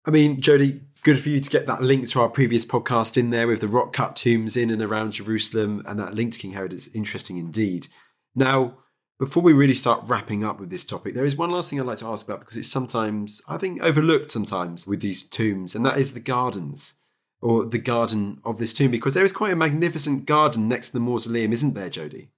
I 0.05 0.11
mean, 0.11 0.41
Jodi, 0.41 0.81
good 1.01 1.19
for 1.19 1.29
you 1.29 1.39
to 1.39 1.49
get 1.49 1.65
that 1.65 1.81
link 1.81 2.07
to 2.09 2.21
our 2.21 2.29
previous 2.29 2.65
podcast 2.65 3.17
in 3.17 3.31
there 3.31 3.47
with 3.47 3.61
the 3.61 3.67
rock 3.67 3.93
cut 3.93 4.15
tombs 4.15 4.55
in 4.55 4.69
and 4.69 4.81
around 4.81 5.13
Jerusalem, 5.13 5.81
and 5.87 5.99
that 5.99 6.13
link 6.13 6.33
to 6.33 6.39
King 6.39 6.51
Herod 6.51 6.71
is 6.71 6.91
interesting 6.93 7.37
indeed. 7.37 7.87
Now, 8.35 8.77
before 9.23 9.41
we 9.41 9.53
really 9.53 9.73
start 9.73 10.01
wrapping 10.05 10.43
up 10.43 10.59
with 10.59 10.69
this 10.69 10.83
topic, 10.83 11.13
there 11.13 11.23
is 11.23 11.37
one 11.37 11.49
last 11.49 11.69
thing 11.69 11.79
I'd 11.79 11.85
like 11.85 11.99
to 11.99 12.07
ask 12.07 12.25
about 12.25 12.41
because 12.41 12.57
it's 12.57 12.67
sometimes, 12.67 13.41
I 13.47 13.55
think, 13.55 13.81
overlooked 13.81 14.29
sometimes 14.29 14.85
with 14.85 14.99
these 14.99 15.23
tombs, 15.23 15.75
and 15.75 15.85
that 15.85 15.97
is 15.97 16.13
the 16.13 16.19
gardens 16.19 16.95
or 17.41 17.65
the 17.65 17.79
garden 17.79 18.41
of 18.43 18.57
this 18.57 18.73
tomb 18.73 18.91
because 18.91 19.13
there 19.13 19.23
is 19.23 19.31
quite 19.31 19.53
a 19.53 19.55
magnificent 19.55 20.25
garden 20.25 20.67
next 20.67 20.87
to 20.87 20.93
the 20.95 20.99
mausoleum, 20.99 21.53
isn't 21.53 21.73
there, 21.73 21.89
Jodi? 21.89 22.31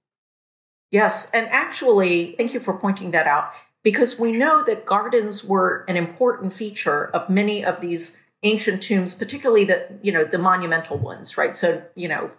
Yes, 0.92 1.28
and 1.32 1.48
actually, 1.48 2.36
thank 2.38 2.54
you 2.54 2.60
for 2.60 2.78
pointing 2.78 3.10
that 3.10 3.26
out 3.26 3.50
because 3.82 4.20
we 4.20 4.30
know 4.30 4.62
that 4.62 4.86
gardens 4.86 5.44
were 5.44 5.84
an 5.88 5.96
important 5.96 6.52
feature 6.52 7.10
of 7.12 7.28
many 7.28 7.64
of 7.64 7.80
these 7.80 8.22
ancient 8.44 8.80
tombs, 8.80 9.12
particularly 9.12 9.64
the 9.64 9.88
you 10.02 10.12
know 10.12 10.24
the 10.24 10.38
monumental 10.38 10.98
ones, 10.98 11.36
right? 11.36 11.56
So 11.56 11.82
you 11.96 12.06
know, 12.06 12.30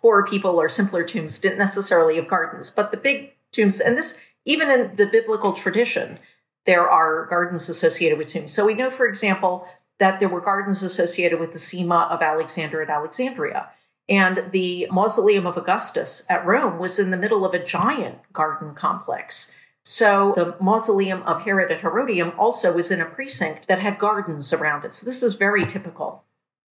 poorer 0.00 0.24
people 0.24 0.58
or 0.58 0.70
simpler 0.70 1.04
tombs 1.04 1.38
didn't 1.38 1.58
necessarily 1.58 2.16
have 2.16 2.28
gardens, 2.28 2.70
but 2.70 2.92
the 2.92 2.96
big 2.96 3.34
tombs, 3.52 3.80
and 3.80 3.96
this 3.96 4.20
even 4.44 4.70
in 4.70 4.96
the 4.96 5.06
biblical 5.06 5.52
tradition, 5.52 6.18
there 6.66 6.88
are 6.88 7.26
gardens 7.26 7.68
associated 7.68 8.18
with 8.18 8.28
tombs. 8.28 8.52
So 8.52 8.66
we 8.66 8.74
know, 8.74 8.90
for 8.90 9.06
example, 9.06 9.66
that 9.98 10.18
there 10.18 10.28
were 10.28 10.40
gardens 10.40 10.82
associated 10.82 11.38
with 11.38 11.52
the 11.52 11.58
Sema 11.58 12.08
of 12.10 12.22
Alexander 12.22 12.82
at 12.82 12.90
Alexandria. 12.90 13.68
And 14.08 14.50
the 14.50 14.88
mausoleum 14.90 15.46
of 15.46 15.56
Augustus 15.56 16.26
at 16.28 16.44
Rome 16.44 16.78
was 16.78 16.98
in 16.98 17.10
the 17.10 17.16
middle 17.16 17.44
of 17.44 17.54
a 17.54 17.64
giant 17.64 18.18
garden 18.32 18.74
complex. 18.74 19.54
So 19.84 20.32
the 20.34 20.56
mausoleum 20.60 21.22
of 21.22 21.42
Herod 21.42 21.70
at 21.70 21.80
Herodium 21.80 22.32
also 22.38 22.72
was 22.72 22.90
in 22.90 23.00
a 23.00 23.06
precinct 23.06 23.68
that 23.68 23.78
had 23.78 23.98
gardens 23.98 24.52
around 24.52 24.84
it. 24.84 24.92
So 24.92 25.06
this 25.06 25.22
is 25.22 25.34
very 25.34 25.64
typical. 25.64 26.24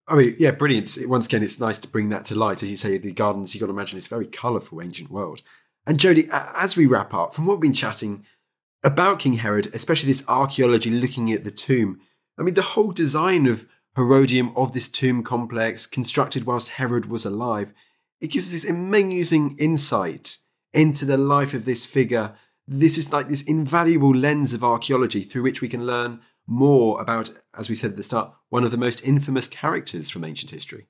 I 0.07 0.15
mean, 0.15 0.35
yeah, 0.39 0.51
brilliant. 0.51 0.97
Once 1.05 1.27
again, 1.27 1.43
it's 1.43 1.59
nice 1.59 1.79
to 1.79 1.87
bring 1.87 2.09
that 2.09 2.25
to 2.25 2.35
light. 2.35 2.61
As 2.63 2.69
you 2.69 2.75
say, 2.75 2.97
the 2.97 3.11
gardens, 3.11 3.53
you've 3.53 3.61
got 3.61 3.67
to 3.67 3.73
imagine 3.73 3.97
this 3.97 4.07
very 4.07 4.25
colourful 4.25 4.81
ancient 4.81 5.09
world. 5.11 5.41
And 5.85 5.99
Jodi, 5.99 6.27
as 6.31 6.77
we 6.77 6.85
wrap 6.85 7.13
up, 7.13 7.33
from 7.33 7.45
what 7.45 7.55
we've 7.55 7.71
been 7.71 7.73
chatting 7.73 8.25
about 8.83 9.19
King 9.19 9.33
Herod, 9.33 9.73
especially 9.73 10.09
this 10.09 10.27
archaeology 10.27 10.89
looking 10.89 11.31
at 11.31 11.43
the 11.43 11.51
tomb, 11.51 11.99
I 12.37 12.43
mean, 12.43 12.53
the 12.53 12.61
whole 12.61 12.91
design 12.91 13.47
of 13.47 13.65
Herodium, 13.95 14.55
of 14.55 14.71
this 14.71 14.87
tomb 14.87 15.23
complex, 15.23 15.85
constructed 15.85 16.45
whilst 16.45 16.69
Herod 16.69 17.07
was 17.07 17.25
alive, 17.25 17.73
it 18.21 18.27
gives 18.27 18.47
us 18.47 18.51
this 18.51 18.69
amazing 18.69 19.57
insight 19.57 20.37
into 20.73 21.05
the 21.05 21.17
life 21.17 21.53
of 21.53 21.65
this 21.65 21.85
figure. 21.85 22.35
This 22.67 22.97
is 22.97 23.11
like 23.11 23.27
this 23.27 23.41
invaluable 23.41 24.15
lens 24.15 24.53
of 24.53 24.63
archaeology 24.63 25.21
through 25.21 25.43
which 25.43 25.61
we 25.61 25.67
can 25.69 25.85
learn 25.85 26.21
more 26.45 27.01
about, 27.01 27.31
as 27.57 27.69
we 27.69 27.75
said 27.75 27.91
at 27.91 27.97
the 27.97 28.03
start, 28.03 28.33
one 28.49 28.63
of 28.63 28.71
the 28.71 28.77
most 28.77 29.03
infamous 29.03 29.47
characters 29.47 30.09
from 30.09 30.23
ancient 30.23 30.51
history. 30.51 30.87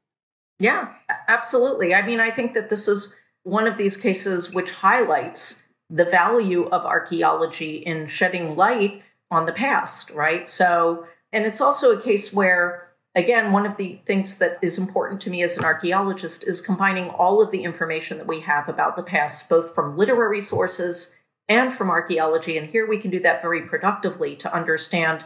Yeah, 0.59 0.93
absolutely. 1.27 1.93
I 1.95 2.05
mean, 2.05 2.19
I 2.19 2.31
think 2.31 2.53
that 2.53 2.69
this 2.69 2.87
is 2.87 3.15
one 3.49 3.67
of 3.67 3.77
these 3.77 3.97
cases 3.97 4.53
which 4.53 4.71
highlights 4.71 5.63
the 5.89 6.05
value 6.05 6.65
of 6.65 6.85
archaeology 6.85 7.77
in 7.77 8.07
shedding 8.07 8.55
light 8.55 9.01
on 9.31 9.45
the 9.45 9.51
past, 9.51 10.11
right? 10.11 10.47
So, 10.47 11.07
and 11.33 11.45
it's 11.45 11.61
also 11.61 11.91
a 11.91 12.01
case 12.01 12.31
where, 12.31 12.89
again, 13.15 13.51
one 13.51 13.65
of 13.65 13.77
the 13.77 13.99
things 14.05 14.37
that 14.37 14.59
is 14.61 14.77
important 14.77 15.21
to 15.21 15.29
me 15.29 15.41
as 15.41 15.57
an 15.57 15.65
archaeologist 15.65 16.47
is 16.47 16.61
combining 16.61 17.09
all 17.09 17.41
of 17.41 17.51
the 17.51 17.63
information 17.63 18.17
that 18.17 18.27
we 18.27 18.41
have 18.41 18.69
about 18.69 18.95
the 18.95 19.03
past, 19.03 19.49
both 19.49 19.73
from 19.73 19.97
literary 19.97 20.41
sources 20.41 21.15
and 21.47 21.73
from 21.73 21.89
archaeology. 21.89 22.57
And 22.57 22.69
here 22.69 22.87
we 22.87 22.99
can 22.99 23.09
do 23.09 23.19
that 23.21 23.41
very 23.41 23.63
productively 23.63 24.35
to 24.37 24.53
understand 24.53 25.25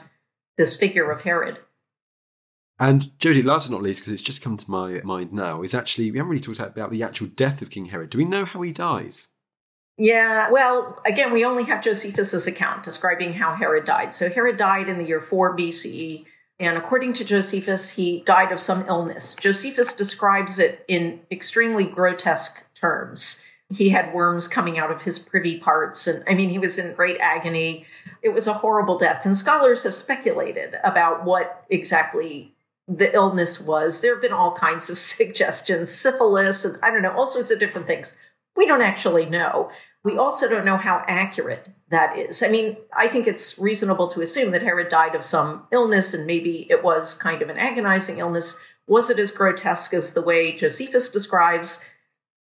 this 0.58 0.78
figure 0.78 1.12
of 1.12 1.24
Herod. 1.24 1.60
And 2.80 3.18
Jodi, 3.20 3.44
last 3.44 3.70
but 3.70 3.76
not 3.76 3.84
least, 3.84 4.02
because 4.02 4.14
it's 4.14 4.22
just 4.22 4.42
come 4.42 4.58
to 4.58 4.72
my 4.72 5.00
mind 5.04 5.32
now, 5.32 5.62
is 5.62 5.74
actually 5.74 6.12
we 6.12 6.18
haven't 6.18 6.32
really 6.32 6.42
talked 6.42 6.60
about 6.60 6.92
the 6.92 7.04
actual 7.04 7.28
death 7.28 7.62
of 7.62 7.70
King 7.70 7.86
Herod. 7.86 8.10
Do 8.10 8.18
we 8.18 8.26
know 8.26 8.46
how 8.46 8.62
he 8.62 8.72
dies? 8.72 9.30
Yeah, 9.98 10.50
well, 10.50 11.00
again, 11.06 11.32
we 11.32 11.46
only 11.46 11.66
have 11.66 11.84
Josephus's 11.84 12.48
account 12.48 12.82
describing 12.82 13.34
how 13.34 13.54
Herod 13.54 13.86
died. 13.86 14.12
So 14.12 14.28
Herod 14.28 14.58
died 14.58 14.90
in 14.90 14.98
the 14.98 15.06
year 15.06 15.20
4 15.20 15.56
BCE, 15.56 16.26
and 16.60 16.78
according 16.78 17.14
to 17.14 17.26
Josephus, 17.26 17.92
he 17.92 18.22
died 18.22 18.52
of 18.52 18.60
some 18.60 18.86
illness. 18.88 19.36
Josephus 19.36 19.96
describes 19.96 20.58
it 20.58 20.84
in 20.88 21.20
extremely 21.32 21.84
grotesque 21.84 22.66
terms. 22.74 23.44
He 23.70 23.90
had 23.90 24.14
worms 24.14 24.48
coming 24.48 24.80
out 24.80 24.92
of 24.92 25.04
his 25.04 25.20
privy 25.20 25.60
parts, 25.60 26.08
and 26.08 26.24
I 26.28 26.34
mean, 26.34 26.50
he 26.50 26.60
was 26.60 26.80
in 26.80 26.94
great 26.96 27.20
agony. 27.20 27.86
It 28.24 28.30
was 28.30 28.48
a 28.48 28.54
horrible 28.54 28.98
death, 28.98 29.26
and 29.26 29.38
scholars 29.38 29.84
have 29.84 29.96
speculated 29.96 30.76
about 30.84 31.24
what 31.24 31.66
exactly 31.70 32.53
the 32.88 33.14
illness 33.14 33.62
was. 33.62 34.02
There 34.02 34.14
have 34.14 34.22
been 34.22 34.34
all 34.34 34.54
kinds 34.56 34.90
of 34.90 34.98
suggestions, 35.00 35.92
syphilis, 35.92 36.66
and 36.66 36.78
I 36.84 36.92
don't 36.92 37.02
know, 37.02 37.14
all 37.14 37.28
sorts 37.28 37.52
of 37.52 37.60
different 37.60 37.88
things. 37.88 38.20
We 38.56 38.66
don't 38.66 38.82
actually 38.82 39.26
know. 39.26 39.72
We 40.04 40.18
also 40.18 40.48
don't 40.48 40.66
know 40.66 40.78
how 40.78 41.04
accurate 41.08 41.70
that 41.90 42.18
is. 42.18 42.44
I 42.44 42.50
mean, 42.50 42.78
I 42.96 43.08
think 43.08 43.26
it's 43.26 43.58
reasonable 43.58 44.08
to 44.08 44.22
assume 44.22 44.52
that 44.52 44.62
Herod 44.62 44.90
died 44.90 45.16
of 45.16 45.26
some 45.26 45.66
illness 45.72 46.14
and 46.14 46.28
maybe 46.28 46.68
it 46.70 46.84
was 46.84 47.14
kind 47.14 47.42
of 47.42 47.50
an 47.50 47.58
agonizing 47.58 48.20
illness. 48.20 48.60
Was 48.86 49.10
it 49.10 49.18
as 49.18 49.32
grotesque 49.32 49.94
as 49.94 50.14
the 50.14 50.22
way 50.22 50.56
Josephus 50.56 51.10
describes, 51.10 51.86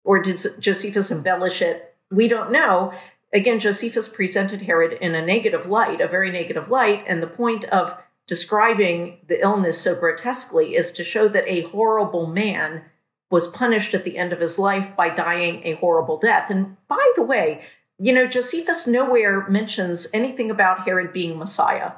or 0.04 0.22
did 0.22 0.40
Josephus 0.60 1.12
embellish 1.12 1.62
it? 1.62 1.96
We 2.12 2.28
don't 2.28 2.52
know. 2.52 2.94
Again, 3.34 3.60
Josephus 3.60 4.08
presented 4.08 4.62
Herod 4.62 4.94
in 4.94 5.16
a 5.16 5.26
negative 5.26 5.66
light, 5.66 6.00
a 6.00 6.08
very 6.08 6.32
negative 6.32 6.70
light, 6.70 7.04
and 7.08 7.22
the 7.22 7.28
point 7.28 7.66
of 7.66 7.98
describing 8.28 9.17
the 9.28 9.41
illness 9.41 9.82
so 9.82 9.95
grotesquely 9.95 10.75
is 10.75 10.91
to 10.91 11.03
show 11.03 11.28
that 11.30 11.47
a 11.47 11.61
horrible 11.61 12.28
man 12.28 12.84
was 13.30 13.47
punished 13.47 13.93
at 13.93 14.03
the 14.03 14.17
end 14.17 14.32
of 14.32 14.39
his 14.39 14.59
life 14.59 14.95
by 14.95 15.09
dying 15.09 15.61
a 15.65 15.73
horrible 15.75 16.17
death. 16.17 16.49
And 16.49 16.78
by 16.88 17.11
the 17.15 17.23
way, 17.23 17.61
you 17.99 18.13
know, 18.13 18.28
Josephus 18.28 18.86
nowhere 18.86 19.47
mentions 19.49 20.07
anything 20.13 20.51
about 20.51 20.86
Herod 20.86 21.11
being 21.11 21.38
Messiah. 21.38 21.93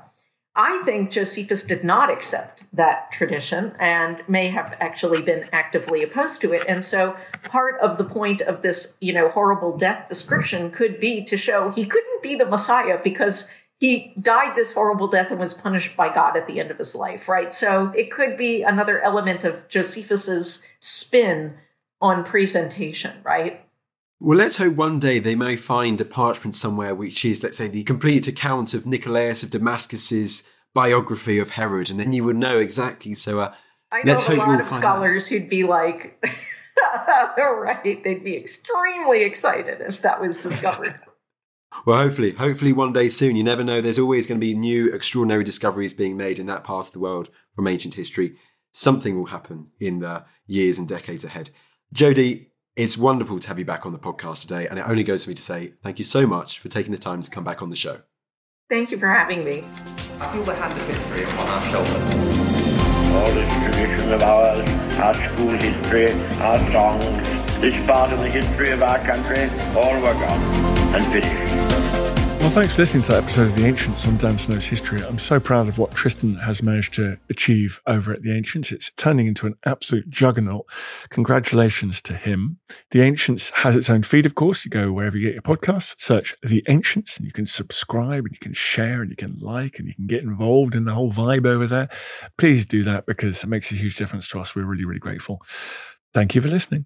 I 0.56 0.82
think 0.84 1.12
Josephus 1.12 1.64
did 1.64 1.84
not 1.84 2.10
accept 2.10 2.64
that 2.74 3.12
tradition 3.12 3.74
and 3.80 4.22
may 4.28 4.50
have 4.50 4.76
actually 4.80 5.22
been 5.22 5.48
actively 5.54 6.04
opposed 6.04 6.42
to 6.42 6.54
it. 6.54 6.64
And 6.68 6.84
so 6.84 7.16
part 7.50 7.80
of 7.80 7.98
the 7.98 8.04
point 8.04 8.42
of 8.42 8.62
this, 8.62 8.98
you 9.00 9.14
know, 9.14 9.30
horrible 9.30 9.78
death 9.78 10.10
description 10.10 10.72
could 10.72 11.00
be 11.00 11.24
to 11.26 11.38
show 11.38 11.70
he 11.70 11.86
couldn't 11.86 12.24
be 12.24 12.36
the 12.36 12.46
Messiah 12.46 13.00
because 13.02 13.50
he 13.80 14.14
died 14.22 14.56
this 14.56 14.74
horrible 14.74 15.08
death 15.08 15.32
and 15.32 15.40
was 15.40 15.54
punished 15.54 15.96
by 15.96 16.14
God 16.14 16.36
at 16.36 16.48
the 16.48 16.60
end 16.60 16.70
of 16.70 16.78
his 16.78 16.96
life, 16.96 17.30
right? 17.30 17.54
So 17.54 17.92
it 17.96 18.12
could 18.12 18.36
be 18.36 18.62
another 18.62 19.00
element 19.00 19.46
of 19.46 19.68
Josephus's 19.70 20.66
spin 20.80 21.56
on 22.02 22.26
presentation, 22.26 23.14
right? 23.24 23.66
Well, 24.20 24.38
let's 24.38 24.58
hope 24.58 24.76
one 24.76 25.00
day 25.00 25.20
they 25.20 25.36
may 25.36 25.56
find 25.56 26.00
a 26.02 26.06
parchment 26.06 26.56
somewhere 26.56 26.94
which 26.94 27.24
is, 27.24 27.42
let's 27.42 27.58
say, 27.58 27.70
the 27.70 27.84
complete 27.84 28.28
account 28.28 28.74
of 28.74 28.86
Nicolaus 28.86 29.44
of 29.44 29.50
Damascus's 29.50 30.44
biography 30.74 31.40
of 31.40 31.52
Herod, 31.52 31.90
and 31.90 31.98
then 31.98 32.12
you 32.12 32.26
would 32.26 32.36
know 32.36 32.60
exactly. 32.60 33.14
So, 33.14 33.40
uh, 33.40 33.54
I 33.94 34.04
know 34.04 34.18
a 34.18 34.36
lot 34.36 34.60
of 34.60 34.70
scholars 34.70 35.26
out. 35.26 35.30
who'd 35.30 35.50
be 35.50 35.64
like, 35.64 36.22
right, 37.38 38.04
they'd 38.04 38.24
be 38.24 38.36
extremely 38.36 39.24
excited 39.24 39.82
if 39.82 40.02
that 40.02 40.20
was 40.20 40.38
discovered. 40.38 41.00
Well, 41.86 41.98
hopefully, 41.98 42.32
hopefully 42.32 42.74
one 42.74 42.94
day 42.94 43.10
soon. 43.10 43.36
You 43.36 43.44
never 43.44 43.64
know. 43.64 43.82
There's 43.82 44.00
always 44.00 44.26
going 44.26 44.40
to 44.40 44.46
be 44.46 44.54
new 44.54 44.94
extraordinary 44.94 45.44
discoveries 45.44 45.94
being 45.94 46.18
made 46.18 46.40
in 46.40 46.46
that 46.48 46.64
part 46.64 46.88
of 46.88 46.94
the 46.94 47.00
world 47.00 47.30
from 47.56 47.68
ancient 47.68 47.94
history. 47.94 48.38
Something 48.72 49.18
will 49.18 49.28
happen 49.28 49.68
in 49.80 50.00
the 50.00 50.26
years 50.46 50.78
and 50.78 50.88
decades 50.88 51.24
ahead. 51.24 51.50
Jodi, 51.94 52.52
it's 52.76 52.98
wonderful 52.98 53.40
to 53.40 53.48
have 53.48 53.60
you 53.60 53.66
back 53.66 53.86
on 53.86 53.94
the 53.94 54.00
podcast 54.00 54.42
today. 54.42 54.68
And 54.68 54.80
it 54.80 54.88
only 54.88 55.04
goes 55.04 55.24
for 55.24 55.30
me 55.30 55.36
to 55.36 55.42
say 55.42 55.74
thank 55.84 56.00
you 56.00 56.06
so 56.06 56.28
much 56.28 56.60
for 56.60 56.70
taking 56.70 56.92
the 56.92 56.98
time 56.98 57.22
to 57.22 57.32
come 57.32 57.44
back 57.44 57.62
on 57.62 57.70
the 57.70 57.76
show. 57.76 58.02
Thank 58.70 58.92
you 58.92 59.00
for 59.00 59.08
having 59.08 59.44
me. 59.44 59.64
I 60.20 60.32
feel 60.32 60.44
the 60.44 60.56
hand 60.56 60.80
of 60.80 60.88
history 60.88 61.24
upon 61.24 61.48
our 61.48 61.64
shoulders. 61.72 62.50
All 63.16 63.32
this 63.34 63.64
tradition 63.64 64.14
of 64.14 64.22
ours, 64.22 64.70
our 65.00 65.14
school 65.14 65.50
history, 65.50 66.12
our 66.40 66.72
songs, 66.72 67.62
this 67.62 67.86
part 67.88 68.14
of 68.14 68.20
the 68.20 68.30
history 68.30 68.70
of 68.72 68.84
our 68.84 69.00
country, 69.00 69.50
all 69.76 69.96
were 69.96 70.14
gone 70.14 70.40
and 70.94 71.06
finished. 71.12 71.49
Well, 72.50 72.56
thanks 72.56 72.74
for 72.74 72.82
listening 72.82 73.04
to 73.04 73.12
that 73.12 73.24
episode 73.26 73.44
of 73.44 73.54
The 73.54 73.66
Ancients 73.66 74.08
on 74.08 74.18
Dan 74.18 74.36
Snow's 74.36 74.66
History. 74.66 75.06
I'm 75.06 75.20
so 75.20 75.40
proud 75.40 75.68
of 75.68 75.78
what 75.78 75.92
Tristan 75.92 76.34
has 76.38 76.64
managed 76.64 76.96
to 76.96 77.20
achieve 77.30 77.80
over 77.86 78.12
at 78.12 78.24
The 78.24 78.36
Ancients. 78.36 78.72
It's 78.72 78.90
turning 78.98 79.28
into 79.28 79.46
an 79.46 79.54
absolute 79.68 80.10
juggernaut. 80.10 80.66
Congratulations 81.12 82.02
to 82.02 82.14
him. 82.14 82.58
The 82.90 83.02
Ancients 83.02 83.52
has 83.58 83.76
its 83.76 83.88
own 83.88 84.02
feed, 84.02 84.26
of 84.26 84.34
course. 84.34 84.66
You 84.66 84.72
go 84.72 84.92
wherever 84.92 85.16
you 85.16 85.28
get 85.28 85.36
your 85.36 85.44
podcasts, 85.44 86.00
search 86.00 86.36
The 86.42 86.64
Ancients, 86.68 87.18
and 87.18 87.28
you 87.28 87.32
can 87.32 87.46
subscribe 87.46 88.26
and 88.26 88.32
you 88.32 88.40
can 88.40 88.56
share 88.56 89.04
and 89.04 89.12
you 89.12 89.16
can 89.16 89.38
like 89.38 89.78
and 89.78 89.88
you 89.88 89.94
can 89.94 90.08
get 90.08 90.24
involved 90.24 90.74
in 90.74 90.86
the 90.86 90.96
whole 90.96 91.12
vibe 91.12 91.46
over 91.46 91.68
there. 91.68 91.88
Please 92.40 92.66
do 92.66 92.84
that 92.84 93.06
because 93.06 93.44
it 93.44 93.48
makes 93.48 93.72
a 93.72 93.76
huge 93.76 93.96
difference 93.96 94.28
to 94.30 94.40
us. 94.40 94.56
We're 94.56 94.66
really, 94.66 94.86
really 94.86 95.00
grateful. 95.00 95.40
Thank 96.16 96.34
you 96.34 96.42
for 96.42 96.48
listening. 96.48 96.86